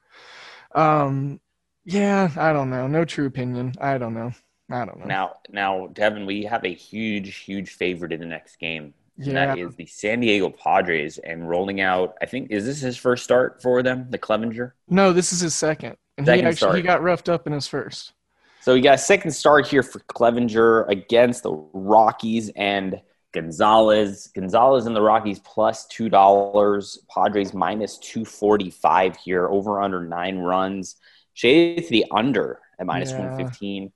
Um, 0.74 1.40
yeah, 1.86 2.30
I 2.36 2.52
don't 2.54 2.70
know. 2.70 2.88
No 2.88 3.06
true 3.06 3.26
opinion. 3.28 3.74
I 3.80 3.98
don't 3.98 4.14
know. 4.14 4.32
I 4.72 4.86
don't 4.86 5.00
know. 5.00 5.06
Now, 5.06 5.34
now, 5.50 5.88
Devin, 5.88 6.26
we 6.26 6.44
have 6.46 6.66
a 6.66 6.74
huge, 6.74 7.36
huge 7.38 7.72
favorite 7.76 8.12
in 8.12 8.20
the 8.20 8.26
next 8.26 8.58
game. 8.58 8.94
And 9.18 9.38
that 9.38 9.58
Yeah. 9.58 9.68
is 9.68 9.76
the 9.76 9.86
San 9.86 10.20
Diego 10.20 10.50
Padres, 10.50 11.20
and 11.20 11.48
rolling 11.48 11.80
out. 11.80 12.16
I 12.22 12.26
think 12.26 12.52
is 12.52 12.66
this 12.66 12.82
his 12.82 12.98
first 12.98 13.24
start 13.24 13.62
for 13.62 13.82
them, 13.82 14.08
the 14.10 14.18
Clevinger. 14.20 14.72
No, 14.90 15.14
this 15.14 15.32
is 15.32 15.40
his 15.40 15.56
second. 15.56 15.96
And 16.18 16.26
Second 16.26 16.40
he 16.46 16.46
actually 16.50 16.58
start. 16.58 16.76
he 16.78 16.82
got 16.82 17.02
roughed 17.04 17.30
up 17.30 17.48
in 17.48 17.54
his 17.54 17.68
first. 17.68 18.14
So 18.62 18.74
we 18.74 18.82
got 18.82 18.96
a 18.96 18.98
second 18.98 19.32
start 19.32 19.68
here 19.68 19.84
for 19.84 20.00
Clevinger 20.00 20.90
against 20.90 21.44
the 21.44 21.54
Rockies 21.54 22.50
and 22.58 23.00
Gonzalez. 23.32 24.32
Gonzalez 24.34 24.86
and 24.86 24.96
the 24.96 25.02
Rockies 25.02 25.40
plus 25.40 25.86
two 25.88 26.10
dollars. 26.10 27.00
Padres 27.10 27.54
minus 27.54 27.98
two 28.00 28.26
forty 28.26 28.70
five 28.70 29.16
here. 29.18 29.48
Over 29.48 29.82
under 29.82 30.04
nine 30.04 30.40
runs. 30.40 30.96
Shaded 31.36 31.84
to 31.84 31.90
the 31.92 32.06
under 32.12 32.60
at 32.80 32.88
minus 32.88 33.12
Yeah. 33.12 33.28
one 33.36 33.38
fifteen. 33.38 33.92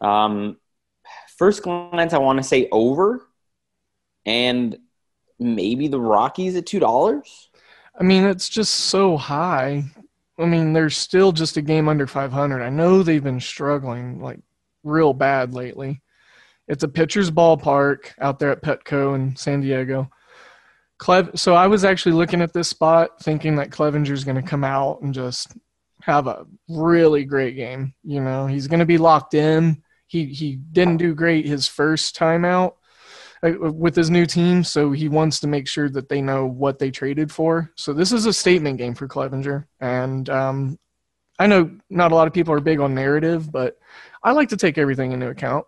Um, 0.00 0.58
first 1.36 1.62
glance, 1.64 2.12
I 2.12 2.18
want 2.18 2.36
to 2.38 2.42
say 2.44 2.68
over, 2.70 3.26
and 4.24 4.76
maybe 5.40 5.88
the 5.88 6.00
Rockies 6.00 6.54
at 6.54 6.66
two 6.66 6.78
dollars. 6.78 7.50
I 7.98 8.04
mean, 8.04 8.24
it's 8.24 8.48
just 8.48 8.72
so 8.74 9.16
high. 9.16 9.84
I 10.38 10.46
mean, 10.46 10.72
they're 10.72 10.88
still 10.90 11.32
just 11.32 11.56
a 11.58 11.62
game 11.62 11.88
under 11.88 12.06
500. 12.06 12.62
I 12.62 12.70
know 12.70 13.02
they've 13.02 13.22
been 13.22 13.38
struggling 13.40 14.20
like 14.22 14.40
real 14.82 15.12
bad 15.12 15.52
lately. 15.52 16.00
It's 16.68 16.84
a 16.84 16.88
pitcher's 16.88 17.30
ballpark 17.30 18.12
out 18.18 18.38
there 18.38 18.50
at 18.50 18.62
Petco 18.62 19.14
in 19.14 19.36
San 19.36 19.60
Diego. 19.60 20.10
Clev- 20.98 21.38
so 21.38 21.54
I 21.54 21.66
was 21.66 21.84
actually 21.84 22.12
looking 22.12 22.40
at 22.40 22.52
this 22.54 22.68
spot 22.68 23.20
thinking 23.22 23.56
that 23.56 23.70
Clevinger's 23.70 24.24
going 24.24 24.40
to 24.40 24.48
come 24.48 24.64
out 24.64 25.02
and 25.02 25.12
just 25.12 25.54
have 26.02 26.26
a 26.26 26.44
really 26.68 27.24
great 27.24 27.54
game. 27.54 27.94
You 28.02 28.20
know, 28.22 28.46
he's 28.46 28.66
going 28.66 28.80
to 28.80 28.86
be 28.86 28.98
locked 28.98 29.34
in. 29.34 29.82
He 30.06 30.26
he 30.26 30.56
didn't 30.56 30.98
do 30.98 31.14
great 31.14 31.46
his 31.46 31.68
first 31.68 32.16
time 32.16 32.44
out 32.44 32.76
uh, 33.42 33.52
with 33.72 33.96
his 33.96 34.10
new 34.10 34.26
team, 34.26 34.64
so 34.64 34.92
he 34.92 35.08
wants 35.08 35.40
to 35.40 35.46
make 35.46 35.68
sure 35.68 35.88
that 35.90 36.08
they 36.08 36.20
know 36.20 36.46
what 36.46 36.78
they 36.78 36.90
traded 36.90 37.30
for. 37.30 37.70
So 37.76 37.92
this 37.92 38.12
is 38.12 38.26
a 38.26 38.32
statement 38.32 38.78
game 38.78 38.94
for 38.94 39.08
Clevinger, 39.08 39.66
and 39.80 40.28
um, 40.28 40.78
I 41.38 41.46
know 41.46 41.70
not 41.88 42.12
a 42.12 42.14
lot 42.14 42.26
of 42.26 42.34
people 42.34 42.52
are 42.52 42.60
big 42.60 42.80
on 42.80 42.94
narrative, 42.94 43.50
but 43.50 43.78
I 44.22 44.32
like 44.32 44.50
to 44.50 44.56
take 44.56 44.78
everything 44.78 45.12
into 45.12 45.28
account. 45.28 45.66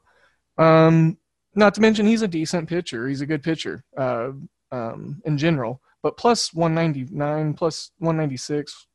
Um, 0.59 1.17
not 1.55 1.75
to 1.75 1.81
mention 1.81 2.07
he's 2.07 2.23
a 2.23 2.29
decent 2.29 2.69
pitcher. 2.69 3.09
He's 3.09 3.21
a 3.21 3.27
good 3.27 3.43
pitcher 3.43 3.85
uh, 3.97 4.33
um, 4.73 5.23
in 5.25 5.39
general, 5.39 5.81
but 6.03 6.17
plus 6.17 6.53
199, 6.53 7.55
plus 7.55 7.93
196 7.99 8.87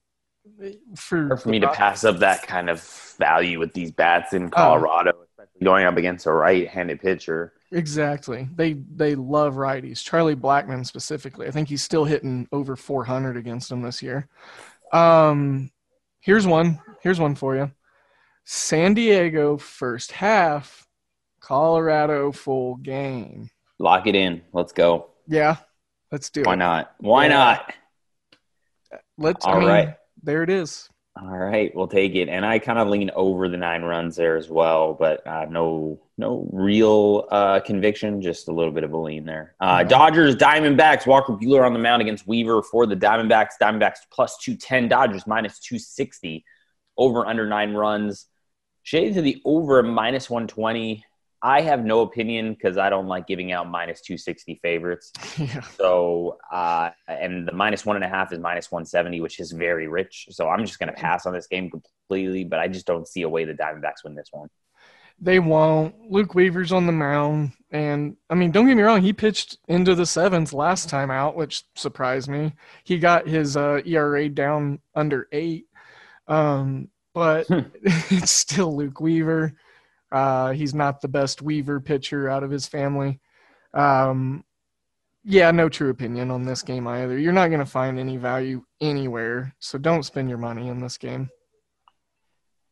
for 0.95 1.37
for 1.37 1.49
me 1.49 1.59
to 1.59 1.67
pass 1.69 2.03
up 2.03 2.19
that 2.19 2.43
kind 2.43 2.69
of 2.69 2.81
value 3.19 3.59
with 3.59 3.73
these 3.73 3.91
bats 3.91 4.33
in 4.33 4.49
Colorado, 4.49 5.11
especially 5.23 5.63
going 5.65 5.85
up 5.85 5.97
against 5.97 6.25
a 6.25 6.31
right-handed 6.31 7.01
pitcher. 7.01 7.53
Exactly. 7.71 8.47
They 8.55 8.73
they 8.73 9.15
love 9.15 9.55
righties. 9.55 10.03
Charlie 10.03 10.35
Blackmon 10.35 10.85
specifically. 10.85 11.47
I 11.47 11.51
think 11.51 11.69
he's 11.69 11.83
still 11.83 12.05
hitting 12.05 12.47
over 12.51 12.75
400 12.75 13.37
against 13.37 13.69
them 13.69 13.81
this 13.81 14.01
year. 14.01 14.27
Um, 14.91 15.69
here's 16.19 16.47
one. 16.47 16.81
Here's 17.01 17.19
one 17.19 17.35
for 17.35 17.55
you. 17.55 17.71
San 18.45 18.95
Diego 18.95 19.57
first 19.57 20.11
half, 20.11 20.87
Colorado 21.39 22.31
full 22.31 22.77
game. 22.77 23.51
Lock 23.77 24.07
it 24.07 24.15
in. 24.15 24.41
Let's 24.51 24.71
go. 24.73 25.11
Yeah, 25.27 25.57
let's 26.11 26.31
do 26.31 26.41
Why 26.41 26.53
it. 26.53 26.55
Why 26.55 26.55
not? 26.55 26.95
Why 26.99 27.23
Yeah. 27.25 27.33
not? 27.33 27.73
Let's. 29.17 29.45
I 29.45 29.59
mean, 29.59 29.67
right. 29.67 29.95
There 30.23 30.43
it 30.43 30.49
is. 30.49 30.89
All 31.21 31.27
right, 31.37 31.75
we'll 31.75 31.87
take 31.87 32.15
it. 32.15 32.29
And 32.29 32.45
I 32.45 32.59
kind 32.59 32.79
of 32.79 32.87
lean 32.87 33.11
over 33.13 33.49
the 33.49 33.57
nine 33.57 33.81
runs 33.81 34.15
there 34.15 34.37
as 34.37 34.49
well, 34.49 34.93
but 34.93 35.25
uh, 35.27 35.45
no, 35.49 35.99
no 36.17 36.47
real 36.53 37.27
uh, 37.29 37.59
conviction, 37.59 38.21
just 38.21 38.47
a 38.47 38.53
little 38.53 38.71
bit 38.71 38.85
of 38.85 38.93
a 38.93 38.97
lean 38.97 39.25
there. 39.25 39.55
Uh, 39.59 39.79
Mhm. 39.79 39.89
Dodgers, 39.89 40.35
Diamondbacks. 40.37 41.05
Walker 41.05 41.33
Buehler 41.33 41.65
on 41.65 41.73
the 41.73 41.79
mound 41.79 42.01
against 42.01 42.25
Weaver 42.27 42.61
for 42.63 42.85
the 42.85 42.95
Diamondbacks. 42.95 43.53
Diamondbacks 43.61 43.97
plus 44.11 44.37
two 44.37 44.55
ten. 44.55 44.87
Dodgers 44.87 45.27
minus 45.27 45.59
two 45.59 45.79
sixty. 45.79 46.45
Over 46.97 47.25
under 47.25 47.47
nine 47.47 47.73
runs. 47.73 48.27
Shade 48.83 49.13
to 49.15 49.21
the 49.21 49.41
over 49.43 49.83
minus 49.83 50.29
one 50.29 50.47
twenty. 50.47 51.03
I 51.41 51.61
have 51.61 51.85
no 51.85 52.01
opinion 52.01 52.53
because 52.53 52.77
I 52.77 52.89
don't 52.89 53.07
like 53.07 53.27
giving 53.27 53.51
out 53.51 53.69
minus 53.69 54.01
two 54.01 54.17
sixty 54.17 54.59
favorites. 54.61 55.11
yeah. 55.37 55.61
So, 55.77 56.37
uh, 56.51 56.89
and 57.07 57.47
the 57.47 57.53
minus 57.53 57.85
one 57.85 57.95
and 57.95 58.03
a 58.03 58.09
half 58.09 58.33
is 58.33 58.39
minus 58.39 58.71
170, 58.71 59.21
which 59.21 59.39
is 59.39 59.51
very 59.51 59.87
rich. 59.87 60.27
So 60.31 60.49
I'm 60.49 60.65
just 60.65 60.79
going 60.79 60.93
to 60.93 60.99
pass 60.99 61.25
on 61.25 61.33
this 61.33 61.47
game 61.47 61.69
completely, 61.69 62.43
but 62.43 62.59
I 62.59 62.67
just 62.67 62.85
don't 62.85 63.07
see 63.07 63.21
a 63.21 63.29
way 63.29 63.45
the 63.45 63.53
Diamondbacks 63.53 64.03
win 64.03 64.15
this 64.15 64.29
one. 64.31 64.49
They 65.21 65.39
won't. 65.39 65.95
Luke 66.09 66.33
Weaver's 66.33 66.71
on 66.71 66.85
the 66.85 66.93
mound, 66.93 67.51
and 67.71 68.15
I 68.29 68.35
mean, 68.35 68.51
don't 68.51 68.67
get 68.67 68.77
me 68.77 68.83
wrong. 68.83 69.01
He 69.01 69.11
pitched 69.11 69.57
into 69.67 69.93
the 69.93 70.05
sevens 70.05 70.53
last 70.53 70.87
time 70.87 71.11
out, 71.11 71.35
which 71.35 71.63
surprised 71.75 72.29
me. 72.29 72.53
He 72.85 72.97
got 72.97 73.27
his 73.27 73.57
uh, 73.57 73.81
ERA 73.85 74.29
down 74.29 74.79
under 74.95 75.27
eight, 75.33 75.65
um, 76.27 76.87
but 77.13 77.47
it's 77.83 78.31
still 78.31 78.75
Luke 78.75 79.01
Weaver. 79.01 79.55
Uh, 80.11 80.51
he's 80.51 80.73
not 80.73 81.01
the 81.01 81.07
best 81.07 81.41
Weaver 81.41 81.79
pitcher 81.79 82.29
out 82.29 82.43
of 82.43 82.49
his 82.51 82.67
family. 82.67 83.19
Um, 83.73 84.43
yeah, 85.23 85.51
no 85.51 85.69
true 85.69 85.89
opinion 85.89 86.31
on 86.31 86.43
this 86.43 86.63
game 86.63 86.87
either. 86.87 87.17
You're 87.17 87.33
not 87.33 87.49
going 87.49 87.59
to 87.59 87.65
find 87.65 87.99
any 87.99 88.17
value 88.17 88.63
anywhere, 88.81 89.53
so 89.59 89.77
don't 89.77 90.03
spend 90.03 90.29
your 90.29 90.37
money 90.39 90.69
in 90.69 90.79
this 90.79 90.97
game. 90.97 91.29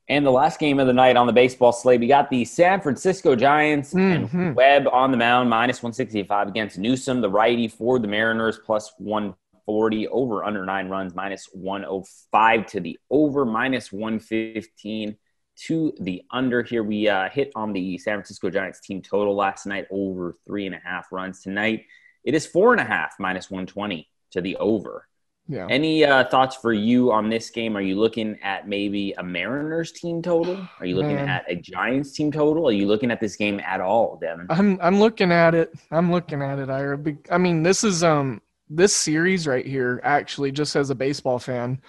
And 0.09 0.25
the 0.25 0.31
last 0.31 0.57
game 0.59 0.79
of 0.79 0.87
the 0.87 0.93
night 0.93 1.17
on 1.17 1.27
the 1.27 1.33
baseball 1.33 1.73
slate, 1.73 1.99
we 1.99 2.07
got 2.07 2.29
the 2.29 2.45
San 2.45 2.79
Francisco 2.79 3.35
Giants 3.35 3.93
Mhm. 3.93 4.33
and 4.33 4.55
Webb 4.55 4.87
on 4.91 5.11
the 5.11 5.17
mound, 5.17 5.49
minus 5.49 5.83
165 5.83 6.47
against 6.47 6.77
Newsome, 6.79 7.19
the 7.19 7.29
righty 7.29 7.67
for 7.67 7.99
the 7.99 8.07
Mariners, 8.07 8.57
plus 8.57 8.93
140 8.99 10.07
over 10.07 10.45
under 10.45 10.65
nine 10.65 10.87
runs, 10.87 11.13
minus 11.13 11.49
105 11.53 12.65
to 12.67 12.79
the 12.79 12.97
over, 13.11 13.45
minus 13.45 13.91
115 13.91 15.17
to 15.65 15.93
the 15.99 16.23
under. 16.31 16.63
Here 16.63 16.83
we 16.83 17.07
uh, 17.07 17.29
hit 17.29 17.51
on 17.55 17.73
the 17.73 17.97
San 17.97 18.15
Francisco 18.15 18.49
Giants 18.49 18.79
team 18.79 19.01
total 19.01 19.35
last 19.35 19.65
night, 19.65 19.87
over 19.91 20.37
three 20.45 20.65
and 20.65 20.75
a 20.75 20.81
half 20.83 21.11
runs. 21.11 21.41
Tonight, 21.41 21.85
it 22.23 22.33
is 22.33 22.45
four 22.45 22.73
and 22.73 22.81
a 22.81 22.85
half, 22.85 23.15
minus 23.19 23.49
120 23.49 24.07
to 24.31 24.41
the 24.41 24.55
over. 24.57 25.07
Yeah. 25.49 25.67
Any 25.69 26.03
uh, 26.03 26.25
thoughts 26.25 26.57
for 26.57 26.73
you 26.73 27.11
on 27.11 27.29
this 27.29 27.49
game? 27.49 27.77
Are 27.77 27.81
you 27.81 27.97
looking 27.97 28.37
at 28.41 28.67
maybe 28.67 29.13
a 29.17 29.23
Mariners 29.23 29.93
team 29.93 30.21
total? 30.21 30.67
Are 30.79 30.85
you 30.85 30.95
looking 30.95 31.15
Man. 31.15 31.29
at 31.29 31.45
a 31.49 31.55
Giants 31.55 32.11
team 32.11 32.33
total? 32.33 32.67
Are 32.67 32.73
you 32.73 32.85
looking 32.85 33.11
at 33.11 33.21
this 33.21 33.37
game 33.37 33.61
at 33.61 33.79
all, 33.79 34.17
Devin? 34.17 34.47
I'm 34.49 34.77
I'm 34.81 34.99
looking 34.99 35.31
at 35.31 35.55
it. 35.55 35.73
I'm 35.89 36.11
looking 36.11 36.41
at 36.41 36.59
it, 36.59 36.69
Ira. 36.69 36.99
I 37.31 37.37
mean, 37.37 37.63
this 37.63 37.85
is 37.85 38.03
um 38.03 38.41
this 38.69 38.93
series 38.93 39.47
right 39.47 39.65
here 39.65 40.01
actually 40.03 40.51
just 40.51 40.75
as 40.75 40.89
a 40.89 40.95
baseball 40.95 41.39
fan, 41.39 41.81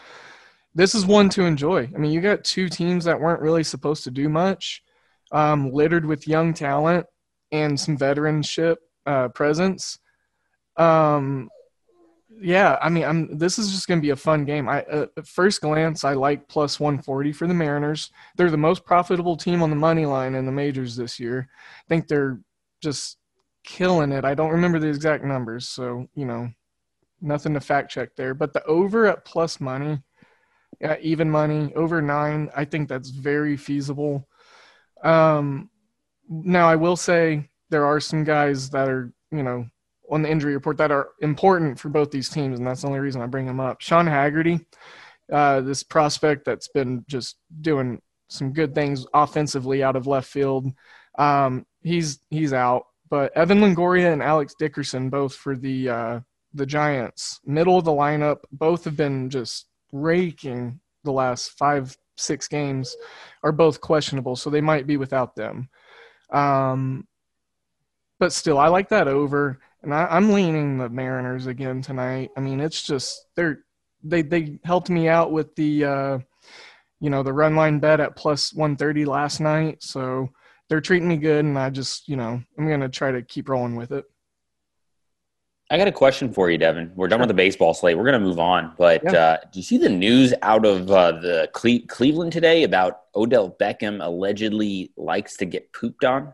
this 0.79 0.95
is 0.95 1.05
one 1.05 1.29
to 1.31 1.43
enjoy. 1.43 1.91
I 1.93 1.99
mean, 1.99 2.13
you 2.13 2.21
got 2.21 2.45
two 2.45 2.69
teams 2.69 3.05
that 3.05 3.21
weren't 3.21 3.43
really 3.43 3.65
supposed 3.65 4.05
to 4.05 4.13
do 4.13 4.29
much, 4.29 4.85
um, 5.33 5.73
littered 5.73 6.07
with 6.07 6.29
young 6.29 6.55
talent 6.55 7.05
and 7.51 7.79
some 7.79 7.99
veteranship 7.99 8.77
uh, 9.05 9.27
presence. 9.31 9.99
Um, 10.77 11.49
yeah, 12.41 12.79
I 12.81 12.91
mean, 12.91 13.05
I'm. 13.05 13.37
This 13.37 13.59
is 13.59 13.73
just 13.73 13.89
going 13.89 13.99
to 13.99 14.07
be 14.07 14.11
a 14.11 14.17
fun 14.17 14.45
game. 14.45 14.69
I 14.69 14.85
uh, 14.85 15.07
at 15.17 15.27
first 15.27 15.63
glance, 15.63 16.05
I 16.05 16.13
like 16.13 16.47
plus 16.47 16.79
140 16.79 17.33
for 17.33 17.49
the 17.49 17.55
Mariners. 17.55 18.13
They're 18.37 18.49
the 18.49 18.57
most 18.57 18.85
profitable 18.85 19.37
team 19.37 19.65
on 19.65 19.71
the 19.71 19.77
money 19.77 20.07
line 20.07 20.37
in 20.37 20.47
the 20.47 20.53
majors 20.53 20.95
this 20.95 21.19
year. 21.19 21.49
I 21.51 21.89
think 21.89 22.07
they're 22.07 22.39
just 22.81 23.19
killing 23.65 24.13
it. 24.13 24.25
I 24.25 24.35
don't 24.35 24.53
remember 24.53 24.79
the 24.79 24.87
exact 24.87 25.25
numbers, 25.25 25.69
so 25.69 26.07
you 26.15 26.25
know, 26.25 26.53
nothing 27.21 27.55
to 27.55 27.61
fact 27.61 27.91
check 27.91 28.15
there. 28.15 28.35
But 28.35 28.53
the 28.53 28.63
over 28.67 29.07
at 29.07 29.25
plus 29.25 29.61
money, 29.61 29.99
yeah, 30.81 30.97
even 31.01 31.31
money 31.31 31.73
over 31.75 32.01
nine, 32.01 32.51
I 32.57 32.65
think 32.65 32.89
that's 32.89 33.11
very 33.11 33.57
feasible. 33.57 34.29
Um, 35.03 35.71
now 36.29 36.69
I 36.69 36.77
will 36.77 36.97
say 36.97 37.49
there 37.71 37.85
are 37.85 38.01
some 38.01 38.25
guys 38.25 38.71
that 38.71 38.89
are 38.89 39.13
you 39.31 39.43
know 39.43 39.67
on 40.11 40.23
the 40.23 40.31
injury 40.31 40.55
report 40.55 40.79
that 40.79 40.91
are 40.91 41.11
important 41.21 41.79
for 41.79 41.89
both 41.89 42.11
these 42.11 42.29
teams, 42.29 42.59
and 42.59 42.67
that's 42.67 42.83
the 42.83 42.87
only 42.87 43.01
reason 43.01 43.21
I 43.21 43.27
bring 43.27 43.47
them 43.47 43.61
up. 43.61 43.81
Sean 43.81 44.07
Haggerty, 44.07 44.61
uh, 45.33 45.61
this 45.61 45.83
prospect 45.83 46.45
that's 46.45 46.69
been 46.69 47.05
just 47.09 47.37
doing 47.61 48.01
some 48.29 48.53
good 48.53 48.75
things 48.75 49.07
offensively 49.15 49.83
out 49.83 49.97
of 49.97 50.07
left 50.07 50.29
field. 50.29 50.67
Um, 51.19 51.67
he's 51.83 52.21
he's 52.31 52.53
out, 52.53 52.85
but 53.11 53.37
Evan 53.37 53.61
Longoria 53.61 54.13
and 54.13 54.23
Alex 54.23 54.55
Dickerson, 54.59 55.11
both 55.11 55.35
for 55.35 55.57
the 55.57 55.89
uh, 55.89 56.21
the 56.55 56.67
Giants, 56.67 57.41
middle 57.45 57.79
of 57.79 57.85
the 57.85 57.91
lineup, 57.91 58.39
both 58.53 58.85
have 58.85 58.97
been 58.97 59.29
just 59.29 59.67
raking 59.93 60.81
the 61.05 61.13
last 61.13 61.53
five 61.59 61.97
six 62.17 62.49
games, 62.49 62.97
are 63.43 63.53
both 63.53 63.81
questionable, 63.81 64.37
so 64.37 64.51
they 64.51 64.61
might 64.61 64.87
be 64.87 64.97
without 64.97 65.37
them. 65.37 65.69
Um, 66.33 67.07
but 68.19 68.33
still, 68.33 68.59
I 68.59 68.69
like 68.69 68.89
that 68.89 69.09
over, 69.09 69.61
and 69.83 69.95
I, 69.95 70.07
I'm 70.07 70.33
leaning 70.33 70.79
the 70.79 70.89
Mariners 70.89 71.47
again 71.47 71.83
tonight. 71.83 72.31
I 72.37 72.41
mean, 72.41 72.61
it's 72.61 72.83
just 72.83 73.27
they're 73.37 73.61
they 74.03 74.23
they 74.23 74.59
helped 74.65 74.91
me 74.91 75.09
out 75.09 75.33
with 75.33 75.55
the 75.55 75.85
uh, 75.85 76.19
you 77.01 77.11
know 77.11 77.23
the 77.23 77.33
run 77.33 77.57
line 77.57 77.79
bet 77.79 78.01
at 78.01 78.17
plus 78.17 78.53
130 78.53 79.05
last 79.05 79.41
night, 79.41 79.83
so 79.83 80.29
they're 80.69 80.81
treating 80.81 81.09
me 81.09 81.17
good, 81.17 81.45
and 81.45 81.59
I 81.59 81.71
just 81.71 82.09
you 82.09 82.17
know 82.17 82.43
I'm 82.59 82.69
gonna 82.69 82.89
try 82.89 83.13
to 83.13 83.23
keep 83.23 83.49
rolling 83.49 83.77
with 83.77 83.93
it. 83.93 84.05
I 85.71 85.77
got 85.77 85.87
a 85.87 85.93
question 85.93 86.33
for 86.33 86.51
you, 86.51 86.57
Devin. 86.57 86.93
We're 86.97 87.09
done 87.09 87.21
with 87.21 87.29
the 87.29 87.35
baseball 87.35 87.75
slate. 87.75 87.97
We're 87.99 88.05
going 88.05 88.19
to 88.21 88.27
move 88.27 88.39
on. 88.39 88.73
But 88.79 89.03
Yeah. 89.05 89.13
uh, 89.13 89.37
do 89.53 89.59
you 89.59 89.63
see 89.63 89.77
the 89.77 89.89
news 89.91 90.33
out 90.41 90.65
of 90.65 90.91
uh, 90.91 91.13
the 91.13 91.51
Cle- 91.53 91.87
Cleveland 91.89 92.33
today 92.33 92.63
about 92.63 93.01
Odell 93.15 93.51
Beckham 93.61 94.03
allegedly 94.03 94.93
likes 94.97 95.37
to 95.39 95.45
get 95.45 95.71
pooped 95.75 96.05
on? 96.05 96.33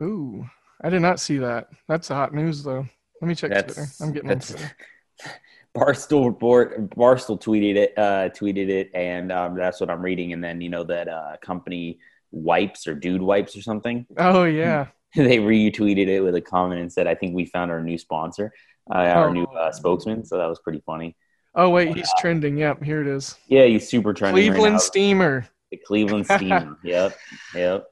Ooh, 0.00 0.48
I 0.82 0.88
did 0.88 1.02
not 1.02 1.18
see 1.18 1.38
that. 1.38 1.68
That's 1.88 2.08
hot 2.08 2.32
news, 2.32 2.62
though. 2.62 2.86
Let 3.20 3.28
me 3.28 3.34
check 3.34 3.50
Twitter. 3.50 3.86
I'm 4.00 4.12
getting 4.12 4.28
that's 4.28 4.54
Barstool 5.76 6.26
report. 6.26 6.90
Barstool 6.90 7.40
tweeted 7.40 7.76
it. 7.76 7.92
Uh, 7.98 8.28
tweeted 8.30 8.68
it, 8.68 8.90
and 8.94 9.30
um, 9.30 9.56
that's 9.56 9.80
what 9.80 9.90
I'm 9.90 10.00
reading. 10.00 10.32
And 10.32 10.42
then 10.42 10.60
you 10.60 10.68
know 10.68 10.84
that 10.84 11.08
uh, 11.08 11.36
company 11.42 11.98
wipes 12.32 12.86
or 12.86 12.94
dude 12.94 13.20
wipes 13.22 13.56
or 13.56 13.62
something. 13.62 14.06
Oh 14.16 14.44
yeah. 14.44 14.86
they 15.16 15.38
retweeted 15.38 16.06
it 16.08 16.20
with 16.20 16.34
a 16.34 16.40
comment 16.40 16.80
and 16.80 16.92
said, 16.92 17.06
"I 17.06 17.14
think 17.14 17.34
we 17.34 17.44
found 17.46 17.70
our 17.70 17.82
new 17.82 17.98
sponsor, 17.98 18.52
uh, 18.92 18.98
our 18.98 19.28
Oh. 19.28 19.32
new 19.32 19.44
uh, 19.44 19.72
spokesman." 19.72 20.24
So 20.24 20.38
that 20.38 20.46
was 20.46 20.58
pretty 20.60 20.82
funny. 20.86 21.16
Oh 21.54 21.68
wait, 21.70 21.96
he's 21.96 22.10
trending. 22.18 22.56
Yep, 22.58 22.82
here 22.84 23.00
it 23.00 23.08
is. 23.08 23.36
Yeah, 23.48 23.64
he's 23.64 23.88
super 23.88 24.14
trending 24.14 24.42
right 24.44 24.50
Cleveland 24.52 24.74
now. 24.74 24.78
Steamer. 24.78 25.46
The 25.72 25.76
Cleveland 25.78 26.26
Steamer. 26.30 26.76
yep, 26.84 27.16
yep. 27.54 27.86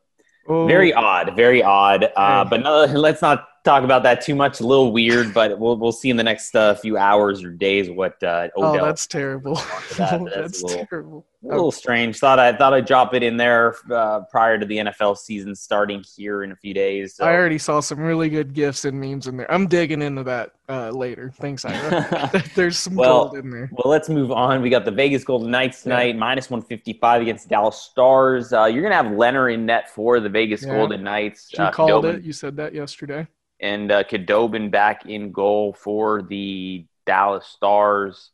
Oh, 0.48 0.66
Very 0.66 0.92
odd, 0.94 1.36
very 1.36 1.62
odd. 1.62 2.10
Uh, 2.16 2.44
but 2.44 2.62
no, 2.62 2.84
let's 2.84 3.20
not 3.20 3.46
talk 3.68 3.84
about 3.84 4.02
that 4.02 4.20
too 4.22 4.34
much. 4.34 4.60
A 4.60 4.66
little 4.66 4.92
weird, 4.92 5.34
but 5.34 5.58
we'll 5.58 5.76
we'll 5.76 5.92
see 5.92 6.08
in 6.10 6.16
the 6.16 6.22
next 6.24 6.54
uh, 6.56 6.74
few 6.74 6.96
hours 6.96 7.44
or 7.44 7.50
days 7.50 7.90
what 7.90 8.22
uh, 8.22 8.48
Oh, 8.56 8.72
that's 8.78 9.06
terrible. 9.06 9.54
That- 9.96 10.20
Oh, 10.20 10.24
that's 10.24 10.36
that's 10.36 10.62
a 10.62 10.66
little- 10.66 10.86
terrible. 10.86 11.26
a 11.44 11.46
little 11.48 11.70
strange. 11.72 12.18
Thought 12.18 12.38
I 12.38 12.52
thought 12.56 12.72
I'd 12.72 12.86
drop 12.86 13.14
it 13.14 13.22
in 13.22 13.36
there 13.36 13.74
uh, 13.92 14.20
prior 14.30 14.58
to 14.58 14.64
the 14.66 14.78
NFL 14.78 15.16
season 15.18 15.54
starting 15.54 16.02
here 16.16 16.42
in 16.44 16.52
a 16.52 16.56
few 16.56 16.72
days. 16.74 17.16
So. 17.16 17.24
I 17.26 17.34
already 17.34 17.58
saw 17.58 17.80
some 17.80 17.98
really 18.00 18.28
good 18.28 18.54
gifs 18.54 18.84
and 18.84 18.98
memes 18.98 19.26
in 19.26 19.36
there. 19.36 19.50
I'm 19.52 19.66
digging 19.66 20.02
into 20.02 20.22
that 20.24 20.52
uh, 20.68 20.90
later. 20.90 21.30
Thanks, 21.36 21.64
Ira. 21.64 22.30
There's 22.54 22.78
some 22.78 22.94
Well, 22.94 23.28
gold 23.28 23.36
in 23.44 23.50
there. 23.50 23.68
Well, 23.72 23.90
let's 23.90 24.08
move 24.08 24.30
on. 24.32 24.62
We 24.62 24.70
got 24.70 24.84
the 24.84 24.90
Vegas 24.90 25.24
Golden 25.24 25.50
Knights 25.50 25.82
tonight, 25.82 26.16
minus 26.16 26.48
155 26.50 27.22
against 27.22 27.48
Dallas 27.48 27.76
Stars. 27.76 28.52
Uh, 28.52 28.64
you're 28.64 28.82
going 28.82 28.92
to 28.92 28.96
have 29.08 29.12
Leonard 29.16 29.52
in 29.52 29.66
net 29.66 29.90
for 29.90 30.20
the 30.20 30.28
Vegas 30.28 30.62
Yeah. 30.64 30.74
Golden 30.76 31.02
Knights. 31.04 31.50
You 31.52 31.64
uh, 31.64 31.70
called 31.70 32.04
it. 32.06 32.22
You 32.22 32.32
said 32.32 32.56
that 32.56 32.74
yesterday. 32.74 33.26
And 33.60 33.90
uh, 33.90 34.04
Khudobin 34.04 34.70
back 34.70 35.06
in 35.06 35.32
goal 35.32 35.72
for 35.72 36.22
the 36.22 36.86
Dallas 37.06 37.46
Stars. 37.46 38.30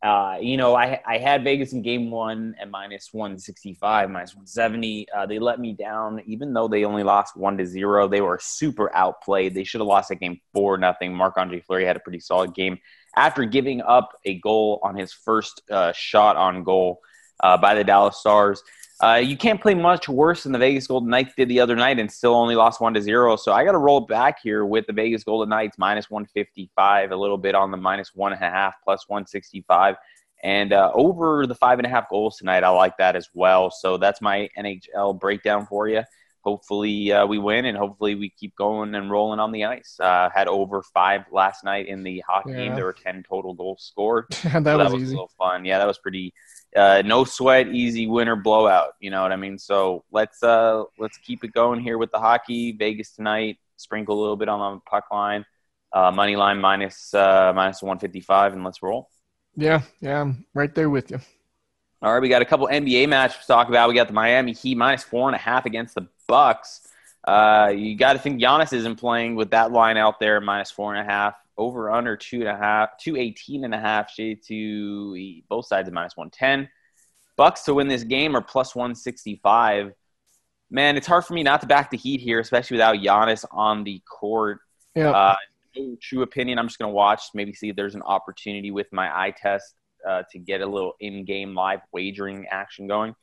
Uh, 0.00 0.36
you 0.40 0.56
know, 0.56 0.76
I, 0.76 1.00
I 1.04 1.18
had 1.18 1.42
Vegas 1.42 1.72
in 1.72 1.82
game 1.82 2.10
one 2.10 2.54
at 2.60 2.70
minus 2.70 3.12
165, 3.12 4.10
minus 4.10 4.30
170. 4.30 5.08
Uh, 5.10 5.26
they 5.26 5.40
let 5.40 5.58
me 5.58 5.72
down, 5.72 6.22
even 6.24 6.52
though 6.52 6.68
they 6.68 6.84
only 6.84 7.02
lost 7.02 7.36
one 7.36 7.58
to 7.58 7.66
zero. 7.66 8.06
They 8.06 8.20
were 8.20 8.38
super 8.40 8.94
outplayed. 8.94 9.54
They 9.54 9.64
should 9.64 9.80
have 9.80 9.88
lost 9.88 10.10
that 10.10 10.20
game 10.20 10.40
four 10.54 10.78
nothing. 10.78 11.12
Marc 11.12 11.36
Andre 11.36 11.60
Fleury 11.60 11.84
had 11.84 11.96
a 11.96 12.00
pretty 12.00 12.20
solid 12.20 12.54
game 12.54 12.78
after 13.16 13.44
giving 13.44 13.80
up 13.80 14.12
a 14.24 14.38
goal 14.38 14.78
on 14.84 14.94
his 14.94 15.12
first 15.12 15.62
uh, 15.70 15.92
shot 15.92 16.36
on 16.36 16.62
goal 16.62 17.00
uh, 17.42 17.56
by 17.56 17.74
the 17.74 17.82
Dallas 17.84 18.18
Stars. 18.18 18.62
Uh, 19.00 19.14
you 19.22 19.36
can't 19.36 19.60
play 19.60 19.74
much 19.74 20.08
worse 20.08 20.42
than 20.42 20.52
the 20.52 20.58
Vegas 20.58 20.88
Golden 20.88 21.08
Knights 21.08 21.32
did 21.36 21.48
the 21.48 21.60
other 21.60 21.76
night 21.76 22.00
and 22.00 22.10
still 22.10 22.34
only 22.34 22.56
lost 22.56 22.80
one 22.80 22.94
to 22.94 23.00
zero. 23.02 23.36
So 23.36 23.52
I 23.52 23.64
got 23.64 23.72
to 23.72 23.78
roll 23.78 24.00
back 24.00 24.38
here 24.42 24.64
with 24.64 24.86
the 24.88 24.92
Vegas 24.92 25.22
Golden 25.22 25.48
Knights 25.50 25.78
minus 25.78 26.10
155, 26.10 27.12
a 27.12 27.16
little 27.16 27.38
bit 27.38 27.54
on 27.54 27.70
the 27.70 27.76
minus 27.76 28.10
one 28.14 28.32
and 28.32 28.42
a 28.42 28.48
half, 28.50 28.74
plus 28.82 29.04
165. 29.08 29.94
And 30.42 30.72
uh, 30.72 30.90
over 30.94 31.46
the 31.46 31.54
five 31.54 31.78
and 31.78 31.86
a 31.86 31.88
half 31.90 32.08
goals 32.08 32.38
tonight, 32.38 32.64
I 32.64 32.70
like 32.70 32.96
that 32.98 33.14
as 33.14 33.28
well. 33.34 33.70
So 33.70 33.98
that's 33.98 34.20
my 34.20 34.48
NHL 34.56 35.12
breakdown 35.14 35.66
for 35.66 35.88
you. 35.88 36.02
Hopefully 36.42 37.12
uh, 37.12 37.26
we 37.26 37.38
win, 37.38 37.66
and 37.66 37.76
hopefully 37.76 38.14
we 38.14 38.30
keep 38.30 38.54
going 38.56 38.94
and 38.94 39.10
rolling 39.10 39.38
on 39.40 39.52
the 39.52 39.64
ice. 39.64 39.96
Uh, 40.00 40.30
had 40.34 40.48
over 40.48 40.82
five 40.82 41.22
last 41.30 41.62
night 41.64 41.88
in 41.88 42.02
the 42.02 42.22
hockey 42.26 42.54
game. 42.54 42.74
There 42.74 42.84
were 42.84 42.94
ten 42.94 43.22
total 43.28 43.54
goals 43.54 43.82
scored. 43.82 44.26
that 44.44 44.64
So 44.64 44.78
was 44.78 44.84
that 44.84 44.92
was 44.92 45.02
a 45.02 45.04
easy. 45.04 45.14
little 45.14 45.30
fun. 45.36 45.64
Yeah, 45.64 45.78
that 45.78 45.86
was 45.86 45.98
pretty. 45.98 46.32
Uh, 46.76 47.02
no 47.04 47.24
sweat, 47.24 47.68
easy 47.68 48.06
winner 48.06 48.36
blowout. 48.36 48.94
You 49.00 49.10
know 49.10 49.22
what 49.22 49.32
I 49.32 49.36
mean? 49.36 49.58
So 49.58 50.04
let's 50.12 50.42
uh, 50.42 50.84
let's 50.98 51.18
keep 51.18 51.44
it 51.44 51.52
going 51.52 51.80
here 51.80 51.98
with 51.98 52.10
the 52.10 52.18
hockey. 52.18 52.72
Vegas 52.72 53.12
tonight. 53.12 53.58
Sprinkle 53.76 54.18
a 54.18 54.20
little 54.20 54.36
bit 54.36 54.48
on 54.48 54.74
the 54.74 54.80
puck 54.80 55.04
line. 55.10 55.44
Uh, 55.92 56.10
money 56.10 56.36
line 56.36 56.58
minus 56.58 57.14
uh, 57.14 57.52
minus 57.54 57.82
one 57.82 57.98
fifty 57.98 58.20
five, 58.20 58.52
and 58.52 58.64
let's 58.64 58.82
roll. 58.82 59.08
Yeah, 59.56 59.82
yeah, 60.00 60.20
I'm 60.20 60.44
right 60.54 60.74
there 60.74 60.90
with 60.90 61.10
you. 61.10 61.20
All 62.00 62.12
right, 62.12 62.22
we 62.22 62.28
got 62.28 62.42
a 62.42 62.44
couple 62.44 62.68
NBA 62.68 63.08
matches 63.08 63.40
to 63.40 63.46
talk 63.46 63.68
about. 63.68 63.88
We 63.88 63.94
got 63.94 64.06
the 64.06 64.12
Miami 64.12 64.52
Heat 64.52 64.76
minus 64.76 65.02
four 65.02 65.28
and 65.28 65.34
a 65.34 65.38
half 65.38 65.66
against 65.66 65.94
the 65.94 66.06
Bucks. 66.28 66.86
Uh, 67.26 67.72
you 67.74 67.96
got 67.96 68.12
to 68.12 68.18
think 68.18 68.40
Giannis 68.40 68.72
isn't 68.72 68.96
playing 68.96 69.34
with 69.34 69.50
that 69.50 69.72
line 69.72 69.96
out 69.96 70.20
there, 70.20 70.40
minus 70.40 70.70
four 70.70 70.94
and 70.94 71.06
a 71.06 71.10
half. 71.10 71.34
Over 71.58 71.90
under 71.90 72.16
two 72.16 72.40
and 72.40 72.48
a 72.48 72.56
half, 72.56 72.96
two 72.98 73.16
eighteen 73.16 73.64
and 73.64 73.74
a 73.74 73.78
half. 73.78 74.10
Shade 74.10 74.42
to 74.46 75.42
both 75.48 75.66
sides 75.66 75.88
of 75.88 75.94
minus 75.94 76.16
one 76.16 76.30
ten. 76.30 76.68
Bucks 77.36 77.62
to 77.64 77.74
win 77.74 77.88
this 77.88 78.04
game 78.04 78.36
are 78.36 78.40
plus 78.40 78.74
one 78.74 78.94
sixty 78.94 79.40
five. 79.42 79.92
Man, 80.70 80.96
it's 80.96 81.06
hard 81.06 81.24
for 81.24 81.34
me 81.34 81.42
not 81.42 81.60
to 81.62 81.66
back 81.66 81.90
the 81.90 81.96
Heat 81.96 82.20
here, 82.20 82.40
especially 82.40 82.76
without 82.76 82.96
Giannis 82.96 83.44
on 83.50 83.84
the 83.84 84.00
court. 84.08 84.60
Yeah, 84.94 85.10
Uh, 85.10 85.36
no 85.76 85.96
true 86.00 86.22
opinion. 86.22 86.58
I'm 86.58 86.66
just 86.66 86.78
going 86.78 86.90
to 86.90 86.94
watch, 86.94 87.22
maybe 87.34 87.52
see 87.52 87.70
if 87.70 87.76
there's 87.76 87.94
an 87.94 88.02
opportunity 88.02 88.70
with 88.70 88.86
my 88.92 89.08
eye 89.08 89.30
test 89.30 89.74
uh, 90.06 90.24
to 90.30 90.38
get 90.38 90.60
a 90.60 90.66
little 90.66 90.92
in-game 91.00 91.54
live 91.54 91.80
wagering 91.92 92.46
action 92.50 92.86
going. 92.86 93.14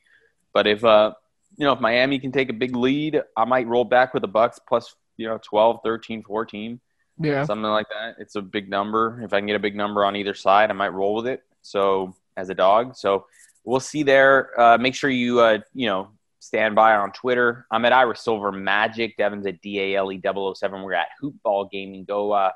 But 0.54 0.68
if 0.68 0.84
uh, 0.84 1.14
you 1.58 1.66
know, 1.66 1.74
if 1.74 1.80
Miami 1.80 2.20
can 2.20 2.32
take 2.32 2.50
a 2.50 2.54
big 2.54 2.76
lead, 2.76 3.22
I 3.38 3.46
might 3.46 3.68
roll 3.68 3.86
back 3.86 4.14
with 4.14 4.22
the 4.22 4.28
Bucks 4.28 4.60
plus, 4.68 4.94
you 5.18 5.28
know, 5.28 5.40
12, 5.42 5.80
13, 5.84 6.24
14, 6.24 6.80
yeah. 7.20 7.46
something 7.46 7.64
like 7.64 7.88
that. 7.90 8.16
It's 8.20 8.36
a 8.36 8.42
big 8.42 8.70
number. 8.70 9.22
If 9.24 9.34
I 9.34 9.40
can 9.40 9.48
get 9.48 9.56
a 9.56 9.60
big 9.60 9.76
number 9.76 10.06
on 10.06 10.16
either 10.16 10.34
side, 10.34 10.70
I 10.70 10.74
might 10.74 10.94
roll 10.94 11.16
with 11.16 11.28
it. 11.28 11.44
So 11.62 12.16
as 12.38 12.50
a 12.50 12.56
dog, 12.56 12.96
so 12.96 13.26
we'll 13.64 13.80
see 13.80 14.04
there. 14.04 14.60
Uh, 14.60 14.78
make 14.78 14.96
sure 14.96 15.10
you 15.10 15.40
uh, 15.40 15.60
you 15.74 15.88
know 15.88 16.10
stand 16.40 16.76
by 16.76 16.96
on 16.96 17.12
Twitter. 17.12 17.66
I'm 17.72 17.86
at 17.86 17.94
Ira 17.94 18.16
Silver 18.16 18.52
Magic. 18.52 19.18
Devin's 19.18 19.46
at 19.48 19.62
D 19.62 19.80
A 19.80 19.98
L 19.98 20.12
E 20.12 20.22
007. 20.22 20.82
We're 20.82 20.94
at 20.94 21.08
Hoopball 21.22 21.72
Gaming. 21.72 22.06
Go 22.06 22.32
uh, 22.32 22.52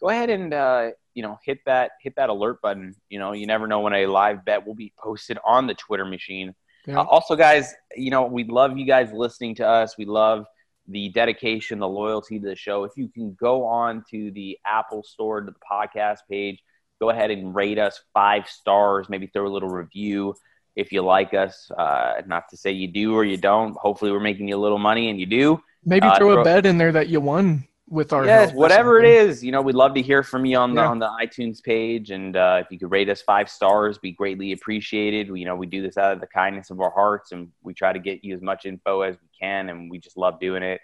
go 0.00 0.08
ahead 0.08 0.30
and 0.30 0.52
uh, 0.52 0.90
you 1.14 1.22
know 1.22 1.38
hit 1.44 1.58
that 1.66 1.92
hit 2.00 2.16
that 2.16 2.30
alert 2.30 2.60
button. 2.62 2.94
You 3.08 3.18
know 3.18 3.32
you 3.32 3.46
never 3.46 3.66
know 3.66 3.80
when 3.80 3.94
a 3.94 4.06
live 4.06 4.44
bet 4.44 4.66
will 4.66 4.74
be 4.74 4.92
posted 4.98 5.38
on 5.44 5.66
the 5.66 5.74
Twitter 5.74 6.04
machine. 6.04 6.54
Yeah. 6.86 7.00
Uh, 7.00 7.04
also, 7.04 7.36
guys, 7.36 7.74
you 7.96 8.10
know 8.10 8.24
we 8.24 8.44
love 8.44 8.76
you 8.76 8.86
guys 8.86 9.12
listening 9.12 9.54
to 9.56 9.66
us. 9.66 9.96
We 9.98 10.04
love 10.06 10.46
the 10.88 11.08
dedication, 11.10 11.78
the 11.78 11.88
loyalty 11.88 12.38
to 12.38 12.46
the 12.46 12.56
show. 12.56 12.84
If 12.84 12.92
you 12.96 13.08
can 13.08 13.34
go 13.34 13.64
on 13.64 14.04
to 14.10 14.30
the 14.30 14.58
Apple 14.66 15.02
Store 15.02 15.40
to 15.40 15.50
the 15.50 15.56
podcast 15.70 16.18
page, 16.30 16.62
go 17.00 17.10
ahead 17.10 17.30
and 17.30 17.54
rate 17.54 17.78
us 17.78 18.00
five 18.12 18.48
stars. 18.48 19.08
Maybe 19.08 19.26
throw 19.26 19.46
a 19.46 19.48
little 19.48 19.70
review 19.70 20.34
if 20.76 20.92
you 20.92 21.02
like 21.02 21.34
us. 21.34 21.70
Uh, 21.70 22.22
not 22.26 22.48
to 22.50 22.56
say 22.56 22.72
you 22.72 22.88
do 22.88 23.14
or 23.14 23.24
you 23.24 23.36
don't. 23.36 23.76
Hopefully, 23.76 24.12
we're 24.12 24.20
making 24.20 24.48
you 24.48 24.56
a 24.56 24.62
little 24.62 24.78
money, 24.78 25.10
and 25.10 25.18
you 25.18 25.26
do. 25.26 25.60
Maybe 25.84 26.06
uh, 26.06 26.16
throw 26.16 26.32
throw- 26.32 26.40
a 26.42 26.44
bet 26.44 26.66
in 26.66 26.78
there 26.78 26.92
that 26.92 27.08
you 27.08 27.20
won 27.20 27.66
with 27.88 28.12
our 28.12 28.24
Yes, 28.24 28.52
whatever 28.52 28.98
it 28.98 29.06
is. 29.06 29.44
you 29.44 29.52
know, 29.52 29.60
we'd 29.60 29.74
love 29.74 29.94
to 29.94 30.02
hear 30.02 30.22
from 30.22 30.44
you 30.46 30.56
on 30.56 30.74
the 30.74 30.80
Yeah. 30.80 30.88
on 30.88 30.98
the 30.98 31.08
iTunes 31.20 31.62
page, 31.62 32.10
and 32.10 32.36
uh, 32.36 32.62
if 32.64 32.70
you 32.70 32.78
could 32.78 32.90
rate 32.90 33.08
us 33.08 33.20
five 33.22 33.48
stars, 33.48 33.98
be 33.98 34.10
greatly 34.12 34.52
appreciated. 34.52 35.30
We, 35.30 35.40
you 35.40 35.46
know, 35.46 35.56
we 35.56 35.66
do 35.66 35.82
this 35.82 35.98
out 35.98 36.12
of 36.12 36.20
the 36.20 36.26
kindness 36.26 36.70
of 36.70 36.80
our 36.80 36.90
hearts, 36.90 37.32
and 37.32 37.50
we 37.62 37.74
try 37.74 37.92
to 37.92 37.98
get 37.98 38.24
you 38.24 38.34
as 38.34 38.40
much 38.40 38.64
info 38.64 39.02
as 39.02 39.16
we 39.20 39.28
can, 39.38 39.68
and 39.68 39.90
we 39.90 39.98
just 39.98 40.16
love 40.16 40.40
doing 40.40 40.62
it. 40.62 40.80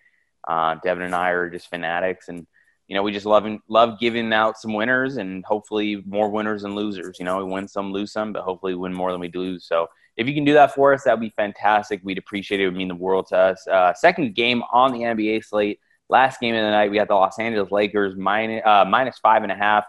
Uh, 0.46 0.76
Devin 0.82 1.04
and 1.04 1.14
I 1.14 1.30
are 1.30 1.48
just 1.50 1.68
fanatics, 1.70 2.28
and 2.28 2.46
you 2.86 2.96
know, 2.96 3.02
we 3.02 3.12
just 3.12 3.26
love 3.26 3.46
love 3.68 3.98
giving 4.00 4.32
out 4.32 4.58
some 4.58 4.74
winners, 4.74 5.16
and 5.16 5.44
hopefully 5.44 6.02
more 6.06 6.28
winners 6.28 6.62
than 6.62 6.74
losers. 6.74 7.18
You 7.18 7.24
know, 7.24 7.38
we 7.38 7.44
win 7.50 7.66
some, 7.68 7.92
lose 7.92 8.12
some, 8.12 8.32
but 8.32 8.42
hopefully 8.42 8.74
win 8.74 8.92
more 8.92 9.10
than 9.12 9.20
we 9.20 9.30
lose. 9.32 9.64
So 9.64 9.86
if 10.16 10.26
you 10.28 10.34
can 10.34 10.44
do 10.44 10.52
that 10.54 10.74
for 10.74 10.92
us, 10.92 11.04
that 11.04 11.12
would 11.14 11.20
be 11.24 11.32
fantastic. 11.36 12.00
We'd 12.04 12.18
appreciate 12.18 12.60
it. 12.60 12.64
It 12.64 12.66
would 12.66 12.76
mean 12.76 12.88
the 12.88 12.94
world 12.96 13.28
to 13.28 13.36
us. 13.38 13.66
Uh, 13.66 13.94
second 13.94 14.34
game 14.34 14.62
on 14.72 14.92
the 14.92 14.98
NBA 15.04 15.44
slate. 15.44 15.78
Last 16.10 16.40
game 16.40 16.56
of 16.56 16.62
the 16.62 16.70
night, 16.70 16.90
we 16.90 16.96
got 16.96 17.06
the 17.06 17.14
Los 17.14 17.38
Angeles 17.38 17.70
Lakers 17.70 18.16
minus, 18.16 18.62
uh, 18.66 18.84
minus 18.84 19.18
five 19.18 19.44
and 19.44 19.52
a 19.52 19.54
half 19.54 19.84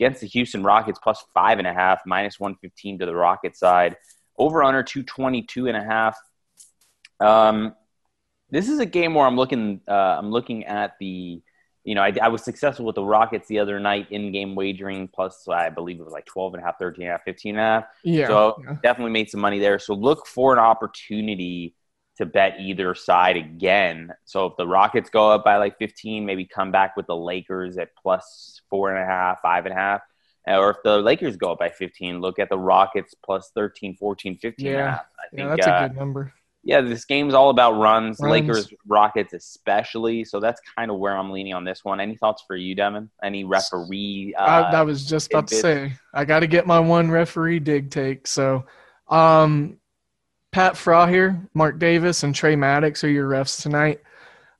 against 0.00 0.20
the 0.20 0.26
Houston 0.26 0.64
Rockets 0.64 0.98
plus 1.00 1.24
five 1.32 1.58
and 1.58 1.66
a 1.66 1.72
half, 1.72 2.00
minus 2.04 2.40
115 2.40 2.98
to 2.98 3.06
the 3.06 3.14
Rocket 3.14 3.56
side. 3.56 3.96
Over 4.36 4.64
under 4.64 4.82
222 4.82 5.68
and 5.68 5.76
a 5.76 5.84
half. 5.84 6.18
Um, 7.20 7.74
this 8.50 8.68
is 8.68 8.80
a 8.80 8.86
game 8.86 9.14
where 9.14 9.26
I'm 9.26 9.36
looking, 9.36 9.80
uh, 9.86 9.92
I'm 10.18 10.32
looking 10.32 10.64
at 10.64 10.94
the, 10.98 11.40
you 11.84 11.94
know, 11.94 12.02
I, 12.02 12.12
I 12.20 12.28
was 12.28 12.42
successful 12.42 12.84
with 12.84 12.96
the 12.96 13.04
Rockets 13.04 13.46
the 13.46 13.60
other 13.60 13.78
night 13.78 14.10
in 14.10 14.32
game 14.32 14.56
wagering, 14.56 15.06
plus 15.06 15.46
I 15.46 15.70
believe 15.70 16.00
it 16.00 16.04
was 16.04 16.12
like 16.12 16.26
12 16.26 16.54
and 16.54 16.62
a 16.62 16.66
half, 16.66 16.78
13 16.80 17.02
and 17.02 17.10
a 17.10 17.12
half, 17.12 17.22
15 17.24 17.50
and 17.54 17.60
a 17.60 17.62
half. 17.62 17.84
Yeah. 18.02 18.26
So 18.26 18.60
yeah. 18.64 18.76
definitely 18.82 19.12
made 19.12 19.30
some 19.30 19.40
money 19.40 19.60
there. 19.60 19.78
So 19.78 19.94
look 19.94 20.26
for 20.26 20.52
an 20.52 20.58
opportunity 20.58 21.76
to 22.20 22.26
bet 22.26 22.56
either 22.60 22.94
side 22.94 23.36
again. 23.36 24.12
So 24.26 24.46
if 24.46 24.52
the 24.58 24.66
Rockets 24.66 25.08
go 25.10 25.30
up 25.30 25.42
by 25.42 25.56
like 25.56 25.78
15, 25.78 26.24
maybe 26.24 26.44
come 26.44 26.70
back 26.70 26.96
with 26.96 27.06
the 27.06 27.16
Lakers 27.16 27.78
at 27.78 27.88
plus 28.00 28.60
four 28.68 28.94
and 28.94 29.02
a 29.02 29.06
half, 29.06 29.40
five 29.40 29.64
and 29.66 29.72
a 29.72 29.76
half. 29.78 30.02
Or 30.46 30.70
if 30.70 30.76
the 30.84 30.98
Lakers 30.98 31.36
go 31.36 31.52
up 31.52 31.58
by 31.58 31.70
15, 31.70 32.20
look 32.20 32.38
at 32.38 32.48
the 32.50 32.58
Rockets 32.58 33.14
plus 33.24 33.50
13, 33.54 33.96
14, 33.96 34.36
15 34.38 34.66
and 34.66 34.76
a 34.76 34.78
Yeah. 34.78 34.90
half. 34.90 35.00
I 35.18 35.28
think 35.34 35.40
Yeah, 35.40 35.56
that's 35.56 35.66
uh, 35.66 35.84
a 35.84 35.88
good 35.88 35.96
number. 35.96 36.32
Yeah, 36.62 36.82
this 36.82 37.06
game's 37.06 37.32
all 37.32 37.48
about 37.48 37.72
runs, 37.72 38.20
Runs. 38.20 38.32
Lakers, 38.32 38.72
Rockets, 38.86 39.32
especially. 39.32 40.24
So 40.24 40.40
that's 40.40 40.60
kind 40.76 40.90
of 40.90 40.98
where 40.98 41.16
I'm 41.16 41.30
leaning 41.30 41.54
on 41.54 41.64
this 41.64 41.84
one. 41.84 42.00
Any 42.00 42.16
thoughts 42.16 42.44
for 42.46 42.54
you, 42.54 42.74
Devin? 42.74 43.08
Any 43.24 43.44
referee? 43.44 44.34
Uh, 44.38 44.42
I, 44.42 44.60
I 44.76 44.82
was 44.82 45.06
just 45.06 45.32
about 45.32 45.48
to 45.48 45.54
say 45.54 45.92
I 46.12 46.26
got 46.26 46.40
to 46.40 46.46
get 46.46 46.66
my 46.66 46.78
one 46.78 47.10
referee 47.10 47.60
dig 47.60 47.90
take. 47.90 48.26
So, 48.26 48.66
um, 49.08 49.78
Pat 50.52 50.74
Fraher, 50.74 51.48
Mark 51.54 51.78
Davis, 51.78 52.22
and 52.22 52.34
Tre 52.34 52.56
Maddox 52.56 53.04
are 53.04 53.10
your 53.10 53.28
refs 53.28 53.62
tonight. 53.62 54.00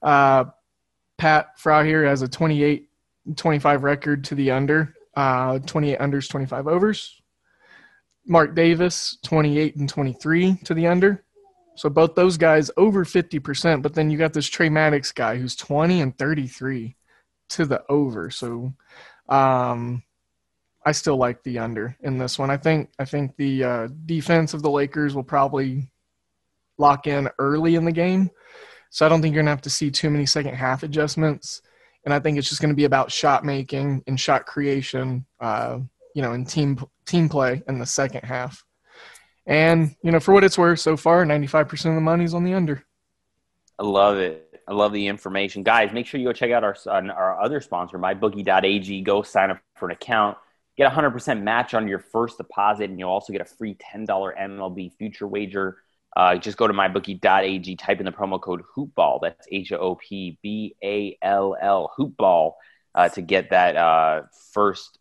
Uh, 0.02 0.44
Pat 1.18 1.58
Fraher 1.58 2.06
has 2.06 2.22
a 2.22 2.28
28 2.28 2.88
25 3.36 3.84
record 3.84 4.24
to 4.24 4.34
the 4.34 4.50
under, 4.50 4.94
uh, 5.14 5.58
28 5.60 5.98
unders, 5.98 6.28
25 6.28 6.66
overs. 6.66 7.20
Mark 8.26 8.54
Davis, 8.54 9.18
28 9.24 9.76
and 9.76 9.88
23 9.88 10.56
to 10.64 10.74
the 10.74 10.86
under. 10.86 11.24
So 11.74 11.88
both 11.88 12.14
those 12.14 12.36
guys 12.36 12.70
over 12.76 13.04
50%, 13.04 13.82
but 13.82 13.94
then 13.94 14.10
you 14.10 14.18
got 14.18 14.32
this 14.32 14.46
Tre 14.46 14.68
Maddox 14.68 15.12
guy 15.12 15.36
who's 15.36 15.56
20 15.56 16.00
and 16.00 16.16
33 16.16 16.96
to 17.50 17.66
the 17.66 17.82
over. 17.88 18.30
So 18.30 18.74
um, 19.28 20.02
I 20.84 20.92
still 20.92 21.16
like 21.16 21.42
the 21.42 21.58
under 21.58 21.96
in 22.00 22.18
this 22.18 22.38
one. 22.38 22.50
I 22.50 22.56
think 22.56 22.90
I 22.98 23.04
think 23.04 23.36
the 23.36 23.64
uh, 23.64 23.88
defense 24.06 24.54
of 24.54 24.62
the 24.62 24.70
Lakers 24.70 25.14
will 25.14 25.24
probably 25.24 25.92
lock 26.78 27.06
in 27.06 27.28
early 27.38 27.74
in 27.74 27.84
the 27.84 27.92
game. 27.92 28.30
So 28.90 29.04
I 29.04 29.08
don't 29.08 29.20
think 29.20 29.34
you're 29.34 29.42
gonna 29.42 29.50
have 29.50 29.60
to 29.62 29.70
see 29.70 29.90
too 29.90 30.10
many 30.10 30.26
second 30.26 30.54
half 30.54 30.82
adjustments. 30.82 31.62
And 32.04 32.14
I 32.14 32.18
think 32.18 32.38
it's 32.38 32.48
just 32.48 32.62
gonna 32.62 32.74
be 32.74 32.84
about 32.84 33.12
shot 33.12 33.44
making 33.44 34.02
and 34.06 34.18
shot 34.18 34.46
creation, 34.46 35.26
uh, 35.38 35.80
you 36.14 36.22
know, 36.22 36.32
and 36.32 36.48
team 36.48 36.82
team 37.04 37.28
play 37.28 37.62
in 37.68 37.78
the 37.78 37.86
second 37.86 38.22
half. 38.22 38.64
And 39.46 39.94
you 40.02 40.10
know, 40.12 40.20
for 40.20 40.32
what 40.32 40.44
it's 40.44 40.56
worth, 40.58 40.80
so 40.80 40.96
far, 40.96 41.24
95% 41.24 41.72
of 41.86 41.94
the 41.94 42.00
money's 42.00 42.34
on 42.34 42.44
the 42.44 42.54
under. 42.54 42.84
I 43.78 43.84
love 43.84 44.16
it. 44.16 44.62
I 44.68 44.72
love 44.72 44.92
the 44.92 45.08
information. 45.08 45.62
Guys, 45.62 45.92
make 45.92 46.06
sure 46.06 46.20
you 46.20 46.26
go 46.26 46.32
check 46.32 46.52
out 46.52 46.62
our, 46.62 46.76
our 46.86 47.40
other 47.40 47.60
sponsor, 47.60 47.98
mybookie.ag. 47.98 49.02
Go 49.02 49.22
sign 49.22 49.50
up 49.50 49.58
for 49.74 49.86
an 49.86 49.92
account. 49.92 50.38
Get 50.80 50.90
a 50.90 50.96
100% 50.96 51.42
match 51.42 51.74
on 51.74 51.88
your 51.88 51.98
first 51.98 52.38
deposit, 52.38 52.88
and 52.88 52.98
you'll 52.98 53.10
also 53.10 53.34
get 53.34 53.42
a 53.42 53.44
free 53.44 53.76
$10 53.94 54.06
MLB 54.08 54.96
future 54.96 55.26
wager. 55.26 55.76
Uh, 56.16 56.36
just 56.36 56.56
go 56.56 56.66
to 56.66 56.72
mybookie.ag, 56.72 57.76
type 57.76 57.98
in 57.98 58.06
the 58.06 58.10
promo 58.10 58.40
code 58.40 58.62
HOOPBALL. 58.74 59.18
That's 59.20 59.46
H 59.52 59.72
O 59.72 59.96
P 59.96 60.38
B 60.42 60.74
A 60.82 61.18
L 61.20 61.54
L, 61.60 61.92
HOOPBALL, 61.98 62.54
uh, 62.94 63.10
to 63.10 63.20
get 63.20 63.50
that 63.50 63.76
uh, 63.76 64.22
first 64.54 64.98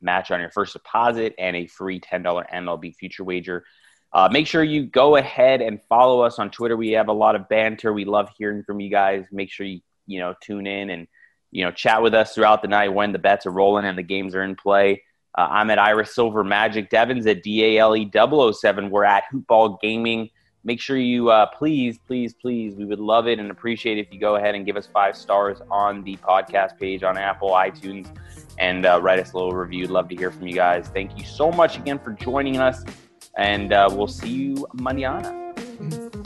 match 0.00 0.30
on 0.30 0.38
your 0.38 0.52
first 0.52 0.74
deposit 0.74 1.34
and 1.40 1.56
a 1.56 1.66
free 1.66 1.98
$10 1.98 2.48
MLB 2.48 2.94
future 2.94 3.24
wager. 3.24 3.64
Uh, 4.12 4.28
make 4.30 4.46
sure 4.46 4.62
you 4.62 4.86
go 4.86 5.16
ahead 5.16 5.60
and 5.60 5.82
follow 5.88 6.20
us 6.20 6.38
on 6.38 6.52
Twitter. 6.52 6.76
We 6.76 6.92
have 6.92 7.08
a 7.08 7.12
lot 7.12 7.34
of 7.34 7.48
banter. 7.48 7.92
We 7.92 8.04
love 8.04 8.30
hearing 8.38 8.62
from 8.62 8.78
you 8.78 8.90
guys. 8.90 9.26
Make 9.32 9.50
sure 9.50 9.66
you 9.66 9.80
you 10.06 10.20
know 10.20 10.36
tune 10.40 10.68
in 10.68 10.88
and 10.88 11.08
you 11.50 11.64
know 11.64 11.72
chat 11.72 12.00
with 12.00 12.14
us 12.14 12.32
throughout 12.32 12.62
the 12.62 12.68
night 12.68 12.94
when 12.94 13.10
the 13.10 13.18
bets 13.18 13.44
are 13.46 13.50
rolling 13.50 13.86
and 13.86 13.98
the 13.98 14.04
games 14.04 14.36
are 14.36 14.44
in 14.44 14.54
play. 14.54 15.02
Uh, 15.36 15.48
I'm 15.50 15.70
at 15.70 15.78
Iris 15.78 16.14
Silver 16.14 16.42
Magic. 16.42 16.88
Devin's 16.90 17.26
at 17.26 17.42
DALE 17.42 18.52
007. 18.52 18.90
We're 18.90 19.04
at 19.04 19.24
Hoopball 19.32 19.80
Gaming. 19.80 20.30
Make 20.64 20.80
sure 20.80 20.96
you 20.96 21.30
uh, 21.30 21.46
please, 21.46 21.98
please, 22.08 22.34
please, 22.34 22.74
we 22.74 22.84
would 22.84 22.98
love 22.98 23.28
it 23.28 23.38
and 23.38 23.52
appreciate 23.52 23.98
if 23.98 24.12
you 24.12 24.18
go 24.18 24.34
ahead 24.34 24.56
and 24.56 24.66
give 24.66 24.76
us 24.76 24.88
five 24.92 25.16
stars 25.16 25.58
on 25.70 26.02
the 26.02 26.16
podcast 26.16 26.76
page 26.78 27.04
on 27.04 27.16
Apple, 27.16 27.50
iTunes, 27.50 28.08
and 28.58 28.84
uh, 28.84 28.98
write 29.00 29.20
us 29.20 29.32
a 29.32 29.36
little 29.36 29.52
review. 29.52 29.86
Love 29.86 30.08
to 30.08 30.16
hear 30.16 30.32
from 30.32 30.48
you 30.48 30.54
guys. 30.54 30.88
Thank 30.88 31.16
you 31.16 31.24
so 31.24 31.52
much 31.52 31.76
again 31.76 32.00
for 32.00 32.14
joining 32.14 32.56
us, 32.56 32.82
and 33.36 33.72
uh, 33.72 33.88
we'll 33.92 34.08
see 34.08 34.30
you 34.30 34.66
mañana. 34.74 36.25